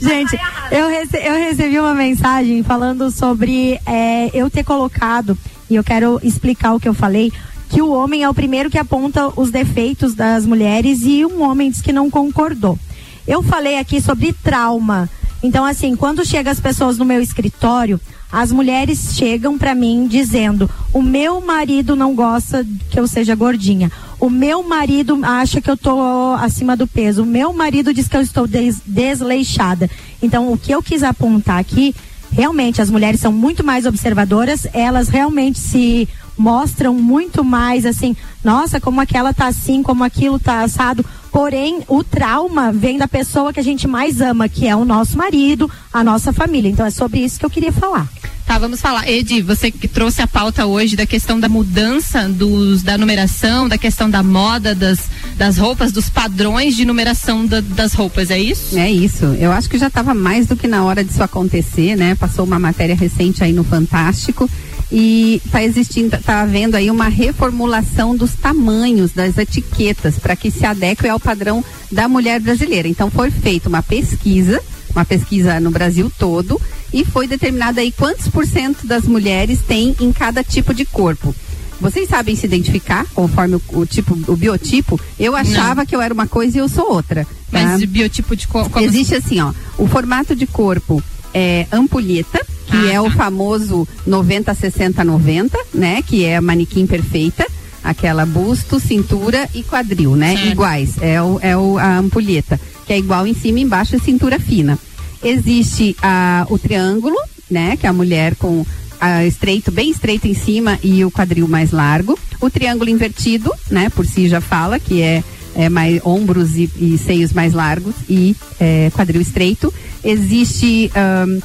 Gente, 0.00 0.38
eu, 0.70 0.88
rece 0.88 1.16
eu 1.18 1.34
recebi 1.34 1.78
uma 1.78 1.94
mensagem 1.94 2.62
falando 2.62 3.10
sobre 3.10 3.78
é, 3.86 4.30
eu 4.32 4.48
ter 4.50 4.64
colocado, 4.64 5.36
e 5.68 5.74
eu 5.74 5.84
quero 5.84 6.20
explicar 6.22 6.74
o 6.74 6.80
que 6.80 6.88
eu 6.88 6.94
falei, 6.94 7.32
que 7.74 7.82
o 7.82 7.90
homem 7.90 8.22
é 8.22 8.28
o 8.30 8.34
primeiro 8.34 8.70
que 8.70 8.78
aponta 8.78 9.32
os 9.34 9.50
defeitos 9.50 10.14
das 10.14 10.46
mulheres 10.46 11.00
e 11.02 11.26
um 11.26 11.42
homem 11.42 11.72
diz 11.72 11.82
que 11.82 11.92
não 11.92 12.08
concordou. 12.08 12.78
Eu 13.26 13.42
falei 13.42 13.78
aqui 13.80 14.00
sobre 14.00 14.32
trauma. 14.32 15.10
Então, 15.42 15.64
assim, 15.64 15.96
quando 15.96 16.24
chegam 16.24 16.52
as 16.52 16.60
pessoas 16.60 16.96
no 16.98 17.04
meu 17.04 17.20
escritório, 17.20 18.00
as 18.30 18.52
mulheres 18.52 19.14
chegam 19.16 19.58
para 19.58 19.74
mim 19.74 20.06
dizendo: 20.06 20.70
o 20.92 21.02
meu 21.02 21.40
marido 21.40 21.96
não 21.96 22.14
gosta 22.14 22.64
que 22.90 22.98
eu 23.00 23.08
seja 23.08 23.34
gordinha. 23.34 23.90
o 24.20 24.30
meu 24.30 24.62
marido 24.62 25.18
acha 25.24 25.60
que 25.60 25.68
eu 25.68 25.76
tô 25.76 26.00
acima 26.40 26.76
do 26.76 26.86
peso, 26.86 27.24
o 27.24 27.26
meu 27.26 27.52
marido 27.52 27.92
diz 27.92 28.06
que 28.06 28.16
eu 28.16 28.22
estou 28.22 28.46
des- 28.46 28.80
desleixada. 28.86 29.90
Então, 30.22 30.52
o 30.52 30.56
que 30.56 30.70
eu 30.72 30.80
quis 30.80 31.02
apontar 31.02 31.58
aqui, 31.58 31.92
realmente 32.30 32.80
as 32.80 32.88
mulheres 32.88 33.20
são 33.20 33.32
muito 33.32 33.64
mais 33.64 33.84
observadoras, 33.84 34.64
elas 34.72 35.08
realmente 35.08 35.58
se 35.58 36.08
mostram 36.36 36.94
muito 36.94 37.44
mais 37.44 37.86
assim, 37.86 38.16
nossa, 38.42 38.80
como 38.80 39.00
aquela 39.00 39.32
tá 39.32 39.46
assim, 39.46 39.82
como 39.82 40.02
aquilo 40.04 40.38
tá 40.38 40.62
assado. 40.62 41.04
Porém, 41.30 41.80
o 41.88 42.04
trauma 42.04 42.70
vem 42.70 42.96
da 42.96 43.08
pessoa 43.08 43.52
que 43.52 43.58
a 43.58 43.62
gente 43.64 43.88
mais 43.88 44.20
ama, 44.20 44.48
que 44.48 44.68
é 44.68 44.76
o 44.76 44.84
nosso 44.84 45.18
marido, 45.18 45.68
a 45.92 46.04
nossa 46.04 46.32
família. 46.32 46.68
Então 46.70 46.86
é 46.86 46.90
sobre 46.90 47.20
isso 47.24 47.40
que 47.40 47.44
eu 47.44 47.50
queria 47.50 47.72
falar. 47.72 48.08
Tá, 48.46 48.56
vamos 48.58 48.80
falar. 48.80 49.08
Edi, 49.10 49.40
você 49.40 49.70
que 49.70 49.88
trouxe 49.88 50.20
a 50.22 50.26
pauta 50.28 50.64
hoje 50.66 50.94
da 50.94 51.06
questão 51.06 51.40
da 51.40 51.48
mudança 51.48 52.28
dos, 52.28 52.82
da 52.84 52.96
numeração, 52.96 53.66
da 53.68 53.76
questão 53.78 54.08
da 54.08 54.22
moda, 54.22 54.74
das, 54.76 55.08
das 55.36 55.56
roupas, 55.56 55.90
dos 55.90 56.08
padrões 56.10 56.76
de 56.76 56.84
numeração 56.84 57.44
da- 57.46 57.60
das 57.62 57.94
roupas, 57.94 58.30
é 58.30 58.38
isso? 58.38 58.78
É 58.78 58.88
isso. 58.88 59.24
Eu 59.40 59.50
acho 59.50 59.68
que 59.68 59.78
já 59.78 59.88
estava 59.88 60.14
mais 60.14 60.46
do 60.46 60.54
que 60.56 60.68
na 60.68 60.84
hora 60.84 61.02
disso 61.02 61.22
acontecer, 61.22 61.96
né? 61.96 62.14
Passou 62.14 62.44
uma 62.44 62.58
matéria 62.60 62.94
recente 62.94 63.42
aí 63.42 63.52
no 63.52 63.64
Fantástico 63.64 64.48
e 64.92 65.40
está 65.44 65.62
existindo, 65.62 66.16
está 66.16 66.42
havendo 66.42 66.76
aí 66.76 66.90
uma 66.90 67.08
reformulação 67.08 68.16
dos 68.16 68.34
tamanhos 68.34 69.12
das 69.12 69.36
etiquetas 69.38 70.18
para 70.18 70.36
que 70.36 70.50
se 70.50 70.64
adeque 70.64 71.08
ao 71.08 71.18
padrão 71.20 71.64
da 71.90 72.08
mulher 72.08 72.40
brasileira. 72.40 72.88
Então 72.88 73.10
foi 73.10 73.30
feita 73.30 73.68
uma 73.68 73.82
pesquisa, 73.82 74.60
uma 74.94 75.04
pesquisa 75.04 75.58
no 75.60 75.70
Brasil 75.70 76.10
todo 76.18 76.60
e 76.92 77.04
foi 77.04 77.26
determinado 77.26 77.80
aí 77.80 77.90
quantos 77.92 78.28
por 78.28 78.46
cento 78.46 78.86
das 78.86 79.04
mulheres 79.04 79.58
tem 79.66 79.94
em 80.00 80.12
cada 80.12 80.44
tipo 80.44 80.72
de 80.72 80.84
corpo. 80.84 81.34
Vocês 81.80 82.08
sabem 82.08 82.36
se 82.36 82.46
identificar 82.46 83.04
conforme 83.12 83.56
o, 83.56 83.62
o 83.72 83.84
tipo, 83.84 84.16
o 84.28 84.36
biotipo? 84.36 84.98
Eu 85.18 85.34
achava 85.34 85.84
que 85.84 85.94
eu 85.94 86.00
era 86.00 86.14
uma 86.14 86.26
coisa 86.26 86.56
e 86.56 86.60
eu 86.60 86.68
sou 86.68 86.92
outra. 86.92 87.26
Mas 87.50 87.72
tá? 87.72 87.76
de 87.78 87.86
biotipo 87.86 88.36
de 88.36 88.46
co- 88.46 88.70
como 88.70 88.84
Existe 88.84 89.14
assim, 89.16 89.40
ó, 89.40 89.52
o 89.76 89.86
formato 89.88 90.36
de 90.36 90.46
corpo 90.46 91.02
é 91.34 91.66
ampulheta, 91.72 92.40
que 92.66 92.76
Ah, 92.76 92.92
é 92.92 93.00
o 93.00 93.10
famoso 93.10 93.86
90 94.06 94.54
60 94.54 95.04
90, 95.04 95.58
né, 95.74 96.00
que 96.02 96.24
é 96.24 96.36
a 96.36 96.40
manequim 96.40 96.86
perfeita, 96.86 97.46
aquela 97.82 98.24
busto, 98.24 98.80
cintura 98.80 99.48
e 99.54 99.62
quadril, 99.62 100.16
né, 100.16 100.34
Certo. 100.36 100.52
iguais. 100.52 100.94
É 101.00 101.20
o 101.20 101.38
é 101.42 101.56
o, 101.56 101.76
a 101.76 101.98
ampulheta, 101.98 102.58
que 102.86 102.92
é 102.92 102.98
igual 102.98 103.26
em 103.26 103.34
cima 103.34 103.58
e 103.58 103.62
embaixo 103.62 103.96
é 103.96 103.98
cintura 103.98 104.38
fina. 104.38 104.78
Existe 105.22 105.96
a, 106.02 106.46
o 106.50 106.58
triângulo, 106.58 107.16
né, 107.50 107.76
que 107.76 107.86
é 107.86 107.88
a 107.88 107.92
mulher 107.92 108.34
com 108.36 108.64
a 109.00 109.24
estreito, 109.26 109.70
bem 109.70 109.90
estreito 109.90 110.26
em 110.26 110.34
cima 110.34 110.78
e 110.82 111.04
o 111.04 111.10
quadril 111.10 111.46
mais 111.48 111.70
largo. 111.72 112.18
O 112.40 112.48
triângulo 112.48 112.88
invertido, 112.90 113.50
né, 113.70 113.88
por 113.90 114.06
si 114.06 114.28
já 114.28 114.40
fala, 114.40 114.78
que 114.78 115.02
é, 115.02 115.22
é 115.54 115.68
mais 115.68 116.00
ombros 116.04 116.56
e, 116.56 116.70
e 116.78 116.98
seios 116.98 117.32
mais 117.32 117.52
largos 117.52 117.94
e 118.08 118.34
é, 118.60 118.90
quadril 118.94 119.20
estreito. 119.20 119.72
Existe 120.04 120.90
ahn, 120.94 121.40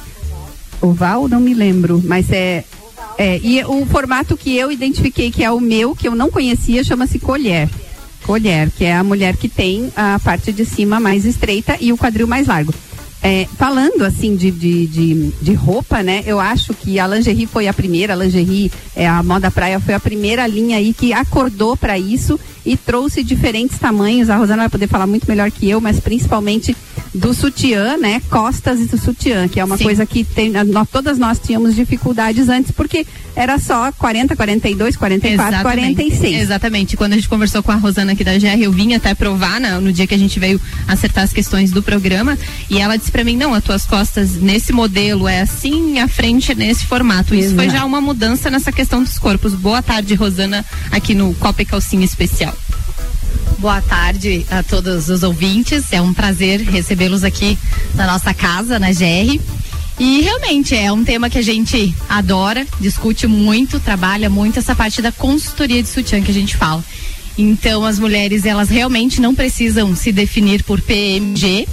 oval, 0.80 1.28
não 1.28 1.40
me 1.40 1.54
lembro, 1.54 2.02
mas 2.04 2.30
é, 2.30 2.64
é 3.18 3.38
e 3.42 3.62
o 3.64 3.86
formato 3.86 4.36
que 4.36 4.56
eu 4.56 4.70
identifiquei 4.70 5.30
que 5.30 5.44
é 5.44 5.50
o 5.50 5.60
meu, 5.60 5.94
que 5.94 6.08
eu 6.08 6.14
não 6.14 6.30
conhecia, 6.30 6.84
chama-se 6.84 7.18
colher. 7.18 7.68
Colher, 8.24 8.70
que 8.70 8.84
é 8.84 8.94
a 8.94 9.02
mulher 9.02 9.36
que 9.36 9.48
tem 9.48 9.90
a 9.96 10.20
parte 10.22 10.52
de 10.52 10.64
cima 10.64 11.00
mais 11.00 11.24
estreita 11.24 11.76
e 11.80 11.92
o 11.92 11.98
quadril 11.98 12.26
mais 12.26 12.46
largo. 12.46 12.72
É, 13.22 13.46
falando 13.58 14.02
assim 14.02 14.34
de, 14.34 14.50
de, 14.50 14.86
de, 14.86 15.30
de 15.42 15.52
roupa, 15.52 16.02
né? 16.02 16.22
Eu 16.24 16.40
acho 16.40 16.72
que 16.72 16.98
a 16.98 17.06
lingerie 17.06 17.46
foi 17.46 17.68
a 17.68 17.72
primeira, 17.72 18.14
a 18.14 18.16
lingerie, 18.16 18.72
é, 18.96 19.06
a 19.06 19.22
moda 19.22 19.50
praia 19.50 19.78
foi 19.78 19.92
a 19.92 20.00
primeira 20.00 20.46
linha 20.46 20.78
aí 20.78 20.94
que 20.94 21.12
acordou 21.12 21.76
para 21.76 21.98
isso 21.98 22.40
e 22.64 22.78
trouxe 22.78 23.22
diferentes 23.22 23.78
tamanhos. 23.78 24.30
A 24.30 24.36
Rosana 24.36 24.62
vai 24.62 24.70
poder 24.70 24.86
falar 24.86 25.06
muito 25.06 25.28
melhor 25.28 25.50
que 25.50 25.68
eu, 25.68 25.82
mas 25.82 26.00
principalmente 26.00 26.74
do 27.12 27.34
sutiã, 27.34 27.96
né? 27.96 28.20
Costas 28.30 28.80
e 28.80 28.86
do 28.86 28.96
sutiã, 28.96 29.48
que 29.48 29.58
é 29.58 29.64
uma 29.64 29.76
Sim. 29.76 29.84
coisa 29.84 30.06
que 30.06 30.24
tem, 30.24 30.50
nós, 30.50 30.88
todas 30.90 31.18
nós 31.18 31.38
tínhamos 31.38 31.74
dificuldades 31.74 32.48
antes, 32.48 32.70
porque 32.70 33.06
era 33.34 33.58
só 33.58 33.90
40, 33.92 34.36
42, 34.36 34.96
44, 34.96 35.62
46. 35.62 36.40
Exatamente. 36.40 36.96
Quando 36.96 37.12
a 37.14 37.16
gente 37.16 37.28
conversou 37.28 37.62
com 37.62 37.72
a 37.72 37.76
Rosana 37.76 38.12
aqui 38.12 38.22
da 38.22 38.38
GR, 38.38 38.60
eu 38.60 38.72
vim 38.72 38.94
até 38.94 39.14
provar 39.14 39.60
né, 39.60 39.78
no 39.78 39.92
dia 39.92 40.06
que 40.06 40.14
a 40.14 40.18
gente 40.18 40.38
veio 40.38 40.60
acertar 40.86 41.24
as 41.24 41.32
questões 41.32 41.70
do 41.70 41.82
programa. 41.82 42.38
E 42.68 42.78
ela 42.78 42.96
disse 42.96 43.10
pra 43.10 43.24
mim: 43.24 43.36
não, 43.36 43.54
as 43.54 43.64
tuas 43.64 43.84
costas 43.84 44.34
nesse 44.36 44.72
modelo 44.72 45.26
é 45.26 45.40
assim, 45.40 45.98
a 45.98 46.08
frente 46.08 46.54
nesse 46.54 46.86
formato. 46.86 47.34
Isso 47.34 47.54
foi 47.54 47.64
Exato. 47.64 47.80
já 47.80 47.84
uma 47.84 48.00
mudança 48.00 48.50
nessa 48.50 48.70
questão 48.70 49.02
dos 49.02 49.18
corpos. 49.18 49.54
Boa 49.54 49.82
tarde, 49.82 50.14
Rosana, 50.14 50.64
aqui 50.90 51.14
no 51.14 51.34
Copa 51.34 51.62
e 51.62 51.64
Calcinha 51.64 52.04
Especial. 52.04 52.56
Boa 53.60 53.82
tarde 53.82 54.46
a 54.50 54.62
todos 54.62 55.08
os 55.10 55.22
ouvintes. 55.22 55.92
É 55.92 56.00
um 56.00 56.14
prazer 56.14 56.60
recebê-los 56.62 57.22
aqui 57.22 57.58
na 57.94 58.06
nossa 58.06 58.32
casa, 58.32 58.78
na 58.78 58.90
GR. 58.90 59.38
E 59.98 60.22
realmente 60.22 60.74
é 60.74 60.90
um 60.90 61.04
tema 61.04 61.28
que 61.28 61.36
a 61.36 61.42
gente 61.42 61.94
adora, 62.08 62.66
discute 62.80 63.26
muito, 63.26 63.78
trabalha 63.78 64.30
muito 64.30 64.58
essa 64.58 64.74
parte 64.74 65.02
da 65.02 65.12
consultoria 65.12 65.82
de 65.82 65.90
sutiã 65.90 66.22
que 66.22 66.30
a 66.30 66.34
gente 66.34 66.56
fala. 66.56 66.82
Então 67.36 67.84
as 67.84 67.98
mulheres 67.98 68.46
elas 68.46 68.70
realmente 68.70 69.20
não 69.20 69.34
precisam 69.34 69.94
se 69.94 70.10
definir 70.10 70.62
por 70.64 70.80
PMG. 70.80 71.68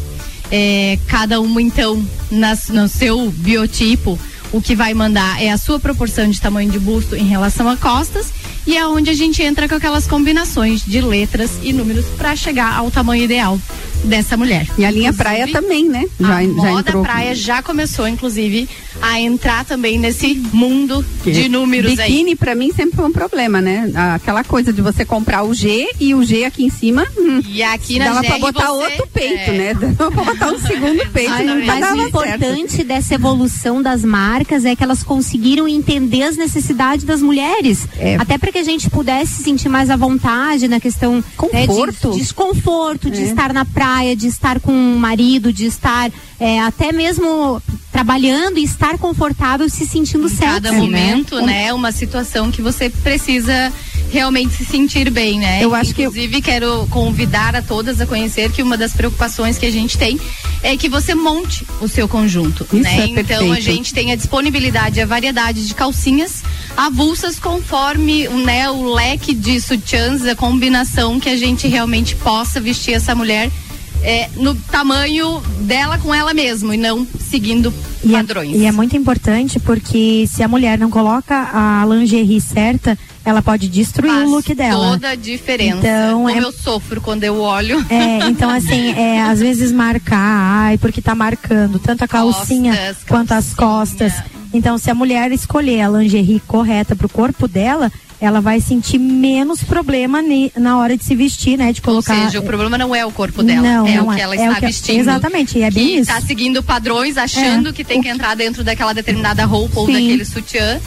É, 0.52 1.00
cada 1.08 1.40
uma 1.40 1.62
então 1.62 2.06
nas- 2.30 2.68
no 2.68 2.88
seu 2.90 3.30
biotipo 3.32 4.18
o 4.52 4.62
que 4.62 4.76
vai 4.76 4.94
mandar 4.94 5.42
é 5.42 5.52
a 5.52 5.58
sua 5.58 5.78
proporção 5.78 6.30
de 6.30 6.40
tamanho 6.40 6.72
de 6.72 6.80
busto 6.80 7.16
em 7.18 7.28
relação 7.28 7.68
a 7.70 7.76
costas 7.76 8.28
e 8.68 8.76
é 8.76 8.86
onde 8.86 9.10
a 9.10 9.14
gente 9.14 9.42
entra 9.42 9.68
com 9.68 9.76
aquelas 9.76 10.06
combinações 10.06 10.84
de 10.84 11.00
letras 11.00 11.58
e 11.64 11.72
números 11.72 12.06
para 12.18 12.36
chegar 12.36 12.78
ao 12.78 12.92
tamanho 12.92 13.24
ideal 13.24 13.58
dessa 14.08 14.36
mulher. 14.38 14.68
E 14.78 14.86
a 14.86 14.92
linha 14.92 15.14
praia 15.14 15.48
também, 15.52 15.88
né? 15.88 16.06
Já, 16.20 16.38
a 16.38 16.44
já 16.44 16.48
moda 16.50 16.80
entrou. 16.90 17.04
praia 17.04 17.36
já 17.36 17.62
começou, 17.62 18.08
inclusive, 18.08 18.68
a 19.02 19.20
entrar 19.20 19.66
também 19.66 20.00
nesse 20.00 20.34
mundo 20.54 21.06
Que 21.24 21.32
de 21.32 21.50
números 21.50 21.98
aí. 22.00 22.10
Biquíni 22.12 22.36
pra 22.36 22.56
mim 22.56 22.72
sempre 22.74 22.96
foi 22.96 23.06
um 23.06 23.12
problema, 23.12 23.62
né? 23.62 23.92
Aquela 24.16 24.44
coisa 24.44 24.72
de 24.74 24.82
você 24.82 25.06
comprar 25.06 25.44
o 25.44 25.54
G 25.54 25.88
e 26.00 26.16
o 26.16 26.24
G 26.24 26.46
aqui 26.46 26.64
em 26.66 26.70
cima. 26.70 27.06
hum, 27.18 27.42
E 27.48 27.62
aqui 27.62 28.00
na 28.00 28.06
dava 28.06 28.24
pra 28.24 28.36
GR 28.38 28.42
botar 28.42 28.68
você- 28.68 28.84
outro 28.86 29.08
peito, 29.14 29.52
é. 29.52 29.58
né? 29.58 29.74
Dava 29.98 30.12
pra 30.12 30.24
botar 30.24 30.52
um 30.52 30.60
segundo 30.60 31.06
peito. 31.12 31.32
Ai, 31.32 31.64
mas 31.66 31.84
o 31.84 31.96
certo. 31.96 32.08
importante 32.08 32.84
dessa 32.84 33.16
evolução 33.16 33.82
das 33.82 34.04
marcas 34.04 34.66
é 34.66 34.76
que 34.76 34.84
elas 34.84 35.04
conseguiram 35.04 35.68
entender 35.68 36.24
as 36.24 36.38
necessidades 36.38 37.06
das 37.06 37.22
mulheres. 37.22 37.88
É. 38.00 38.16
Até 38.16 38.38
para 38.38 38.52
que 38.52 38.58
a 38.58 38.64
gente 38.64 38.90
pudesse 38.90 39.36
se 39.36 39.44
sentir 39.44 39.70
mais 39.70 39.90
à 39.90 39.96
vontade 39.96 40.68
na 40.68 40.80
questão 40.80 41.16
né, 41.18 41.24
Conforto. 41.68 42.12
de 42.12 42.20
desconforto, 42.20 43.10
de 43.12 43.22
É. 43.22 43.26
estar 43.26 43.54
na 43.54 43.66
praia, 43.66 43.97
de 44.16 44.28
estar 44.28 44.60
com 44.60 44.72
o 44.72 45.00
marido, 45.00 45.52
de 45.54 45.66
estar 45.66 46.12
é, 46.40 46.60
até 46.62 46.92
mesmo 46.92 47.62
trabalhando 47.92 48.60
e 48.60 48.64
estar 48.64 48.98
confortável, 48.98 49.68
se 49.70 49.86
sentindo 49.88 50.30
sexy, 50.30 50.42
Cada 50.46 50.72
né? 50.72 50.78
momento, 50.78 51.42
né? 51.42 51.74
Uma 51.74 51.92
situação 51.92 52.52
que 52.52 52.62
você 52.62 52.90
precisa 52.90 53.74
realmente 54.12 54.54
se 54.54 54.64
sentir 54.66 55.10
bem, 55.10 55.40
né? 55.40 55.64
Eu 55.64 55.74
acho 55.74 55.94
que 55.96 56.04
eu- 56.04 56.10
Inclusive, 56.12 56.42
quero 56.42 56.86
convidar 56.92 57.56
a 57.56 57.62
todas 57.62 58.00
a 58.00 58.06
conhecer 58.06 58.52
que 58.52 58.62
uma 58.62 58.78
das 58.78 58.94
preocupações 58.94 59.58
que 59.58 59.66
a 59.66 59.72
gente 59.72 59.98
tem 59.98 60.20
é 60.64 60.78
que 60.78 60.88
você 60.88 61.14
monte 61.16 61.66
o 61.82 61.88
seu 61.88 62.08
conjunto, 62.08 62.64
Isso 62.72 62.84
né? 62.84 63.00
é 63.02 63.06
então, 63.08 63.22
a 63.52 63.56
perfeito. 63.56 63.62
gente 63.62 63.94
tem 63.94 64.12
a 64.12 64.16
disponibilidade, 64.16 65.02
a 65.02 65.06
variedade 65.06 65.68
de 65.68 65.74
calcinhas 65.74 66.44
avulsas 66.76 67.40
conforme 67.40 68.28
né, 68.30 68.70
o 68.70 68.94
leque 68.94 69.34
de 69.34 69.60
sutiãs, 69.60 70.24
a 70.26 70.36
combinação 70.36 71.20
que 71.20 71.30
a 71.30 71.36
gente 71.36 71.68
realmente 71.68 72.16
possa 72.16 72.60
vestir 72.62 72.94
essa 72.94 73.14
mulher 73.16 73.52
é, 74.08 74.30
no 74.38 74.56
tamanho 74.56 75.42
dela 75.60 75.98
com 75.98 76.14
ela 76.16 76.34
mesma 76.34 76.74
e 76.74 76.78
não 76.78 77.06
seguindo 77.20 77.74
E 78.02 78.16
é, 78.16 78.18
padrões. 78.18 78.56
e 78.56 78.66
é 78.66 78.72
muito 78.72 78.96
importante 78.96 79.60
porque 79.60 80.26
se 80.28 80.42
a 80.42 80.48
mulher 80.48 80.80
não 80.80 80.90
coloca 80.90 81.36
a 81.54 81.86
lingerie 81.86 82.40
certa, 82.40 82.98
ela 83.26 83.42
pode 83.42 83.68
destruir 83.68 84.14
Faz 84.14 84.30
o 84.30 84.32
look 84.32 84.56
dela. 84.56 84.92
Toda 84.92 85.10
a 85.10 85.16
diferença. 85.16 85.80
Então, 85.80 86.24
Como 86.24 86.30
é- 86.30 86.40
eu 86.40 86.54
sofro 86.54 87.02
quando 87.02 87.26
eu 87.26 87.38
olho. 87.42 87.86
É, 87.90 88.20
então 88.30 88.50
assim, 88.50 88.92
é, 88.96 89.22
às 89.24 89.42
vezes 89.42 89.74
marcar, 89.74 90.18
ai, 90.18 90.78
porque 90.78 91.02
tá 91.02 91.14
marcando 91.14 91.78
tanto 91.78 92.06
a 92.06 92.08
calcinha 92.08 92.72
Costas, 92.74 92.98
quanto 93.06 93.32
as 93.34 93.54
costas. 93.54 94.14
Então, 94.54 94.78
se 94.78 94.90
a 94.90 94.96
mulher 94.96 95.30
escolher 95.34 95.82
a 95.82 95.90
lingerie 95.90 96.40
correta 96.48 96.96
pro 96.96 97.10
corpo 97.10 97.46
dela, 97.46 97.92
ela 98.20 98.42
vai 98.42 98.60
sentir 98.60 98.98
menos 98.98 99.64
problema 99.64 100.22
ne- 100.22 100.52
na 100.58 100.78
hora 100.78 100.98
de 100.98 101.04
se 101.04 101.16
vestir, 101.16 101.58
né? 101.58 101.72
De 101.72 101.80
Ou 101.82 101.86
colocar. 101.86 102.16
seja, 102.26 102.40
o 102.40 102.44
problema 102.44 102.78
não 102.78 102.96
é 102.96 103.06
o 103.06 103.12
corpo 103.12 103.44
dela, 103.44 103.62
Não, 103.62 103.88
é 103.88 103.96
não 103.98 104.08
o 104.08 104.12
é. 104.12 104.16
que 104.16 104.22
ela 104.22 104.36
É 104.36 104.48
está 104.48 104.56
que- 104.60 104.66
vestindo. 104.68 105.00
exatamente, 105.00 105.58
e 105.58 105.64
é 105.64 105.70
bem 105.72 105.86
que 105.86 105.92
isso. 105.94 106.02
está 106.12 106.20
seguindo 106.22 106.64
padrões, 106.64 107.18
achando 107.18 107.70
É, 107.70 107.74
que 107.74 107.84
tem 107.84 108.02
que 108.02 108.10
entrar 108.10 108.36
dentro 108.36 108.64
daquela 108.64 108.94
determinada 108.94 109.46
roupa 109.46 109.80
ou 109.80 109.86
Sim. 109.86 109.94
daquele 109.94 110.26
sutiã. 110.26 110.80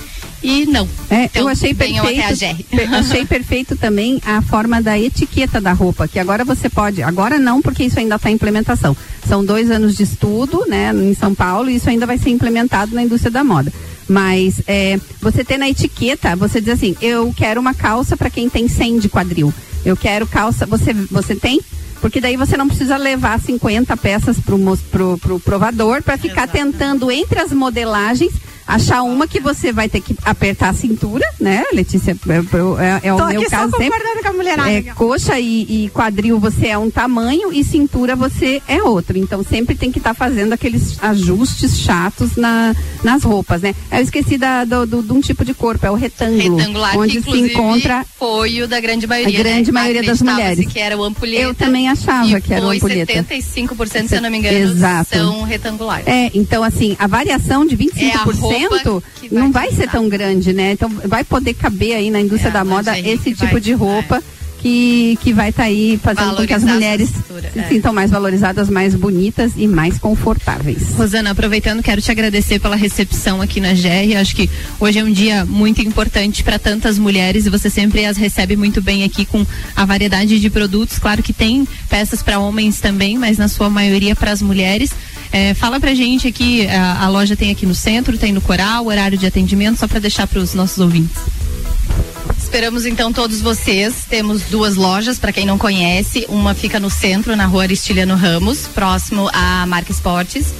E 0.42 0.64
não. 0.64 0.88
É, 1.10 1.24
então, 1.24 1.42
eu 1.42 1.48
achei 1.48 1.74
perfeito. 1.74 2.02
per- 2.70 2.94
achei 2.94 3.26
perfeito 3.26 3.76
também 3.76 4.18
a 4.24 4.40
forma 4.40 4.80
da 4.80 4.98
etiqueta 4.98 5.60
da 5.60 5.72
roupa, 5.74 6.08
que 6.08 6.18
agora 6.18 6.46
você 6.46 6.68
pode, 6.70 7.02
agora 7.02 7.38
não, 7.38 7.60
porque 7.60 7.84
isso 7.84 7.98
ainda 7.98 8.14
está 8.16 8.30
em 8.30 8.34
implementação. 8.34 8.96
São 9.28 9.44
dois 9.44 9.70
anos 9.70 9.94
de 9.96 10.02
estudo, 10.02 10.64
né, 10.66 10.92
em 10.94 11.12
São 11.14 11.34
Paulo, 11.34 11.68
e 11.68 11.76
isso 11.76 11.90
ainda 11.90 12.06
vai 12.06 12.16
ser 12.16 12.30
implementado 12.30 12.94
na 12.94 13.02
indústria 13.02 13.30
da 13.30 13.44
moda. 13.44 13.70
Mas 14.10 14.60
é, 14.66 14.98
você 15.20 15.44
ter 15.44 15.56
na 15.56 15.68
etiqueta, 15.70 16.34
você 16.34 16.60
diz 16.60 16.70
assim, 16.74 16.96
eu 17.00 17.32
quero 17.36 17.60
uma 17.60 17.72
calça 17.72 18.16
para 18.16 18.28
quem 18.28 18.48
tem 18.50 18.66
100 18.66 18.98
de 18.98 19.08
quadril. 19.08 19.54
Eu 19.84 19.96
quero 19.96 20.26
calça. 20.26 20.66
Você, 20.66 20.92
você 20.92 21.36
tem? 21.36 21.60
Porque 22.00 22.20
daí 22.20 22.36
você 22.36 22.56
não 22.56 22.66
precisa 22.66 22.96
levar 22.96 23.38
50 23.38 23.96
peças 23.98 24.36
pro, 24.40 24.58
mos- 24.58 24.80
pro, 24.80 25.16
pro 25.18 25.38
provador 25.38 26.02
para 26.02 26.18
ficar 26.18 26.48
tentando 26.48 27.08
entre 27.08 27.38
as 27.38 27.52
modelagens 27.52 28.32
achar 28.74 29.02
uma 29.02 29.26
que 29.26 29.40
você 29.40 29.72
vai 29.72 29.88
ter 29.88 30.00
que 30.00 30.14
apertar 30.24 30.70
a 30.70 30.74
cintura, 30.74 31.24
né, 31.40 31.64
Letícia? 31.72 32.12
É, 32.12 33.06
é- 33.06 33.08
é 33.08 33.14
o 33.14 33.18
Tô 33.18 33.26
meu 33.26 33.42
caso 33.48 33.70
sempre. 33.76 33.90
concordando 33.90 34.22
com 34.22 34.28
a 34.28 34.32
mulherada 34.32 34.70
É, 34.70 34.82
coxa 34.82 35.38
e, 35.38 35.84
e 35.86 35.90
quadril 35.90 36.38
você 36.38 36.68
é 36.68 36.78
um 36.78 36.90
tamanho 36.90 37.52
e 37.52 37.62
cintura 37.64 38.14
você 38.16 38.62
é 38.68 38.82
outro. 38.82 39.16
Então 39.18 39.42
sempre 39.42 39.74
tem 39.74 39.90
que 39.90 39.98
estar 39.98 40.14
fazendo 40.14 40.52
aqueles 40.52 40.96
ajustes 41.02 41.78
chatos 41.78 42.36
na, 42.36 42.74
nas 43.02 43.22
roupas, 43.22 43.62
né? 43.62 43.74
Eu 43.90 44.00
esqueci 44.00 44.36
da, 44.38 44.64
do, 44.64 44.86
do- 44.86 45.02
de 45.02 45.12
um 45.12 45.20
tipo 45.20 45.44
de 45.44 45.52
corpo, 45.54 45.84
é 45.86 45.90
o 45.90 45.94
retângulo. 45.94 46.56
Retangular, 46.56 46.96
onde 46.98 47.20
que 47.20 47.30
se 47.30 47.38
encontra 47.38 48.04
foi 48.18 48.62
o 48.62 48.68
da 48.68 48.80
grande 48.80 49.06
maioria. 49.06 49.38
a 49.38 49.42
grande 49.42 49.72
né? 49.72 49.80
maioria 49.80 50.02
das 50.02 50.22
mulheres. 50.22 50.66
que 50.66 50.78
era 50.78 50.96
o 50.96 51.02
ampulheta. 51.04 51.42
Eu 51.42 51.54
também 51.54 51.88
achava 51.88 52.40
que 52.40 52.52
era 52.52 52.62
o 52.64 52.68
foi 52.68 52.76
ampulheta. 52.76 53.12
75%, 53.24 54.08
se 54.08 54.16
eu 54.16 54.22
não 54.22 54.30
me 54.30 54.38
engano, 54.38 54.56
Exato. 54.56 55.16
são 55.16 55.42
retangulares. 55.42 56.06
É, 56.06 56.30
então 56.34 56.62
assim, 56.62 56.96
a 56.98 57.06
variação 57.06 57.64
de 57.66 57.76
25% 57.76 58.59
É 58.64 58.68
vai 58.68 58.82
não 59.30 59.52
vai 59.52 59.72
ser 59.72 59.88
tão 59.88 60.08
grande, 60.08 60.52
né? 60.52 60.72
Então 60.72 60.88
vai 60.88 61.24
poder 61.24 61.54
caber 61.54 61.96
aí 61.96 62.10
na 62.10 62.20
indústria 62.20 62.50
da 62.50 62.64
moda 62.64 62.98
esse 62.98 63.34
tipo 63.34 63.60
de 63.60 63.72
roupa 63.72 64.22
que, 64.60 65.18
que 65.22 65.32
vai 65.32 65.48
estar 65.48 65.64
aí 65.64 65.98
fazendo 66.02 66.36
com 66.36 66.46
que 66.46 66.52
as 66.52 66.62
Valorizar 66.62 66.74
mulheres 66.74 67.10
se 67.52 67.58
é. 67.58 67.68
sintam 67.68 67.92
mais 67.92 68.10
valorizadas, 68.10 68.68
mais 68.68 68.94
bonitas 68.94 69.52
e 69.56 69.66
mais 69.66 69.98
confortáveis. 69.98 70.94
Rosana, 70.94 71.30
aproveitando, 71.30 71.82
quero 71.82 72.00
te 72.00 72.10
agradecer 72.10 72.60
pela 72.60 72.76
recepção 72.76 73.40
aqui 73.40 73.60
na 73.60 73.72
GR. 73.72 74.16
Acho 74.20 74.36
que 74.36 74.50
hoje 74.78 74.98
é 74.98 75.04
um 75.04 75.10
dia 75.10 75.44
muito 75.46 75.80
importante 75.80 76.44
para 76.44 76.58
tantas 76.58 76.98
mulheres 76.98 77.46
e 77.46 77.50
você 77.50 77.70
sempre 77.70 78.04
as 78.04 78.16
recebe 78.16 78.56
muito 78.56 78.82
bem 78.82 79.04
aqui 79.04 79.24
com 79.24 79.44
a 79.74 79.84
variedade 79.84 80.38
de 80.38 80.50
produtos. 80.50 80.98
Claro 80.98 81.22
que 81.22 81.32
tem 81.32 81.66
peças 81.88 82.22
para 82.22 82.38
homens 82.38 82.80
também, 82.80 83.18
mas 83.18 83.38
na 83.38 83.48
sua 83.48 83.70
maioria 83.70 84.14
para 84.14 84.30
as 84.30 84.42
mulheres. 84.42 84.90
É, 85.32 85.54
fala 85.54 85.78
pra 85.78 85.94
gente 85.94 86.26
aqui, 86.26 86.66
a, 86.66 87.04
a 87.04 87.08
loja 87.08 87.36
tem 87.36 87.50
aqui 87.50 87.64
no 87.64 87.74
centro, 87.74 88.18
tem 88.18 88.32
no 88.32 88.40
Coral, 88.40 88.86
horário 88.86 89.16
de 89.16 89.26
atendimento, 89.26 89.78
só 89.78 89.86
para 89.86 90.00
deixar 90.00 90.26
para 90.26 90.40
os 90.40 90.54
nossos 90.54 90.78
ouvintes. 90.78 91.20
Esperamos 92.36 92.84
então 92.84 93.12
todos 93.12 93.40
vocês. 93.40 94.06
Temos 94.08 94.42
duas 94.42 94.74
lojas, 94.74 95.20
para 95.20 95.32
quem 95.32 95.46
não 95.46 95.56
conhece. 95.56 96.26
Uma 96.28 96.52
fica 96.52 96.80
no 96.80 96.90
centro, 96.90 97.36
na 97.36 97.46
rua 97.46 97.62
Aristiliano 97.62 98.16
Ramos, 98.16 98.66
próximo 98.66 99.30
à 99.32 99.64
Marca 99.66 99.92
Esportes. 99.92 100.52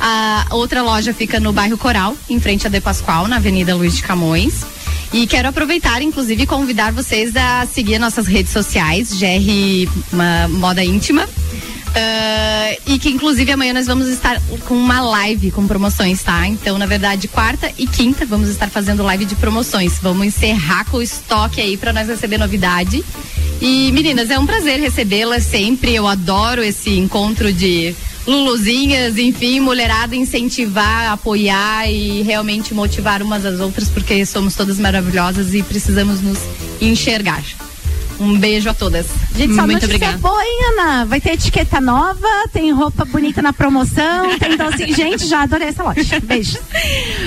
A 0.00 0.46
outra 0.50 0.82
loja 0.82 1.14
fica 1.14 1.38
no 1.38 1.52
bairro 1.52 1.78
Coral, 1.78 2.16
em 2.28 2.40
frente 2.40 2.66
a 2.66 2.70
De 2.70 2.80
Pascoal, 2.80 3.28
na 3.28 3.36
Avenida 3.36 3.76
Luiz 3.76 3.94
de 3.94 4.02
Camões. 4.02 4.66
E 5.12 5.26
quero 5.26 5.48
aproveitar, 5.48 6.02
inclusive, 6.02 6.46
convidar 6.46 6.92
vocês 6.92 7.36
a 7.36 7.64
seguir 7.64 7.98
nossas 8.00 8.26
redes 8.26 8.52
sociais, 8.52 9.12
GR 9.12 9.88
Moda 10.50 10.82
Íntima. 10.82 11.28
Ah, 11.98 12.76
e 12.86 12.98
que 12.98 13.08
inclusive 13.08 13.50
amanhã 13.50 13.72
nós 13.72 13.86
vamos 13.86 14.06
estar 14.08 14.38
com 14.66 14.74
uma 14.74 15.00
live 15.00 15.50
com 15.50 15.66
promoções, 15.66 16.22
tá? 16.22 16.46
Então, 16.46 16.76
na 16.76 16.84
verdade, 16.84 17.26
quarta 17.26 17.72
e 17.78 17.86
quinta 17.86 18.26
vamos 18.26 18.50
estar 18.50 18.68
fazendo 18.68 19.02
live 19.02 19.24
de 19.24 19.34
promoções. 19.34 19.98
Vamos 19.98 20.26
encerrar 20.26 20.84
com 20.84 20.98
o 20.98 21.02
estoque 21.02 21.58
aí 21.58 21.76
para 21.76 21.94
nós 21.94 22.06
receber 22.06 22.36
novidade. 22.36 23.02
E 23.62 23.90
meninas, 23.92 24.30
é 24.30 24.38
um 24.38 24.44
prazer 24.44 24.78
recebê-las 24.78 25.44
sempre. 25.44 25.94
Eu 25.94 26.06
adoro 26.06 26.62
esse 26.62 26.90
encontro 26.90 27.50
de 27.50 27.94
Luluzinhas, 28.26 29.16
enfim, 29.16 29.60
mulherada 29.60 30.14
incentivar, 30.14 31.12
apoiar 31.12 31.88
e 31.90 32.20
realmente 32.22 32.74
motivar 32.74 33.22
umas 33.22 33.46
às 33.46 33.58
outras, 33.58 33.88
porque 33.88 34.26
somos 34.26 34.54
todas 34.54 34.78
maravilhosas 34.78 35.54
e 35.54 35.62
precisamos 35.62 36.20
nos 36.20 36.38
enxergar. 36.78 37.42
Um 38.18 38.38
beijo 38.38 38.68
a 38.70 38.74
todas. 38.74 39.06
Gente, 39.36 39.54
só 39.54 39.66
Muito 39.66 39.84
obrigada. 39.84 40.16
boa, 40.18 40.42
hein, 40.42 40.58
Ana? 40.72 41.04
Vai 41.04 41.20
ter 41.20 41.32
etiqueta 41.34 41.80
nova, 41.80 42.28
tem 42.52 42.72
roupa 42.72 43.04
bonita 43.04 43.42
na 43.42 43.52
promoção, 43.52 44.38
tem 44.38 44.52
assim, 44.60 44.92
gente, 44.96 45.26
já 45.26 45.42
adorei 45.42 45.68
essa 45.68 45.82
loja. 45.82 46.20
Beijo. 46.20 46.58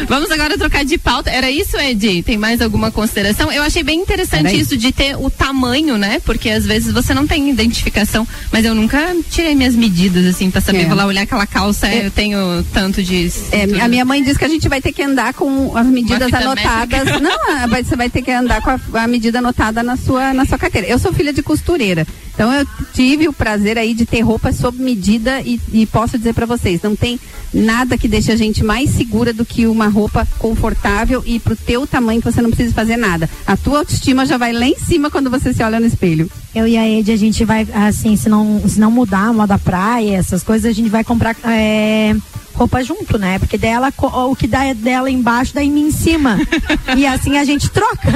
Vamos 0.07 0.31
agora 0.31 0.57
trocar 0.57 0.83
de 0.83 0.97
pauta. 0.97 1.29
Era 1.29 1.49
isso, 1.51 1.77
Ed? 1.77 2.23
Tem 2.23 2.37
mais 2.37 2.61
alguma 2.61 2.89
consideração? 2.91 3.51
Eu 3.51 3.61
achei 3.63 3.83
bem 3.83 3.99
interessante 3.99 4.59
isso 4.59 4.75
de 4.75 4.91
ter 4.91 5.15
o 5.15 5.29
tamanho, 5.29 5.97
né? 5.97 6.19
Porque 6.25 6.49
às 6.49 6.65
vezes 6.65 6.91
você 6.91 7.13
não 7.13 7.27
tem 7.27 7.49
identificação, 7.49 8.27
mas 8.51 8.65
eu 8.65 8.73
nunca 8.73 9.15
tirei 9.29 9.53
minhas 9.53 9.75
medidas 9.75 10.25
assim 10.25 10.49
pra 10.49 10.61
saber. 10.61 10.81
É. 10.81 10.85
Vou 10.85 10.95
lá 10.95 11.05
olhar 11.05 11.21
aquela 11.21 11.45
calça, 11.45 11.87
É. 11.87 12.07
eu 12.07 12.11
tenho 12.11 12.63
tanto 12.73 13.03
de. 13.03 13.31
É, 13.51 13.81
a 13.81 13.87
minha 13.87 14.03
mãe 14.05 14.23
diz 14.23 14.37
que 14.37 14.45
a 14.45 14.49
gente 14.49 14.67
vai 14.67 14.81
ter 14.81 14.91
que 14.91 15.03
andar 15.03 15.33
com 15.33 15.75
as 15.77 15.85
medidas 15.85 16.33
anotadas. 16.33 17.03
métrica. 17.05 17.19
Não, 17.19 17.67
você 17.83 17.95
vai 17.95 18.09
ter 18.09 18.21
que 18.23 18.31
andar 18.31 18.61
com 18.61 18.69
a, 18.71 19.03
a 19.03 19.07
medida 19.07 19.37
anotada 19.39 19.83
na 19.83 19.95
sua, 19.95 20.33
na 20.33 20.45
sua 20.45 20.57
carteira. 20.57 20.78
Eu 20.87 20.99
sou 20.99 21.13
filha 21.13 21.33
de 21.33 21.41
costureira, 21.41 22.05
então 22.33 22.53
eu 22.53 22.65
tive 22.93 23.27
o 23.27 23.33
prazer 23.33 23.77
aí 23.77 23.93
de 23.93 24.05
ter 24.05 24.21
roupa 24.21 24.51
sob 24.51 24.81
medida 24.81 25.41
e, 25.41 25.59
e 25.71 25.85
posso 25.85 26.17
dizer 26.17 26.33
para 26.33 26.45
vocês, 26.45 26.81
não 26.81 26.95
tem 26.95 27.19
nada 27.53 27.97
que 27.97 28.07
deixe 28.07 28.31
a 28.31 28.35
gente 28.35 28.63
mais 28.63 28.89
segura 28.91 29.33
do 29.33 29.45
que 29.45 29.67
uma 29.67 29.87
roupa 29.87 30.27
confortável 30.37 31.23
e 31.25 31.39
pro 31.39 31.55
teu 31.55 31.87
tamanho 31.87 32.21
você 32.21 32.41
não 32.41 32.49
precisa 32.49 32.73
fazer 32.73 32.97
nada. 32.97 33.29
A 33.45 33.57
tua 33.57 33.79
autoestima 33.79 34.25
já 34.25 34.37
vai 34.37 34.53
lá 34.53 34.65
em 34.65 34.77
cima 34.77 35.09
quando 35.09 35.29
você 35.29 35.53
se 35.53 35.63
olha 35.63 35.79
no 35.79 35.87
espelho. 35.87 36.29
Eu 36.53 36.67
e 36.67 36.77
a 36.77 36.87
Ed, 36.87 37.11
a 37.11 37.17
gente 37.17 37.45
vai, 37.45 37.67
assim, 37.73 38.15
se 38.15 38.29
não, 38.29 38.61
se 38.67 38.79
não 38.79 38.91
mudar 38.91 39.27
a 39.27 39.33
moda 39.33 39.57
praia, 39.57 40.17
essas 40.17 40.43
coisas, 40.43 40.69
a 40.69 40.73
gente 40.73 40.89
vai 40.89 41.03
comprar 41.03 41.35
é, 41.43 42.15
roupa 42.59 42.83
junto, 42.83 43.17
né? 43.17 43.39
Porque 43.39 43.57
dela, 43.57 43.93
o 43.97 44.35
que 44.35 44.45
dá 44.45 44.65
é 44.65 44.73
dela 44.73 45.09
embaixo, 45.09 45.53
dá 45.53 45.63
em 45.63 45.71
mim 45.71 45.87
em 45.87 45.91
cima. 45.91 46.37
e 46.97 47.07
assim 47.07 47.37
a 47.37 47.45
gente 47.45 47.69
troca. 47.69 48.11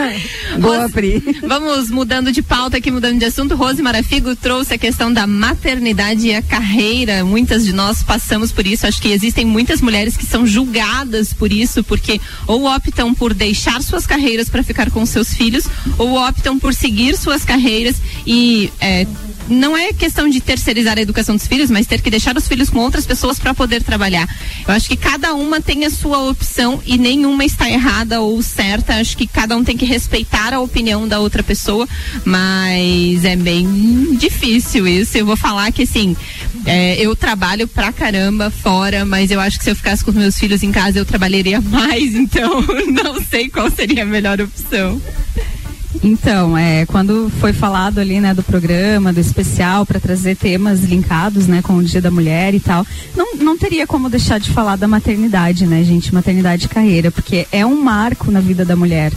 Boa, 0.60 0.90
Pri. 0.90 1.24
Vamos 1.48 1.90
mudando 1.90 2.30
de 2.30 2.42
pauta 2.42 2.76
aqui, 2.76 2.92
mudando 2.92 3.18
de 3.18 3.24
assunto. 3.24 3.56
Rose 3.56 3.82
Marafigo 3.82 4.36
trouxe 4.36 4.74
a 4.74 4.78
questão 4.78 5.14
da 5.14 5.26
maternidade 5.26 6.28
e 6.28 6.36
a 6.36 6.42
carreira. 6.42 7.24
Muitas 7.24 7.64
de 7.64 7.72
nós 7.72 8.04
passamos 8.04 8.52
por 8.52 8.68
isso. 8.68 8.86
Acho 8.86 9.02
que 9.02 9.14
existem 9.14 9.46
muitas 9.46 9.80
mulheres 9.80 10.18
que 10.18 10.26
são 10.26 10.46
julgadas 10.46 11.32
por 11.32 11.54
isso, 11.54 11.82
porque 11.82 12.20
ou 12.46 12.66
optam 12.66 13.14
por 13.14 13.34
deixar 13.34 13.82
suas 13.82 14.06
carreiras 14.06 14.50
para 14.50 14.62
ficar 14.62 14.92
com 14.92 15.06
seus 15.06 15.34
filhos, 15.34 15.66
ou 15.98 16.18
optam 16.18 16.60
por 16.60 16.74
seguir 16.74 17.16
suas 17.18 17.46
carreiras 17.46 17.96
e 18.28 18.70
é, 18.82 19.08
não 19.48 19.76
é 19.76 19.94
questão 19.94 20.30
de 20.30 20.40
terceirizar 20.42 20.98
a 20.98 21.02
educação 21.02 21.36
dos 21.36 21.48
filhos, 21.48 21.70
mas 21.70 21.88
ter 21.88 22.02
que 22.02 22.10
deixar 22.10 22.36
os 22.38 22.48
filhos 22.48 22.70
com 22.70 22.80
outras 22.80 23.06
pessoas 23.06 23.40
para 23.40 23.54
poder 23.54 23.84
trabalhar. 23.84 24.28
Eu 24.68 24.74
acho 24.74 24.88
que 24.88 24.96
cada 24.96 25.34
uma 25.34 25.62
tem 25.62 25.86
a 25.86 25.90
sua 25.90 26.30
opção 26.30 26.82
e 26.86 26.98
nenhuma 26.98 27.46
está 27.46 27.70
errada 27.70 28.22
ou 28.22 28.42
certa. 28.42 28.96
Acho 28.96 29.18
que 29.18 29.28
cada 29.28 29.56
um 29.56 29.64
tem 29.64 29.78
que 29.78 29.86
respeitar 29.86 30.54
a 30.54 30.60
opinião 30.60 31.08
da 31.08 31.20
outra 31.20 31.44
pessoa, 31.44 31.88
mas 32.26 33.26
é 33.26 33.36
bem 33.36 34.16
difícil 34.16 34.88
isso. 34.88 35.18
Eu 35.18 35.26
vou 35.26 35.36
falar 35.36 35.72
que 35.72 35.84
assim, 35.84 36.16
é, 36.66 36.96
eu 37.00 37.16
trabalho 37.16 37.68
pra 37.68 37.92
caramba 37.92 38.50
fora, 38.50 39.06
mas 39.06 39.32
eu 39.32 39.40
acho 39.40 39.58
que 39.58 39.64
se 39.64 39.72
eu 39.72 39.76
ficasse 39.76 40.04
com 40.04 40.12
meus 40.12 40.38
filhos 40.38 40.64
em 40.64 40.72
casa 40.72 41.00
eu 41.00 41.06
trabalharia 41.06 41.60
mais, 41.62 42.16
então 42.16 42.62
não 42.92 43.22
sei 43.24 43.50
qual 43.50 43.70
seria 43.70 44.04
a 44.04 44.06
melhor 44.06 44.40
opção. 44.40 45.02
Então, 46.02 46.58
é, 46.58 46.86
quando 46.86 47.32
foi 47.40 47.54
falado 47.54 48.00
ali, 48.00 48.20
né, 48.20 48.34
do 48.34 48.42
programa, 48.42 49.14
do 49.14 49.20
especial, 49.20 49.86
para 49.86 50.00
trazer 50.00 50.36
temas 50.36 50.84
linkados, 50.84 51.48
né, 51.48 51.62
com 51.62 51.78
o 51.78 51.84
Dia 51.84 52.02
da 52.02 52.10
Mulher 52.10 52.54
e 52.54 52.60
tal, 52.60 52.86
não, 53.16 53.36
não 53.36 53.58
teria 53.58 53.86
como 53.86 54.10
deixar 54.10 54.40
de 54.40 54.50
falar 54.50 54.76
da 54.76 54.88
maternidade, 54.88 55.66
né, 55.66 55.84
gente, 55.84 56.14
maternidade 56.14 56.66
e 56.66 56.70
carreira, 56.70 57.12
porque 57.12 57.48
é 57.52 57.66
um 57.66 57.82
marco 57.82 58.32
na 58.32 58.40
vida 58.40 58.66
da 58.66 58.76
mulher. 58.76 59.12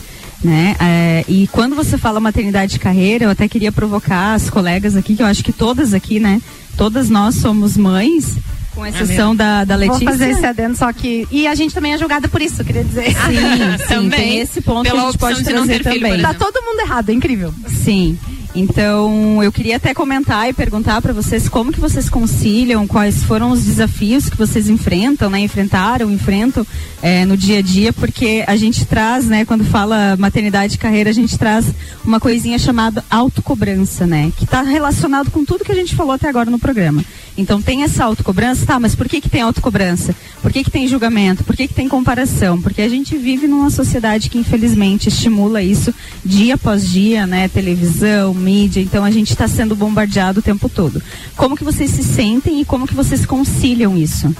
Né? 0.45 0.77
É, 0.79 1.24
e 1.27 1.47
quando 1.49 1.74
você 1.74 1.97
fala 1.97 2.20
maternidade 2.20 2.77
e 2.77 2.79
carreira, 2.79 3.24
eu 3.24 3.31
até 3.31 3.49
queria 3.49 3.72
provocar 3.72 4.35
as 4.35 4.51
colegas 4.51 4.95
aqui, 4.95 5.16
que 5.16 5.22
eu 5.22 5.27
acho 5.27 5.43
que 5.43 5.53
todas 5.53 5.95
aqui, 5.95 6.20
né? 6.20 6.41
Todas 6.77 7.09
nós 7.09 7.37
somos 7.37 7.74
mães, 7.74 8.37
com 8.77 8.87
exceção 8.87 9.35
da, 9.35 9.64
da 9.64 9.74
Letícia. 9.74 10.05
Vou 10.05 10.12
fazer 10.12 10.31
esse 10.31 10.45
adendo, 10.47 10.77
só 10.77 10.93
que. 10.93 11.27
E 11.31 11.47
a 11.47 11.55
gente 11.55 11.74
também 11.74 11.95
é 11.95 11.99
julgada 11.99 12.29
por 12.29 12.43
isso, 12.43 12.62
queria 12.62 12.85
dizer. 12.85 13.07
Sim, 13.07 13.79
sim, 13.79 13.87
Também. 13.89 14.11
tem 14.20 14.39
esse 14.41 14.61
ponto 14.61 14.83
Pela 14.83 14.95
que 15.01 15.03
a 15.03 15.11
gente 15.11 15.18
pode 15.18 15.43
trazer 15.43 15.83
filho, 15.83 16.01
também. 16.01 16.12
por 16.12 16.22
Tá 16.22 16.35
todo 16.35 16.62
mundo 16.62 16.81
errado, 16.81 17.09
é 17.09 17.12
incrível. 17.14 17.53
Sim. 17.66 18.18
Então, 18.59 19.42
eu 19.42 19.52
queria 19.52 19.76
até 19.76 19.92
comentar 19.92 20.48
e 20.48 20.52
perguntar 20.54 21.02
para 21.02 21.12
vocês 21.12 21.46
como 21.46 21.70
que 21.70 21.78
vocês 21.78 22.09
conciliam, 22.09 22.86
quais 22.86 23.22
foram 23.22 23.50
os 23.50 23.62
desafios 23.62 24.30
que 24.30 24.36
vocês 24.36 24.70
enfrentam, 24.70 25.28
né? 25.28 25.40
Enfrentaram, 25.40 26.11
enfrentam 26.11 26.66
eh, 27.02 27.26
no 27.26 27.36
dia 27.36 27.59
a 27.59 27.62
dia, 27.62 27.92
porque 27.92 28.42
a 28.46 28.57
gente 28.57 28.86
traz, 28.86 29.26
né? 29.26 29.44
Quando 29.44 29.62
fala 29.62 30.16
maternidade 30.18 30.76
e 30.76 30.78
carreira, 30.78 31.11
a 31.11 31.12
gente 31.12 31.36
traz 31.36 31.66
uma 32.02 32.18
coisinha 32.18 32.59
chamada 32.59 33.04
autocobrança, 33.11 34.07
né? 34.07 34.32
Que 34.34 34.44
está 34.44 34.62
relacionado 34.62 35.30
com 35.30 35.44
tudo 35.44 35.62
que 35.62 35.72
a 35.72 35.74
gente 35.74 35.94
falou 35.94 36.12
até 36.12 36.26
agora 36.26 36.50
no 36.50 36.59
programa. 36.59 37.04
Então, 37.36 37.61
tem 37.61 37.82
essa 37.82 38.04
autocobrança, 38.04 38.64
tá? 38.64 38.80
Mas 38.80 38.94
por 38.94 39.07
que 39.07 39.20
que 39.20 39.28
tem 39.28 39.42
autocobrança? 39.42 40.14
Por 40.40 40.50
que 40.50 40.64
que 40.64 40.70
tem 40.70 40.88
julgamento? 40.88 41.44
Por 41.44 41.54
que 41.54 41.68
que 41.68 41.74
tem 41.74 41.88
comparação? 41.88 42.62
Porque 42.62 42.80
a 42.80 42.88
gente 42.88 43.18
vive 43.18 43.46
numa 43.46 43.68
sociedade 43.68 44.30
que 44.30 44.38
infelizmente 44.38 45.11
estimula 45.11 45.62
isso 45.62 45.92
dia 46.24 46.54
após 46.54 46.88
dia, 46.88 47.26
né? 47.26 47.48
Televisão, 47.48 48.32
mídia, 48.47 48.80
então 48.80 49.05
a 49.05 49.11
gente 49.11 49.30
está 49.30 49.49
sendo 49.49 49.74
bombardeado 49.74 50.38
o 50.38 50.42
tempo 50.42 50.68
todo. 50.68 51.03
Como 51.36 51.57
que 51.57 51.64
vocês 51.64 51.90
se 51.90 52.05
sentem 52.05 52.61
e 52.61 52.64
como 52.64 52.86
que 52.86 52.94
vocês 52.94 53.26
conciliam 53.26 53.97
isso? 53.97 54.32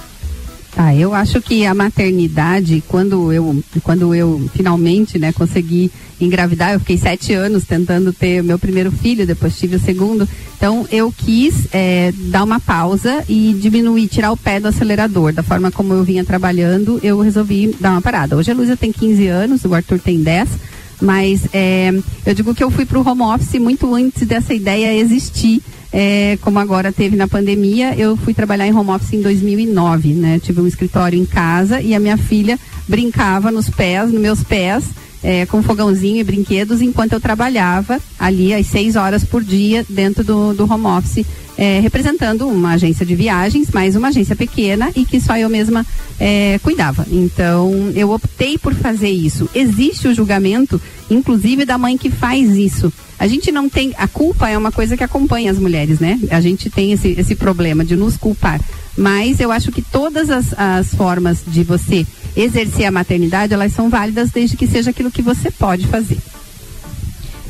Ah, 0.77 0.95
eu 0.95 1.13
acho 1.13 1.41
que 1.41 1.65
a 1.65 1.73
maternidade, 1.73 2.83
quando 2.87 3.33
eu, 3.33 3.63
quando 3.83 4.13
eu 4.15 4.49
finalmente, 4.53 5.19
né, 5.19 5.33
consegui 5.33 5.91
engravidar. 6.21 6.73
Eu 6.73 6.79
fiquei 6.79 6.97
sete 6.97 7.33
anos 7.33 7.65
tentando 7.65 8.13
ter 8.13 8.43
meu 8.43 8.57
primeiro 8.59 8.91
filho, 8.91 9.25
depois 9.25 9.57
tive 9.57 9.75
o 9.75 9.79
segundo. 9.79 10.27
Então 10.55 10.87
eu 10.91 11.11
quis 11.11 11.67
é, 11.71 12.13
dar 12.29 12.43
uma 12.43 12.59
pausa 12.59 13.23
e 13.27 13.55
diminuir, 13.59 14.07
tirar 14.07 14.31
o 14.31 14.37
pé 14.37 14.59
do 14.59 14.67
acelerador. 14.67 15.33
Da 15.33 15.43
forma 15.43 15.71
como 15.71 15.93
eu 15.93 16.03
vinha 16.03 16.23
trabalhando, 16.23 16.99
eu 17.03 17.19
resolvi 17.19 17.75
dar 17.79 17.91
uma 17.91 18.01
parada. 18.01 18.35
Hoje 18.35 18.51
a 18.51 18.55
Luísa 18.55 18.77
tem 18.77 18.91
15 18.91 19.27
anos, 19.27 19.65
o 19.65 19.73
Arthur 19.73 19.99
tem 19.99 20.21
10. 20.21 20.49
Mas 21.01 21.47
é, 21.53 21.93
eu 22.25 22.33
digo 22.33 22.55
que 22.55 22.63
eu 22.63 22.71
fui 22.71 22.85
para 22.85 22.99
o 22.99 23.07
home 23.07 23.21
office 23.21 23.59
muito 23.59 23.93
antes 23.93 24.25
dessa 24.27 24.53
ideia 24.53 24.95
existir. 24.95 25.61
É, 25.91 26.37
como 26.41 26.59
agora 26.59 26.91
teve 26.91 27.15
na 27.15 27.27
pandemia, 27.27 27.95
eu 27.95 28.17
fui 28.17 28.33
trabalhar 28.33 28.67
em 28.67 28.73
home 28.73 28.89
office 28.91 29.13
em 29.13 29.21
2009, 29.21 30.13
né? 30.13 30.39
Tive 30.39 30.61
um 30.61 30.67
escritório 30.67 31.17
em 31.17 31.25
casa 31.25 31.81
e 31.81 31.95
a 31.95 31.99
minha 31.99 32.17
filha 32.17 32.59
brincava 32.87 33.51
nos 33.51 33.69
pés, 33.69 34.11
nos 34.11 34.21
meus 34.21 34.43
pés, 34.43 34.85
é, 35.23 35.45
com 35.45 35.63
fogãozinho 35.63 36.17
e 36.17 36.23
brinquedos, 36.23 36.81
enquanto 36.81 37.13
eu 37.13 37.19
trabalhava 37.19 37.99
ali 38.19 38.53
às 38.53 38.67
seis 38.67 38.95
horas 38.95 39.23
por 39.23 39.43
dia 39.43 39.85
dentro 39.89 40.23
do, 40.23 40.53
do 40.53 40.71
home 40.71 40.85
office, 40.85 41.25
é, 41.57 41.79
representando 41.79 42.47
uma 42.47 42.73
agência 42.73 43.05
de 43.05 43.15
viagens, 43.15 43.69
mas 43.73 43.95
uma 43.95 44.09
agência 44.09 44.35
pequena 44.35 44.91
e 44.95 45.03
que 45.03 45.19
só 45.19 45.35
eu 45.37 45.49
mesma 45.49 45.85
é, 46.19 46.59
cuidava. 46.61 47.05
Então, 47.11 47.91
eu 47.95 48.11
optei 48.11 48.57
por 48.57 48.75
fazer 48.75 49.09
isso. 49.09 49.49
Existe 49.55 50.07
o 50.07 50.13
julgamento, 50.13 50.79
inclusive, 51.09 51.65
da 51.65 51.77
mãe 51.77 51.97
que 51.97 52.11
faz 52.11 52.55
isso. 52.55 52.93
A 53.19 53.27
gente 53.27 53.51
não 53.51 53.67
tem. 53.67 53.93
A 53.97 54.07
culpa 54.07 54.47
é 54.47 54.57
uma 54.57 54.71
coisa 54.71 54.95
que 54.95 55.03
acompanha 55.03 55.49
as 55.49 55.57
mulheres, 55.57 55.99
né? 55.99 56.19
A 56.29 56.39
gente 56.39 56.69
tem 56.69 56.91
esse, 56.91 57.15
esse 57.17 57.35
problema 57.35 57.83
de 57.83 57.95
nos 57.95 58.15
culpar. 58.15 58.61
Mas 58.97 59.39
eu 59.39 59.51
acho 59.51 59.71
que 59.71 59.81
todas 59.81 60.29
as, 60.29 60.57
as 60.57 60.93
formas 60.95 61.43
de 61.45 61.63
você 61.63 62.05
exercer 62.35 62.85
a 62.85 62.91
maternidade, 62.91 63.53
elas 63.53 63.73
são 63.73 63.89
válidas 63.89 64.31
desde 64.31 64.57
que 64.57 64.67
seja 64.67 64.89
aquilo 64.89 65.11
que 65.11 65.21
você 65.21 65.51
pode 65.51 65.85
fazer. 65.87 66.17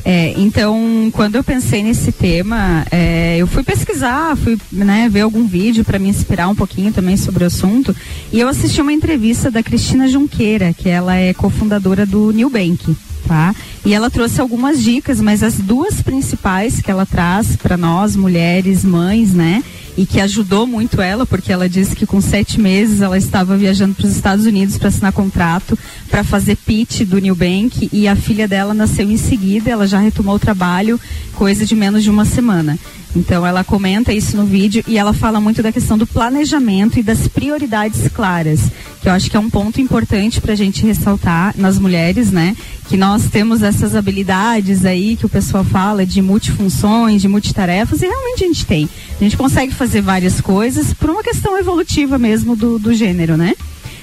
É, 0.04 0.32
então, 0.38 1.10
quando 1.12 1.34
eu 1.34 1.44
pensei 1.44 1.82
nesse 1.82 2.12
tema, 2.12 2.86
é, 2.90 3.36
eu 3.38 3.46
fui 3.46 3.62
pesquisar, 3.62 4.36
fui 4.36 4.58
né, 4.72 5.06
ver 5.10 5.20
algum 5.20 5.46
vídeo 5.46 5.84
para 5.84 5.98
me 5.98 6.08
inspirar 6.08 6.48
um 6.48 6.54
pouquinho 6.54 6.92
também 6.92 7.16
sobre 7.16 7.44
o 7.44 7.46
assunto. 7.46 7.94
E 8.32 8.40
eu 8.40 8.48
assisti 8.48 8.80
uma 8.80 8.92
entrevista 8.92 9.50
da 9.50 9.62
Cristina 9.62 10.08
Junqueira, 10.08 10.72
que 10.72 10.88
ela 10.88 11.14
é 11.14 11.34
cofundadora 11.34 12.06
do 12.06 12.30
New 12.32 12.48
Bank. 12.48 12.96
Tá? 13.26 13.54
E 13.84 13.92
ela 13.92 14.08
trouxe 14.08 14.40
algumas 14.40 14.82
dicas, 14.82 15.20
mas 15.20 15.42
as 15.42 15.56
duas 15.56 16.00
principais 16.00 16.80
que 16.80 16.90
ela 16.90 17.04
traz 17.04 17.56
para 17.56 17.76
nós, 17.76 18.16
mulheres, 18.16 18.82
mães, 18.82 19.34
né? 19.34 19.62
E 19.98 20.06
que 20.06 20.20
ajudou 20.20 20.64
muito 20.64 21.02
ela, 21.02 21.26
porque 21.26 21.52
ela 21.52 21.68
disse 21.68 21.96
que 21.96 22.06
com 22.06 22.20
sete 22.20 22.60
meses 22.60 23.00
ela 23.00 23.18
estava 23.18 23.56
viajando 23.56 23.96
para 23.96 24.06
os 24.06 24.14
Estados 24.14 24.46
Unidos 24.46 24.78
para 24.78 24.90
assinar 24.90 25.12
contrato, 25.12 25.76
para 26.08 26.22
fazer 26.22 26.54
pitch 26.54 27.00
do 27.00 27.18
New 27.18 27.34
Bank, 27.34 27.90
e 27.92 28.06
a 28.06 28.14
filha 28.14 28.46
dela 28.46 28.72
nasceu 28.72 29.10
em 29.10 29.16
seguida, 29.16 29.68
ela 29.68 29.88
já 29.88 29.98
retomou 29.98 30.36
o 30.36 30.38
trabalho, 30.38 31.00
coisa 31.34 31.66
de 31.66 31.74
menos 31.74 32.04
de 32.04 32.10
uma 32.10 32.24
semana. 32.24 32.78
Então 33.16 33.44
ela 33.44 33.64
comenta 33.64 34.12
isso 34.12 34.36
no 34.36 34.44
vídeo 34.44 34.84
e 34.86 34.98
ela 34.98 35.12
fala 35.12 35.40
muito 35.40 35.62
da 35.62 35.72
questão 35.72 35.96
do 35.96 36.06
planejamento 36.06 36.98
e 36.98 37.02
das 37.02 37.26
prioridades 37.26 38.06
claras, 38.14 38.60
que 39.00 39.08
eu 39.08 39.12
acho 39.12 39.30
que 39.30 39.36
é 39.36 39.40
um 39.40 39.50
ponto 39.50 39.80
importante 39.80 40.40
para 40.40 40.52
a 40.52 40.56
gente 40.56 40.84
ressaltar 40.86 41.54
nas 41.56 41.78
mulheres, 41.78 42.30
né? 42.30 42.54
Que 42.86 42.96
nós 42.96 43.24
temos 43.30 43.62
essas 43.62 43.94
habilidades 43.94 44.84
aí 44.84 45.16
que 45.16 45.26
o 45.26 45.28
pessoal 45.28 45.64
fala 45.64 46.06
de 46.06 46.20
multifunções, 46.20 47.20
de 47.22 47.28
multitarefas, 47.28 48.02
e 48.02 48.06
realmente 48.06 48.44
a 48.44 48.46
gente 48.46 48.66
tem. 48.66 48.88
A 49.18 49.24
gente 49.24 49.36
consegue 49.36 49.74
fazer 49.74 49.87
várias 50.00 50.40
coisas 50.40 50.92
por 50.94 51.10
uma 51.10 51.22
questão 51.22 51.58
evolutiva 51.58 52.18
mesmo 52.18 52.54
do, 52.56 52.78
do 52.78 52.92
gênero, 52.94 53.36
né? 53.36 53.54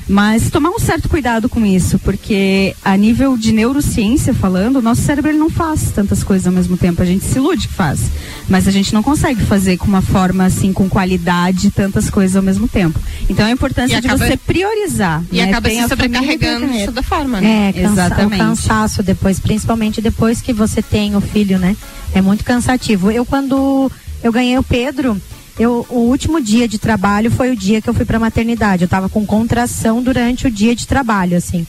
Mas 0.07 0.51
tomar 0.51 0.69
um 0.69 0.77
certo 0.77 1.09
cuidado 1.09 1.49
com 1.49 1.65
isso, 1.65 1.97
porque 1.97 2.75
a 2.85 2.95
nível 2.95 3.35
de 3.35 3.51
neurociência 3.51 4.35
falando, 4.35 4.75
o 4.75 4.81
nosso 4.81 5.01
cérebro 5.01 5.31
ele 5.31 5.39
não 5.39 5.49
faz 5.49 5.89
tantas 5.89 6.23
coisas 6.23 6.45
ao 6.45 6.53
mesmo 6.53 6.77
tempo. 6.77 7.01
A 7.01 7.05
gente 7.05 7.25
se 7.25 7.39
ilude 7.39 7.67
que 7.67 7.73
faz. 7.73 8.01
Mas 8.47 8.67
a 8.67 8.71
gente 8.71 8.93
não 8.93 9.01
consegue 9.01 9.41
fazer 9.43 9.77
com 9.77 9.87
uma 9.87 10.03
forma 10.03 10.45
assim, 10.45 10.71
com 10.71 10.87
qualidade, 10.87 11.71
tantas 11.71 12.07
coisas 12.07 12.35
ao 12.37 12.43
mesmo 12.43 12.67
tempo. 12.67 12.99
Então 13.27 13.47
a 13.47 13.49
importância 13.49 13.97
E 13.97 14.01
de 14.01 14.05
acaba- 14.05 14.27
você 14.27 14.37
priorizar. 14.37 15.23
E 15.31 15.37
né? 15.37 15.45
acaba 15.45 15.67
Tem 15.69 15.81
se 15.81 15.89
sobrecarregando 15.89 16.67
de 16.71 16.85
toda 16.85 17.01
forma, 17.01 17.41
né? 17.41 17.69
É, 17.69 17.73
cansa, 17.73 17.91
Exatamente. 17.93 18.35
o 18.35 18.45
cansaço 18.45 19.01
depois, 19.01 19.39
principalmente 19.39 20.01
depois 20.03 20.39
que 20.39 20.53
você 20.53 20.83
tem 20.83 21.15
o 21.15 21.21
filho, 21.21 21.57
né? 21.57 21.75
É 22.13 22.21
muito 22.21 22.43
cansativo. 22.43 23.09
Eu 23.09 23.25
quando 23.25 23.91
eu 24.23 24.31
ganhei 24.31 24.55
o 24.59 24.61
Pedro, 24.63 25.19
eu, 25.57 25.85
o 25.89 25.99
último 25.99 26.41
dia 26.41 26.67
de 26.67 26.77
trabalho 26.77 27.31
foi 27.31 27.51
o 27.51 27.55
dia 27.55 27.81
que 27.81 27.89
eu 27.89 27.93
fui 27.93 28.05
pra 28.05 28.19
maternidade. 28.19 28.83
Eu 28.83 28.89
tava 28.89 29.07
com 29.07 29.25
contração 29.25 30.01
durante 30.01 30.47
o 30.47 30.51
dia 30.51 30.75
de 30.75 30.85
trabalho, 30.85 31.37
assim. 31.37 31.65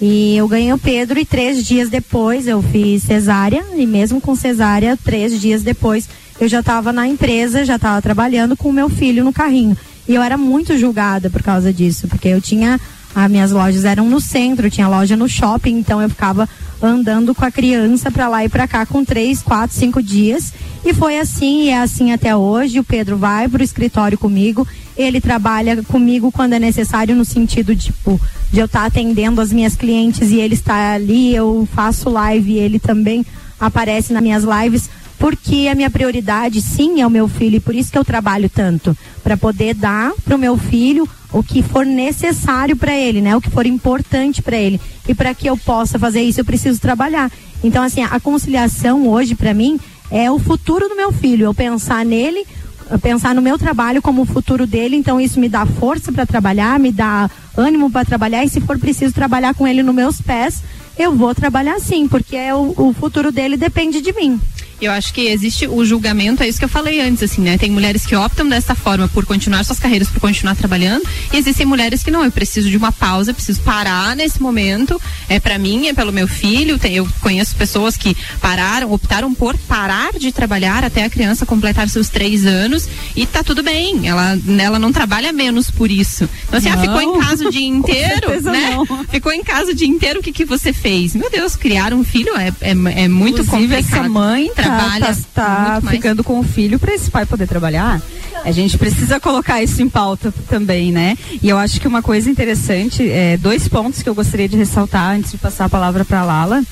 E 0.00 0.36
eu 0.36 0.48
ganhei 0.48 0.72
o 0.72 0.78
Pedro 0.78 1.18
e 1.18 1.24
três 1.24 1.64
dias 1.64 1.90
depois 1.90 2.46
eu 2.46 2.62
fiz 2.62 3.02
cesárea 3.02 3.64
e 3.76 3.86
mesmo 3.86 4.20
com 4.20 4.34
cesárea, 4.34 4.96
três 4.96 5.38
dias 5.38 5.62
depois 5.62 6.08
eu 6.40 6.48
já 6.48 6.60
estava 6.60 6.90
na 6.90 7.06
empresa, 7.06 7.66
já 7.66 7.76
estava 7.76 8.00
trabalhando 8.00 8.56
com 8.56 8.70
o 8.70 8.72
meu 8.72 8.88
filho 8.88 9.22
no 9.22 9.32
carrinho. 9.32 9.76
E 10.08 10.14
eu 10.14 10.22
era 10.22 10.38
muito 10.38 10.76
julgada 10.78 11.28
por 11.28 11.42
causa 11.42 11.70
disso, 11.72 12.08
porque 12.08 12.28
eu 12.28 12.40
tinha 12.40 12.80
as 13.14 13.30
minhas 13.30 13.50
lojas 13.50 13.84
eram 13.84 14.08
no 14.08 14.20
centro, 14.20 14.70
tinha 14.70 14.88
loja 14.88 15.16
no 15.16 15.28
shopping, 15.28 15.78
então 15.78 16.00
eu 16.00 16.08
ficava 16.08 16.48
andando 16.82 17.34
com 17.34 17.44
a 17.44 17.50
criança 17.50 18.10
para 18.10 18.28
lá 18.28 18.44
e 18.44 18.48
para 18.48 18.66
cá 18.66 18.86
com 18.86 19.04
três, 19.04 19.42
quatro, 19.42 19.76
cinco 19.76 20.02
dias. 20.02 20.52
E 20.84 20.94
foi 20.94 21.18
assim, 21.18 21.64
e 21.64 21.68
é 21.68 21.78
assim 21.78 22.12
até 22.12 22.34
hoje. 22.34 22.80
O 22.80 22.84
Pedro 22.84 23.16
vai 23.16 23.48
pro 23.48 23.62
escritório 23.62 24.16
comigo, 24.16 24.66
ele 24.96 25.20
trabalha 25.20 25.82
comigo 25.82 26.32
quando 26.32 26.54
é 26.54 26.58
necessário, 26.58 27.14
no 27.14 27.24
sentido 27.24 27.76
tipo, 27.76 28.20
de 28.50 28.60
eu 28.60 28.66
estar 28.66 28.86
atendendo 28.86 29.40
as 29.40 29.52
minhas 29.52 29.76
clientes 29.76 30.30
e 30.30 30.38
ele 30.38 30.54
está 30.54 30.94
ali, 30.94 31.34
eu 31.34 31.68
faço 31.74 32.08
live 32.08 32.52
e 32.52 32.58
ele 32.58 32.78
também 32.78 33.24
aparece 33.58 34.12
nas 34.12 34.22
minhas 34.22 34.44
lives 34.44 34.88
porque 35.18 35.68
a 35.70 35.74
minha 35.74 35.90
prioridade 35.90 36.62
sim 36.62 37.02
é 37.02 37.06
o 37.06 37.10
meu 37.10 37.28
filho 37.28 37.56
e 37.56 37.60
por 37.60 37.74
isso 37.74 37.92
que 37.92 37.98
eu 37.98 38.04
trabalho 38.04 38.48
tanto 38.48 38.96
para 39.22 39.36
poder 39.36 39.74
dar 39.74 40.12
para 40.24 40.34
o 40.34 40.38
meu 40.38 40.56
filho 40.56 41.06
o 41.32 41.42
que 41.42 41.62
for 41.62 41.86
necessário 41.86 42.76
para 42.76 42.94
ele, 42.94 43.20
né? 43.20 43.36
O 43.36 43.40
que 43.40 43.50
for 43.50 43.66
importante 43.66 44.42
para 44.42 44.56
ele 44.56 44.80
e 45.08 45.14
para 45.14 45.34
que 45.34 45.48
eu 45.48 45.56
possa 45.56 45.98
fazer 45.98 46.22
isso 46.22 46.40
eu 46.40 46.44
preciso 46.44 46.80
trabalhar. 46.80 47.30
Então 47.62 47.82
assim 47.82 48.02
a 48.02 48.20
conciliação 48.20 49.08
hoje 49.08 49.34
para 49.34 49.54
mim 49.54 49.78
é 50.10 50.30
o 50.30 50.38
futuro 50.38 50.88
do 50.88 50.96
meu 50.96 51.12
filho. 51.12 51.44
Eu 51.44 51.54
pensar 51.54 52.04
nele, 52.04 52.44
eu 52.90 52.98
pensar 52.98 53.34
no 53.34 53.42
meu 53.42 53.58
trabalho 53.58 54.02
como 54.02 54.22
o 54.22 54.26
futuro 54.26 54.66
dele. 54.66 54.96
Então 54.96 55.20
isso 55.20 55.38
me 55.38 55.48
dá 55.48 55.64
força 55.64 56.10
para 56.10 56.26
trabalhar, 56.26 56.78
me 56.78 56.90
dá 56.90 57.30
ânimo 57.56 57.90
para 57.90 58.04
trabalhar 58.04 58.44
e 58.44 58.48
se 58.48 58.60
for 58.60 58.78
preciso 58.78 59.14
trabalhar 59.14 59.54
com 59.54 59.66
ele 59.66 59.82
nos 59.82 59.94
meus 59.94 60.20
pés 60.20 60.62
eu 61.02 61.14
vou 61.14 61.34
trabalhar 61.34 61.80
sim, 61.80 62.06
porque 62.06 62.36
é 62.36 62.54
o, 62.54 62.74
o 62.76 62.92
futuro 62.92 63.32
dele 63.32 63.56
depende 63.56 64.00
de 64.00 64.12
mim. 64.12 64.38
Eu 64.80 64.90
acho 64.92 65.12
que 65.12 65.22
existe 65.26 65.66
o 65.66 65.84
julgamento, 65.84 66.42
é 66.42 66.48
isso 66.48 66.58
que 66.58 66.64
eu 66.64 66.68
falei 66.68 67.00
antes, 67.00 67.22
assim, 67.22 67.42
né? 67.42 67.58
Tem 67.58 67.70
mulheres 67.70 68.06
que 68.06 68.16
optam 68.16 68.48
dessa 68.48 68.74
forma 68.74 69.08
por 69.08 69.26
continuar 69.26 69.64
suas 69.64 69.78
carreiras, 69.78 70.08
por 70.08 70.20
continuar 70.20 70.54
trabalhando, 70.56 71.02
e 71.32 71.36
existem 71.36 71.66
mulheres 71.66 72.02
que 72.02 72.10
não, 72.10 72.24
eu 72.24 72.30
preciso 72.32 72.70
de 72.70 72.76
uma 72.76 72.90
pausa, 72.90 73.34
preciso 73.34 73.60
parar 73.60 74.16
nesse 74.16 74.40
momento, 74.40 75.00
é 75.28 75.38
para 75.38 75.58
mim, 75.58 75.88
é 75.88 75.92
pelo 75.92 76.12
meu 76.12 76.26
filho, 76.26 76.78
tem- 76.78 76.94
eu 76.94 77.06
conheço 77.20 77.54
pessoas 77.56 77.96
que 77.96 78.16
pararam, 78.40 78.90
optaram 78.92 79.34
por 79.34 79.56
parar 79.58 80.12
de 80.18 80.32
trabalhar 80.32 80.82
até 80.84 81.04
a 81.04 81.10
criança 81.10 81.44
completar 81.44 81.88
seus 81.88 82.08
três 82.08 82.46
anos, 82.46 82.88
e 83.14 83.26
tá 83.26 83.42
tudo 83.44 83.62
bem, 83.62 84.08
ela, 84.08 84.38
ela 84.58 84.78
não 84.78 84.92
trabalha 84.92 85.32
menos 85.32 85.70
por 85.70 85.90
isso. 85.90 86.28
Então 86.48 86.58
assim, 86.58 86.68
ah, 86.70 86.76
Não. 86.76 86.82
ficou 86.82 87.00
em 87.02 87.20
casa 87.20 87.46
o 87.46 87.50
dia 87.50 87.66
inteiro, 87.66 88.40
né? 88.42 88.70
não. 88.76 89.04
Ficou 89.04 89.32
em 89.32 89.42
casa 89.44 89.72
o 89.72 89.74
dia 89.74 89.86
inteiro, 89.88 90.20
o 90.20 90.22
que 90.22 90.32
que 90.32 90.44
você 90.44 90.72
fez? 90.72 91.14
Meu 91.14 91.30
Deus, 91.30 91.54
criar 91.54 91.92
um 91.92 92.02
filho 92.02 92.34
é, 92.36 92.48
é, 92.60 92.70
é 93.04 93.08
muito 93.08 93.42
Inclusive, 93.42 93.74
complicado. 93.74 94.00
essa 94.00 94.08
mãe 94.08 94.50
trabalha 94.76 95.16
tá, 95.34 95.80
tá 95.80 95.90
ficando 95.90 96.24
com 96.24 96.38
o 96.38 96.42
filho 96.42 96.78
para 96.78 96.94
esse 96.94 97.10
pai 97.10 97.26
poder 97.26 97.46
trabalhar. 97.46 98.00
A 98.44 98.50
gente 98.52 98.78
precisa 98.78 99.20
colocar 99.20 99.62
isso 99.62 99.82
em 99.82 99.88
pauta 99.88 100.32
também, 100.48 100.90
né? 100.90 101.16
E 101.42 101.48
eu 101.48 101.58
acho 101.58 101.80
que 101.80 101.86
uma 101.86 102.02
coisa 102.02 102.30
interessante, 102.30 103.08
é, 103.08 103.36
dois 103.36 103.68
pontos 103.68 104.02
que 104.02 104.08
eu 104.08 104.14
gostaria 104.14 104.48
de 104.48 104.56
ressaltar 104.56 105.14
antes 105.16 105.32
de 105.32 105.38
passar 105.38 105.66
a 105.66 105.68
palavra 105.68 106.04
para 106.04 106.24
Lala, 106.24 106.62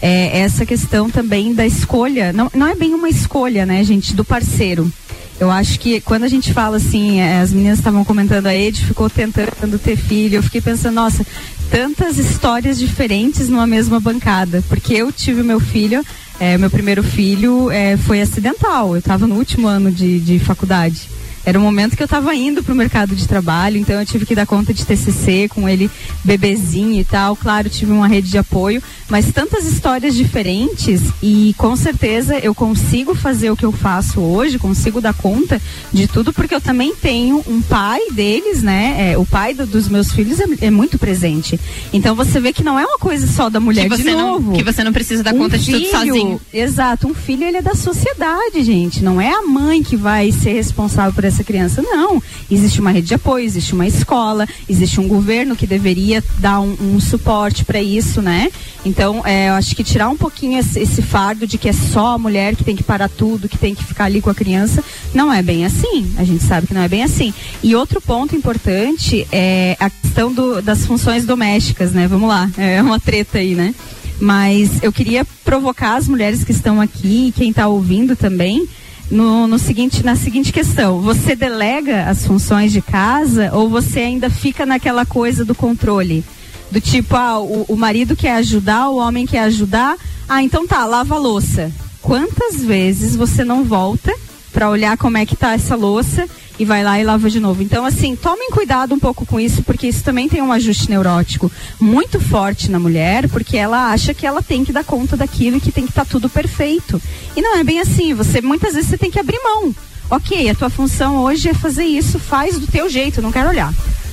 é 0.00 0.40
essa 0.40 0.64
questão 0.64 1.10
também 1.10 1.54
da 1.54 1.66
escolha. 1.66 2.32
Não, 2.32 2.50
não 2.54 2.66
é 2.66 2.74
bem 2.74 2.94
uma 2.94 3.08
escolha, 3.08 3.66
né, 3.66 3.82
gente, 3.82 4.14
do 4.14 4.24
parceiro. 4.24 4.90
Eu 5.38 5.50
acho 5.50 5.78
que 5.78 6.00
quando 6.00 6.24
a 6.24 6.28
gente 6.28 6.52
fala 6.52 6.78
assim, 6.78 7.20
eh, 7.20 7.40
as 7.40 7.52
meninas 7.52 7.78
estavam 7.78 8.04
comentando, 8.04 8.46
a 8.46 8.54
Ed 8.54 8.86
ficou 8.86 9.10
tentando 9.10 9.78
ter 9.78 9.96
filho, 9.96 10.36
eu 10.36 10.42
fiquei 10.42 10.62
pensando, 10.62 10.94
nossa, 10.94 11.26
tantas 11.70 12.16
histórias 12.16 12.78
diferentes 12.78 13.48
numa 13.48 13.66
mesma 13.66 14.00
bancada. 14.00 14.64
Porque 14.66 14.94
eu 14.94 15.12
tive 15.12 15.42
meu 15.42 15.60
filho, 15.60 16.02
eh, 16.40 16.58
meu 16.58 16.70
primeiro 16.70 17.02
filho 17.02 17.70
eh, 17.70 17.96
foi 17.96 18.20
acidental, 18.20 18.90
eu 18.90 18.98
estava 18.98 19.26
no 19.26 19.36
último 19.36 19.66
ano 19.68 19.90
de, 19.90 20.20
de 20.20 20.38
faculdade. 20.38 21.08
Era 21.46 21.58
um 21.58 21.62
momento 21.62 21.96
que 21.96 22.02
eu 22.02 22.06
estava 22.06 22.34
indo 22.34 22.60
para 22.62 22.72
o 22.74 22.76
mercado 22.76 23.14
de 23.14 23.26
trabalho, 23.28 23.76
então 23.78 23.98
eu 24.00 24.04
tive 24.04 24.26
que 24.26 24.34
dar 24.34 24.44
conta 24.46 24.74
de 24.74 24.84
TCC 24.84 25.48
com 25.48 25.68
ele 25.68 25.88
bebezinho 26.24 27.00
e 27.00 27.04
tal. 27.04 27.36
Claro, 27.36 27.70
tive 27.70 27.92
uma 27.92 28.08
rede 28.08 28.28
de 28.30 28.36
apoio, 28.36 28.82
mas 29.08 29.30
tantas 29.32 29.64
histórias 29.64 30.14
diferentes 30.16 31.00
e 31.22 31.54
com 31.56 31.76
certeza 31.76 32.36
eu 32.38 32.52
consigo 32.52 33.14
fazer 33.14 33.50
o 33.52 33.56
que 33.56 33.64
eu 33.64 33.70
faço 33.70 34.20
hoje, 34.20 34.58
consigo 34.58 35.00
dar 35.00 35.14
conta 35.14 35.62
de 35.92 36.08
tudo, 36.08 36.32
porque 36.32 36.52
eu 36.54 36.60
também 36.60 36.94
tenho 36.96 37.40
um 37.46 37.62
pai 37.62 38.00
deles, 38.10 38.60
né? 38.60 39.12
É, 39.12 39.16
o 39.18 39.24
pai 39.24 39.54
do- 39.54 39.66
dos 39.66 39.88
meus 39.88 40.10
filhos 40.10 40.40
é, 40.40 40.46
é 40.62 40.70
muito 40.70 40.98
presente. 40.98 41.60
Então 41.92 42.16
você 42.16 42.40
vê 42.40 42.52
que 42.52 42.64
não 42.64 42.76
é 42.76 42.84
uma 42.84 42.98
coisa 42.98 43.24
só 43.28 43.48
da 43.48 43.60
mulher 43.60 43.88
Que 43.88 43.96
de 43.96 44.02
você 44.02 44.10
não- 44.12 44.32
novo. 44.32 44.52
que 44.52 44.64
você 44.64 44.82
não 44.82 44.92
precisa 44.92 45.22
dar 45.22 45.32
Um 45.32 45.38
conta 45.38 45.56
de 45.56 45.66
tudo 45.70 45.78
filho- 45.78 45.90
sozinho. 45.90 46.40
Exato, 46.52 47.06
um 47.06 47.14
filho 47.14 47.44
ele 47.44 47.58
é 47.58 47.62
da 47.62 47.76
sociedade, 47.76 48.64
gente. 48.64 49.04
Não 49.04 49.20
é 49.20 49.30
a 49.30 49.42
mãe 49.42 49.80
que 49.82 49.96
vai 49.96 50.32
ser 50.32 50.54
responsável 50.54 51.12
por 51.12 51.22
essa 51.24 51.35
criança, 51.44 51.82
não. 51.82 52.22
Existe 52.50 52.80
uma 52.80 52.90
rede 52.90 53.08
de 53.08 53.14
apoio, 53.14 53.44
existe 53.44 53.74
uma 53.74 53.86
escola, 53.86 54.46
existe 54.68 55.00
um 55.00 55.08
governo 55.08 55.56
que 55.56 55.66
deveria 55.66 56.22
dar 56.38 56.60
um, 56.60 56.76
um 56.80 57.00
suporte 57.00 57.64
para 57.64 57.80
isso, 57.80 58.20
né? 58.22 58.50
Então, 58.84 59.22
é, 59.26 59.48
eu 59.48 59.54
acho 59.54 59.74
que 59.74 59.82
tirar 59.82 60.08
um 60.08 60.16
pouquinho 60.16 60.58
esse, 60.58 60.78
esse 60.78 61.02
fardo 61.02 61.46
de 61.46 61.58
que 61.58 61.68
é 61.68 61.72
só 61.72 62.14
a 62.14 62.18
mulher 62.18 62.54
que 62.54 62.62
tem 62.64 62.76
que 62.76 62.82
parar 62.84 63.08
tudo, 63.08 63.48
que 63.48 63.58
tem 63.58 63.74
que 63.74 63.82
ficar 63.84 64.04
ali 64.04 64.20
com 64.20 64.30
a 64.30 64.34
criança, 64.34 64.82
não 65.12 65.32
é 65.32 65.42
bem 65.42 65.64
assim. 65.64 66.12
A 66.16 66.24
gente 66.24 66.44
sabe 66.44 66.66
que 66.66 66.74
não 66.74 66.82
é 66.82 66.88
bem 66.88 67.02
assim. 67.02 67.34
E 67.62 67.74
outro 67.74 68.00
ponto 68.00 68.36
importante 68.36 69.26
é 69.32 69.76
a 69.80 69.90
questão 69.90 70.32
do- 70.32 70.62
das 70.62 70.86
funções 70.86 71.24
domésticas, 71.24 71.92
né? 71.92 72.06
Vamos 72.06 72.28
lá, 72.28 72.48
é 72.56 72.80
uma 72.80 73.00
treta 73.00 73.38
aí, 73.38 73.54
né? 73.54 73.74
Mas 74.20 74.82
eu 74.82 74.92
queria 74.92 75.26
provocar 75.44 75.96
as 75.96 76.08
mulheres 76.08 76.42
que 76.42 76.52
estão 76.52 76.80
aqui 76.80 77.28
e 77.28 77.32
quem 77.32 77.50
está 77.50 77.68
ouvindo 77.68 78.16
também 78.16 78.66
no, 79.10 79.46
no 79.46 79.58
seguinte, 79.58 80.04
na 80.04 80.16
seguinte 80.16 80.52
questão: 80.52 81.00
você 81.00 81.34
delega 81.34 82.04
as 82.04 82.26
funções 82.26 82.72
de 82.72 82.80
casa 82.80 83.50
ou 83.52 83.68
você 83.68 84.00
ainda 84.00 84.28
fica 84.28 84.66
naquela 84.66 85.06
coisa 85.06 85.44
do 85.44 85.54
controle? 85.54 86.24
Do 86.70 86.80
tipo, 86.80 87.14
ah, 87.14 87.38
o, 87.38 87.64
o 87.68 87.76
marido 87.76 88.16
quer 88.16 88.32
ajudar, 88.36 88.88
o 88.88 88.96
homem 88.96 89.24
quer 89.24 89.40
ajudar, 89.40 89.96
ah, 90.28 90.42
então 90.42 90.66
tá, 90.66 90.84
lava 90.84 91.14
a 91.14 91.18
louça. 91.18 91.70
Quantas 92.02 92.62
vezes 92.62 93.14
você 93.14 93.44
não 93.44 93.64
volta 93.64 94.12
para 94.52 94.70
olhar 94.70 94.96
como 94.96 95.18
é 95.18 95.26
que 95.26 95.36
tá 95.36 95.52
essa 95.52 95.76
louça 95.76 96.28
e 96.58 96.64
vai 96.64 96.82
lá 96.82 96.98
e 96.98 97.04
lava 97.04 97.28
de 97.28 97.38
novo. 97.38 97.62
Então, 97.62 97.84
assim, 97.84 98.16
tomem 98.16 98.50
cuidado 98.50 98.94
um 98.94 98.98
pouco 98.98 99.26
com 99.26 99.38
isso, 99.38 99.62
porque 99.62 99.86
isso 99.86 100.02
também 100.02 100.28
tem 100.28 100.40
um 100.42 100.52
ajuste 100.52 100.88
neurótico 100.88 101.50
muito 101.80 102.18
forte 102.20 102.70
na 102.70 102.78
mulher, 102.78 103.28
porque 103.28 103.56
ela 103.56 103.90
acha 103.92 104.14
que 104.14 104.26
ela 104.26 104.42
tem 104.42 104.64
que 104.64 104.72
dar 104.72 104.84
conta 104.84 105.16
daquilo 105.16 105.56
e 105.56 105.60
que 105.60 105.72
tem 105.72 105.84
que 105.84 105.90
estar 105.90 106.04
tudo 106.06 106.28
perfeito. 106.28 107.00
E 107.36 107.42
não 107.42 107.58
é 107.58 107.64
bem 107.64 107.80
assim. 107.80 108.14
Você 108.14 108.40
muitas 108.40 108.74
vezes 108.74 108.88
você 108.88 108.98
tem 108.98 109.10
que 109.10 109.18
abrir 109.18 109.38
mão. 109.42 109.74
Ok, 110.10 110.48
a 110.48 110.54
tua 110.54 110.70
função 110.70 111.16
hoje 111.18 111.48
é 111.48 111.54
fazer 111.54 111.84
isso, 111.84 112.18
faz 112.18 112.58
do 112.58 112.66
teu 112.66 112.88
jeito, 112.88 113.20
não 113.20 113.32
quero 113.32 113.48
olhar. 113.48 113.72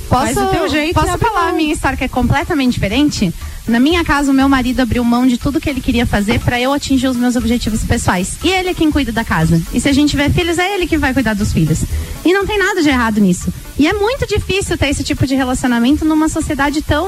faz 0.09 0.33
Posso, 0.33 0.47
do 0.47 0.51
teu 0.51 0.67
jeito. 0.67 0.93
posso 0.95 1.17
falar 1.19 1.41
a 1.41 1.45
mão. 1.49 1.55
minha 1.55 1.71
história 1.73 1.95
que 1.97 2.03
é 2.03 2.07
completamente 2.07 2.73
diferente? 2.73 3.31
Na 3.67 3.79
minha 3.79 4.03
casa, 4.03 4.29
o 4.29 4.33
meu 4.33 4.49
marido 4.49 4.81
abriu 4.81 5.03
mão 5.05 5.25
de 5.25 5.37
tudo 5.37 5.59
que 5.59 5.69
ele 5.69 5.79
queria 5.79 6.05
fazer 6.05 6.39
para 6.39 6.59
eu 6.59 6.73
atingir 6.73 7.07
os 7.07 7.15
meus 7.15 7.35
objetivos 7.37 7.81
pessoais. 7.83 8.37
E 8.43 8.49
ele 8.49 8.69
é 8.69 8.73
quem 8.73 8.91
cuida 8.91 9.11
da 9.11 9.23
casa. 9.23 9.61
E 9.73 9.79
se 9.79 9.87
a 9.87 9.93
gente 9.93 10.09
tiver 10.11 10.29
filhos, 10.31 10.57
é 10.59 10.75
ele 10.75 10.85
que 10.85 10.97
vai 10.97 11.13
cuidar 11.13 11.33
dos 11.33 11.53
filhos. 11.53 11.79
E 12.25 12.33
não 12.33 12.45
tem 12.45 12.57
nada 12.59 12.81
de 12.81 12.89
errado 12.89 13.21
nisso. 13.21 13.53
E 13.79 13.87
é 13.87 13.93
muito 13.93 14.27
difícil 14.27 14.77
ter 14.77 14.89
esse 14.89 15.03
tipo 15.03 15.25
de 15.25 15.33
relacionamento 15.35 16.03
numa 16.03 16.27
sociedade 16.29 16.81
tão. 16.81 17.07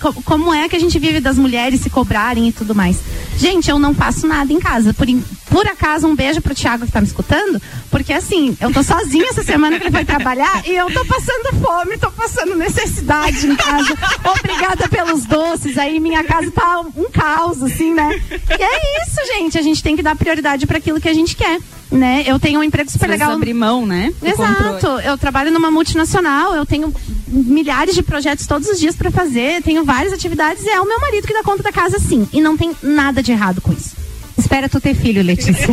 co- 0.00 0.12
como 0.24 0.52
é 0.52 0.68
que 0.68 0.76
a 0.76 0.78
gente 0.80 0.98
vive 0.98 1.20
das 1.20 1.38
mulheres 1.38 1.80
se 1.80 1.88
cobrarem 1.90 2.48
e 2.48 2.52
tudo 2.52 2.74
mais. 2.74 2.98
Gente, 3.38 3.70
eu 3.70 3.78
não 3.78 3.94
faço 3.94 4.26
nada 4.26 4.52
em 4.52 4.60
casa. 4.60 4.92
Por, 4.94 5.06
por 5.46 5.66
acaso, 5.66 6.06
um 6.06 6.14
beijo 6.14 6.40
pro 6.42 6.54
Thiago 6.54 6.84
que 6.86 6.92
tá 6.92 7.00
me 7.00 7.06
escutando, 7.06 7.60
porque 7.90 8.12
assim, 8.12 8.56
eu 8.60 8.72
tô 8.72 8.82
sozinha 8.82 9.26
essa 9.30 9.42
semana 9.42 9.78
que 9.78 9.86
ele 9.86 9.90
foi 9.94 10.04
trabalhar 10.04 10.62
e 10.66 10.70
eu 10.76 10.86
tô 10.92 11.04
passando 11.04 11.60
fome, 11.60 11.96
tô 11.98 12.10
passando 12.12 12.54
necessidade 12.56 13.46
em 13.46 13.56
casa. 13.56 13.96
Obrigada 14.38 14.88
pelos 14.88 15.24
doces. 15.24 15.76
Aí 15.78 15.93
minha 16.00 16.22
casa 16.24 16.50
tá 16.50 16.80
um 16.96 17.10
caos, 17.10 17.62
assim, 17.62 17.92
né? 17.92 18.20
E 18.30 18.62
é 18.62 19.02
isso, 19.02 19.20
gente. 19.34 19.58
A 19.58 19.62
gente 19.62 19.82
tem 19.82 19.96
que 19.96 20.02
dar 20.02 20.16
prioridade 20.16 20.66
para 20.66 20.78
aquilo 20.78 21.00
que 21.00 21.08
a 21.08 21.14
gente 21.14 21.36
quer. 21.36 21.58
Né? 21.90 22.24
Eu 22.26 22.40
tenho 22.40 22.58
um 22.58 22.62
emprego 22.62 22.90
super 22.90 23.06
vezes 23.06 23.20
legal. 23.20 23.36
abrir 23.36 23.54
mão, 23.54 23.86
né? 23.86 24.12
do 24.20 24.26
Exato. 24.26 24.64
controle. 24.64 25.06
Eu 25.06 25.16
trabalho 25.16 25.52
numa 25.52 25.70
multinacional, 25.70 26.54
eu 26.54 26.66
tenho 26.66 26.92
milhares 27.28 27.94
de 27.94 28.02
projetos 28.02 28.46
todos 28.46 28.68
os 28.68 28.80
dias 28.80 28.96
para 28.96 29.10
fazer, 29.10 29.62
tenho 29.62 29.84
várias 29.84 30.12
atividades 30.12 30.64
e 30.64 30.70
é 30.70 30.80
o 30.80 30.86
meu 30.88 30.98
marido 30.98 31.26
que 31.26 31.32
dá 31.32 31.42
conta 31.42 31.62
da 31.62 31.70
casa 31.70 31.98
sim. 32.00 32.26
E 32.32 32.40
não 32.40 32.56
tem 32.56 32.74
nada 32.82 33.22
de 33.22 33.30
errado 33.30 33.60
com 33.60 33.72
isso. 33.72 33.94
Espera 34.36 34.68
tu 34.68 34.80
ter 34.80 34.94
filho, 34.94 35.22
Letícia. 35.22 35.68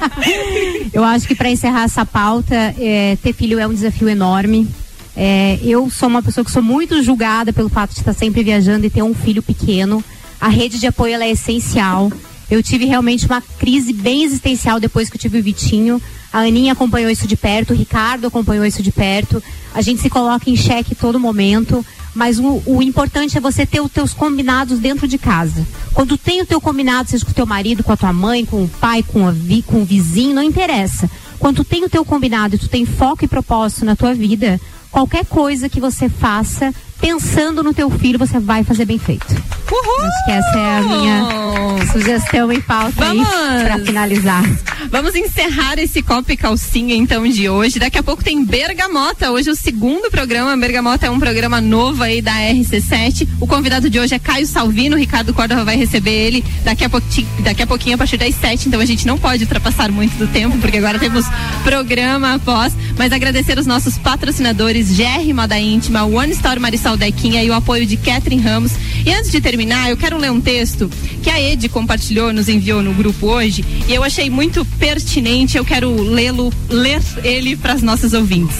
eu 0.92 1.04
acho 1.04 1.28
que 1.28 1.34
para 1.34 1.48
encerrar 1.48 1.84
essa 1.84 2.04
pauta, 2.04 2.54
é, 2.78 3.16
ter 3.22 3.32
filho 3.32 3.58
é 3.60 3.66
um 3.66 3.72
desafio 3.72 4.08
enorme. 4.08 4.68
É, 5.16 5.58
eu 5.62 5.88
sou 5.88 6.08
uma 6.08 6.22
pessoa 6.22 6.44
que 6.44 6.50
sou 6.50 6.62
muito 6.62 7.02
julgada 7.02 7.52
pelo 7.52 7.70
fato 7.70 7.94
de 7.94 8.00
estar 8.00 8.12
sempre 8.12 8.42
viajando 8.42 8.84
e 8.84 8.90
ter 8.90 9.02
um 9.02 9.14
filho 9.14 9.42
pequeno. 9.42 10.04
A 10.38 10.48
rede 10.48 10.78
de 10.78 10.86
apoio 10.86 11.20
é 11.20 11.30
essencial. 11.30 12.12
Eu 12.50 12.62
tive 12.62 12.84
realmente 12.84 13.26
uma 13.26 13.40
crise 13.40 13.92
bem 13.92 14.22
existencial 14.22 14.78
depois 14.78 15.08
que 15.08 15.16
eu 15.16 15.20
tive 15.20 15.38
o 15.38 15.42
Vitinho. 15.42 16.00
A 16.32 16.40
Aninha 16.40 16.74
acompanhou 16.74 17.10
isso 17.10 17.26
de 17.26 17.36
perto, 17.36 17.72
o 17.72 17.76
Ricardo 17.76 18.26
acompanhou 18.26 18.64
isso 18.66 18.82
de 18.82 18.92
perto. 18.92 19.42
A 19.74 19.80
gente 19.80 20.02
se 20.02 20.10
coloca 20.10 20.50
em 20.50 20.56
xeque 20.56 20.94
todo 20.94 21.18
momento. 21.18 21.84
Mas 22.14 22.38
o, 22.38 22.62
o 22.64 22.82
importante 22.82 23.36
é 23.36 23.40
você 23.42 23.66
ter 23.66 23.80
os 23.80 23.92
teus 23.92 24.14
combinados 24.14 24.78
dentro 24.78 25.06
de 25.06 25.18
casa. 25.18 25.66
Quando 25.92 26.16
tem 26.16 26.40
o 26.40 26.46
teu 26.46 26.58
combinado, 26.62 27.10
seja 27.10 27.22
com 27.22 27.30
o 27.30 27.34
teu 27.34 27.44
marido, 27.44 27.84
com 27.84 27.92
a 27.92 27.96
tua 27.96 28.12
mãe, 28.12 28.42
com 28.42 28.64
o 28.64 28.68
pai, 28.68 29.02
com, 29.02 29.28
a 29.28 29.30
vi, 29.30 29.60
com 29.60 29.82
o 29.82 29.84
vizinho, 29.84 30.34
não 30.34 30.42
interessa. 30.42 31.10
Quando 31.38 31.62
tem 31.62 31.84
o 31.84 31.90
teu 31.90 32.06
combinado 32.06 32.54
e 32.54 32.58
tu 32.58 32.68
tem 32.68 32.86
foco 32.86 33.22
e 33.22 33.28
propósito 33.28 33.84
na 33.84 33.94
tua 33.94 34.14
vida, 34.14 34.58
qualquer 34.96 35.26
coisa 35.26 35.68
que 35.68 35.78
você 35.78 36.08
faça, 36.08 36.74
pensando 37.00 37.62
no 37.62 37.74
teu 37.74 37.90
filho, 37.90 38.18
você 38.18 38.38
vai 38.38 38.64
fazer 38.64 38.84
bem 38.84 38.98
feito. 38.98 39.26
Uhul! 39.70 40.06
Acho 40.06 40.24
que 40.24 40.30
essa 40.30 40.58
é 40.58 40.78
a 40.78 40.82
minha 40.82 41.86
sugestão 41.92 42.52
e 42.52 42.60
pauta 42.60 43.10
aí 43.10 43.18
Vamos! 43.18 43.62
pra 43.64 43.78
finalizar. 43.80 44.44
Vamos 44.90 45.14
encerrar 45.14 45.78
esse 45.78 46.00
copo 46.02 46.30
e 46.30 46.36
calcinha 46.36 46.94
então 46.94 47.26
de 47.28 47.48
hoje. 47.48 47.78
Daqui 47.78 47.98
a 47.98 48.02
pouco 48.02 48.22
tem 48.22 48.44
Bergamota. 48.44 49.30
Hoje 49.32 49.48
é 49.48 49.52
o 49.52 49.56
segundo 49.56 50.10
programa. 50.10 50.56
Bergamota 50.56 51.06
é 51.06 51.10
um 51.10 51.18
programa 51.18 51.60
novo 51.60 52.02
aí 52.02 52.22
da 52.22 52.32
RC7. 52.32 53.28
O 53.40 53.46
convidado 53.46 53.90
de 53.90 53.98
hoje 53.98 54.14
é 54.14 54.18
Caio 54.18 54.46
Salvino. 54.46 54.94
O 54.94 54.98
Ricardo 54.98 55.34
Córdova 55.34 55.64
vai 55.64 55.76
receber 55.76 56.12
ele 56.12 56.44
daqui 56.64 56.84
a, 56.84 56.90
pouquinho, 56.90 57.28
daqui 57.40 57.62
a 57.62 57.66
pouquinho 57.66 57.96
a 57.96 57.98
partir 57.98 58.16
das 58.16 58.34
7. 58.36 58.68
Então 58.68 58.80
a 58.80 58.84
gente 58.84 59.06
não 59.06 59.18
pode 59.18 59.42
ultrapassar 59.42 59.90
muito 59.90 60.16
do 60.16 60.26
tempo, 60.28 60.56
porque 60.58 60.78
agora 60.78 60.98
temos 60.98 61.26
programa 61.64 62.34
após. 62.34 62.72
Mas 62.96 63.12
agradecer 63.12 63.58
os 63.58 63.66
nossos 63.66 63.98
patrocinadores 63.98 64.96
GR 64.96 65.34
Moda 65.34 65.58
Íntima, 65.58 66.04
One 66.04 66.32
Store 66.32 66.60
Marisol 66.60 66.85
Dequinha 66.94 67.42
e 67.42 67.48
o 67.48 67.54
apoio 67.54 67.86
de 67.86 67.96
Catherine 67.96 68.42
Ramos. 68.42 68.72
E 69.06 69.10
antes 69.10 69.30
de 69.30 69.40
terminar, 69.40 69.88
eu 69.88 69.96
quero 69.96 70.18
ler 70.18 70.30
um 70.30 70.42
texto 70.42 70.90
que 71.22 71.30
a 71.30 71.40
Ed 71.40 71.70
compartilhou, 71.70 72.34
nos 72.34 72.50
enviou 72.50 72.82
no 72.82 72.92
grupo 72.92 73.28
hoje, 73.28 73.64
e 73.88 73.94
eu 73.94 74.04
achei 74.04 74.28
muito 74.28 74.62
pertinente. 74.78 75.56
Eu 75.56 75.64
quero 75.64 75.90
lê-lo, 76.02 76.52
ler 76.68 77.00
ele 77.24 77.56
para 77.56 77.72
as 77.72 77.82
nossas 77.82 78.12
ouvintes. 78.12 78.56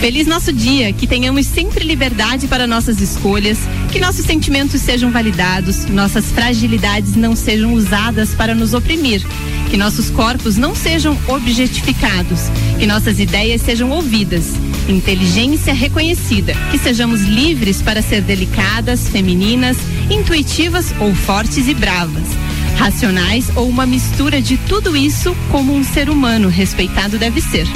Feliz 0.00 0.26
nosso 0.26 0.52
dia, 0.52 0.92
que 0.92 1.06
tenhamos 1.06 1.46
sempre 1.46 1.82
liberdade 1.82 2.46
para 2.46 2.66
nossas 2.66 3.00
escolhas, 3.00 3.58
que 3.90 3.98
nossos 3.98 4.26
sentimentos 4.26 4.80
sejam 4.82 5.10
validados, 5.10 5.86
nossas 5.86 6.26
fragilidades 6.26 7.16
não 7.16 7.34
sejam 7.34 7.72
usadas 7.72 8.34
para 8.34 8.54
nos 8.54 8.74
oprimir, 8.74 9.22
que 9.70 9.78
nossos 9.78 10.10
corpos 10.10 10.58
não 10.58 10.74
sejam 10.74 11.16
objetificados, 11.26 12.40
que 12.78 12.86
nossas 12.86 13.18
ideias 13.18 13.62
sejam 13.62 13.90
ouvidas, 13.90 14.52
inteligência 14.88 15.74
reconhecida, 15.74 16.54
que 16.70 16.78
sejamos 16.78 17.22
livres 17.22 17.82
para 17.82 18.02
ser 18.02 18.20
delicadas, 18.20 19.08
femininas, 19.08 19.76
intuitivas 20.10 20.94
ou 21.00 21.14
fortes 21.14 21.68
e 21.68 21.74
bravas 21.74 22.44
racionais 22.74 23.50
ou 23.56 23.68
uma 23.68 23.86
mistura 23.86 24.42
de 24.42 24.56
tudo 24.56 24.96
isso 24.96 25.34
como 25.50 25.74
um 25.74 25.84
ser 25.84 26.10
humano 26.10 26.48
respeitado 26.48 27.18
deve 27.18 27.40
ser. 27.40 27.66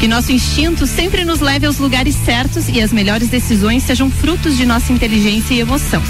Que 0.00 0.08
nosso 0.08 0.32
instinto 0.32 0.86
sempre 0.86 1.24
nos 1.24 1.40
leve 1.40 1.66
aos 1.66 1.78
lugares 1.78 2.14
certos 2.14 2.68
e 2.68 2.80
as 2.80 2.92
melhores 2.92 3.28
decisões 3.28 3.82
sejam 3.82 4.10
frutos 4.10 4.56
de 4.56 4.64
nossa 4.64 4.92
inteligência 4.92 5.54
e 5.54 5.60
emoção. 5.60 6.02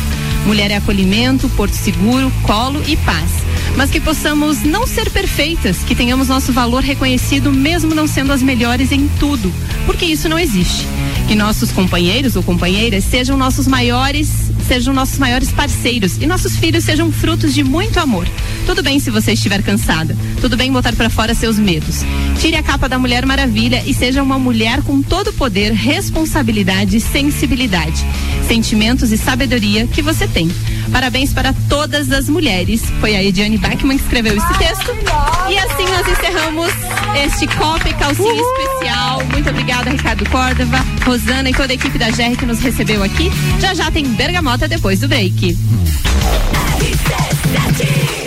Mulher 0.46 0.70
é 0.70 0.76
acolhimento, 0.76 1.48
porto 1.50 1.74
seguro, 1.74 2.30
colo 2.42 2.82
e 2.86 2.96
paz. 2.96 3.43
Mas 3.76 3.90
que 3.90 4.00
possamos 4.00 4.62
não 4.62 4.86
ser 4.86 5.10
perfeitas, 5.10 5.78
que 5.78 5.94
tenhamos 5.94 6.28
nosso 6.28 6.52
valor 6.52 6.82
reconhecido 6.82 7.52
mesmo 7.52 7.94
não 7.94 8.06
sendo 8.06 8.32
as 8.32 8.42
melhores 8.42 8.92
em 8.92 9.08
tudo, 9.18 9.52
porque 9.86 10.04
isso 10.04 10.28
não 10.28 10.38
existe. 10.38 10.86
Que 11.26 11.34
nossos 11.34 11.72
companheiros 11.72 12.36
ou 12.36 12.42
companheiras 12.42 13.04
sejam 13.04 13.36
nossos 13.36 13.66
maiores, 13.66 14.28
sejam 14.68 14.92
nossos 14.92 15.18
maiores 15.18 15.50
parceiros 15.50 16.18
e 16.20 16.26
nossos 16.26 16.56
filhos 16.56 16.84
sejam 16.84 17.10
frutos 17.10 17.54
de 17.54 17.64
muito 17.64 17.98
amor. 17.98 18.28
Tudo 18.66 18.82
bem 18.82 18.98
se 18.98 19.10
você 19.10 19.32
estiver 19.32 19.62
cansada, 19.62 20.16
tudo 20.40 20.56
bem 20.56 20.72
botar 20.72 20.94
para 20.94 21.10
fora 21.10 21.34
seus 21.34 21.58
medos. 21.58 22.04
Tire 22.40 22.56
a 22.56 22.62
capa 22.62 22.88
da 22.88 22.98
Mulher 22.98 23.24
Maravilha 23.26 23.82
e 23.86 23.94
seja 23.94 24.22
uma 24.22 24.38
mulher 24.38 24.82
com 24.82 25.02
todo 25.02 25.32
poder, 25.32 25.72
responsabilidade, 25.72 27.00
sensibilidade, 27.00 28.04
sentimentos 28.46 29.10
e 29.12 29.18
sabedoria 29.18 29.86
que 29.86 30.02
você 30.02 30.26
tem. 30.28 30.50
Parabéns 30.92 31.32
para 31.32 31.54
todas 31.68 32.10
as 32.10 32.28
mulheres. 32.28 32.82
Foi 33.00 33.14
a 33.16 33.22
Ediane 33.22 33.58
Bachmann 33.58 33.96
que 33.96 34.04
escreveu 34.04 34.36
esse 34.36 34.58
texto. 34.58 34.90
E 35.48 35.58
assim 35.58 35.84
nós 35.84 36.06
encerramos 36.08 36.70
este 37.24 37.46
Copa 37.56 37.88
e 37.88 37.94
Calcinha 37.94 38.40
especial. 38.40 39.24
Muito 39.26 39.50
obrigada, 39.50 39.90
Ricardo 39.90 40.28
Córdova, 40.30 40.78
Rosana 41.04 41.50
e 41.50 41.54
toda 41.54 41.72
a 41.72 41.74
equipe 41.74 41.98
da 41.98 42.10
GR 42.10 42.36
que 42.38 42.46
nos 42.46 42.60
recebeu 42.60 43.02
aqui. 43.02 43.30
Já 43.60 43.74
já 43.74 43.90
tem 43.90 44.04
Bergamota 44.04 44.68
depois 44.68 45.00
do 45.00 45.08
break. 45.08 45.56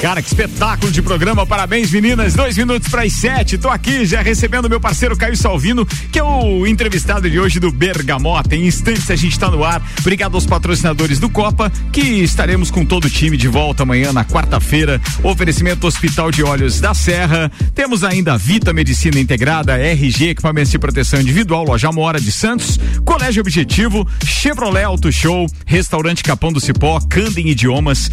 Cara, 0.01 0.21
que 0.21 0.27
espetáculo 0.27 0.91
de 0.91 1.01
programa. 1.01 1.45
Parabéns, 1.45 1.91
meninas. 1.91 2.35
Dois 2.35 2.55
minutos 2.55 2.87
para 2.87 3.01
as 3.03 3.13
sete. 3.13 3.57
Tô 3.57 3.67
aqui 3.67 4.05
já 4.05 4.21
recebendo 4.21 4.69
meu 4.69 4.79
parceiro 4.79 5.17
Caio 5.17 5.35
Salvino, 5.35 5.85
que 5.85 6.19
é 6.19 6.23
o 6.23 6.67
entrevistado 6.67 7.27
de 7.29 7.39
hoje 7.39 7.59
do 7.59 7.71
Bergamota. 7.71 8.55
Em 8.55 8.67
instantes 8.67 9.09
a 9.09 9.15
gente 9.15 9.37
tá 9.39 9.49
no 9.49 9.63
ar. 9.63 9.81
Obrigado 9.99 10.35
aos 10.35 10.45
patrocinadores 10.45 11.19
do 11.19 11.29
Copa, 11.29 11.71
que 11.91 12.01
estaremos 12.01 12.69
com 12.69 12.85
todo 12.85 13.05
o 13.05 13.09
time 13.09 13.35
de 13.35 13.47
volta 13.47 13.83
amanhã 13.83 14.13
na 14.13 14.23
quarta-feira. 14.23 15.01
Oferecimento 15.23 15.87
Hospital 15.87 16.31
de 16.31 16.43
Olhos 16.43 16.79
da 16.79 16.93
Serra. 16.93 17.51
Temos 17.73 18.03
ainda 18.03 18.35
a 18.35 18.37
Vita 18.37 18.71
Medicina 18.71 19.19
Integrada, 19.19 19.77
RG 19.77 20.29
Equipamentos 20.29 20.71
de 20.71 20.77
Proteção 20.77 21.19
Individual, 21.19 21.65
Loja 21.65 21.91
Mora 21.91 22.21
de 22.21 22.31
Santos, 22.31 22.79
Colégio 23.03 23.41
Objetivo, 23.41 24.07
Chevrolet 24.23 24.83
Auto 24.83 25.11
Show, 25.11 25.47
Restaurante 25.65 26.23
Capão 26.23 26.53
do 26.53 26.59
Cipó, 26.59 26.99
Candem 27.09 27.49
Idiomas, 27.49 28.11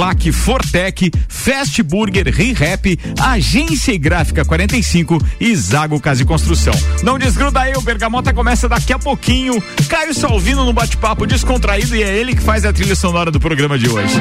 Uniplaque, 0.00 0.32
Fortec, 0.32 1.10
Fast 1.28 1.82
Burger, 1.82 2.26
ReHap, 2.34 2.98
Agência 3.20 3.92
e 3.92 3.98
Gráfica 3.98 4.46
45 4.46 5.18
e 5.38 5.54
Zago 5.54 6.00
Casa 6.00 6.22
e 6.22 6.24
Construção. 6.24 6.72
Não 7.02 7.18
desgruda 7.18 7.60
aí, 7.60 7.74
o 7.76 7.82
Bergamota 7.82 8.32
começa 8.32 8.66
daqui 8.66 8.94
a 8.94 8.98
pouquinho. 8.98 9.62
Caio 9.90 10.14
Salvino 10.14 10.64
no 10.64 10.72
bate-papo 10.72 11.26
descontraído 11.26 11.94
e 11.94 12.02
é 12.02 12.16
ele 12.16 12.34
que 12.34 12.42
faz 12.42 12.64
a 12.64 12.72
trilha 12.72 12.96
sonora 12.96 13.30
do 13.30 13.38
programa 13.38 13.78
de 13.78 13.90
hoje. 13.90 14.14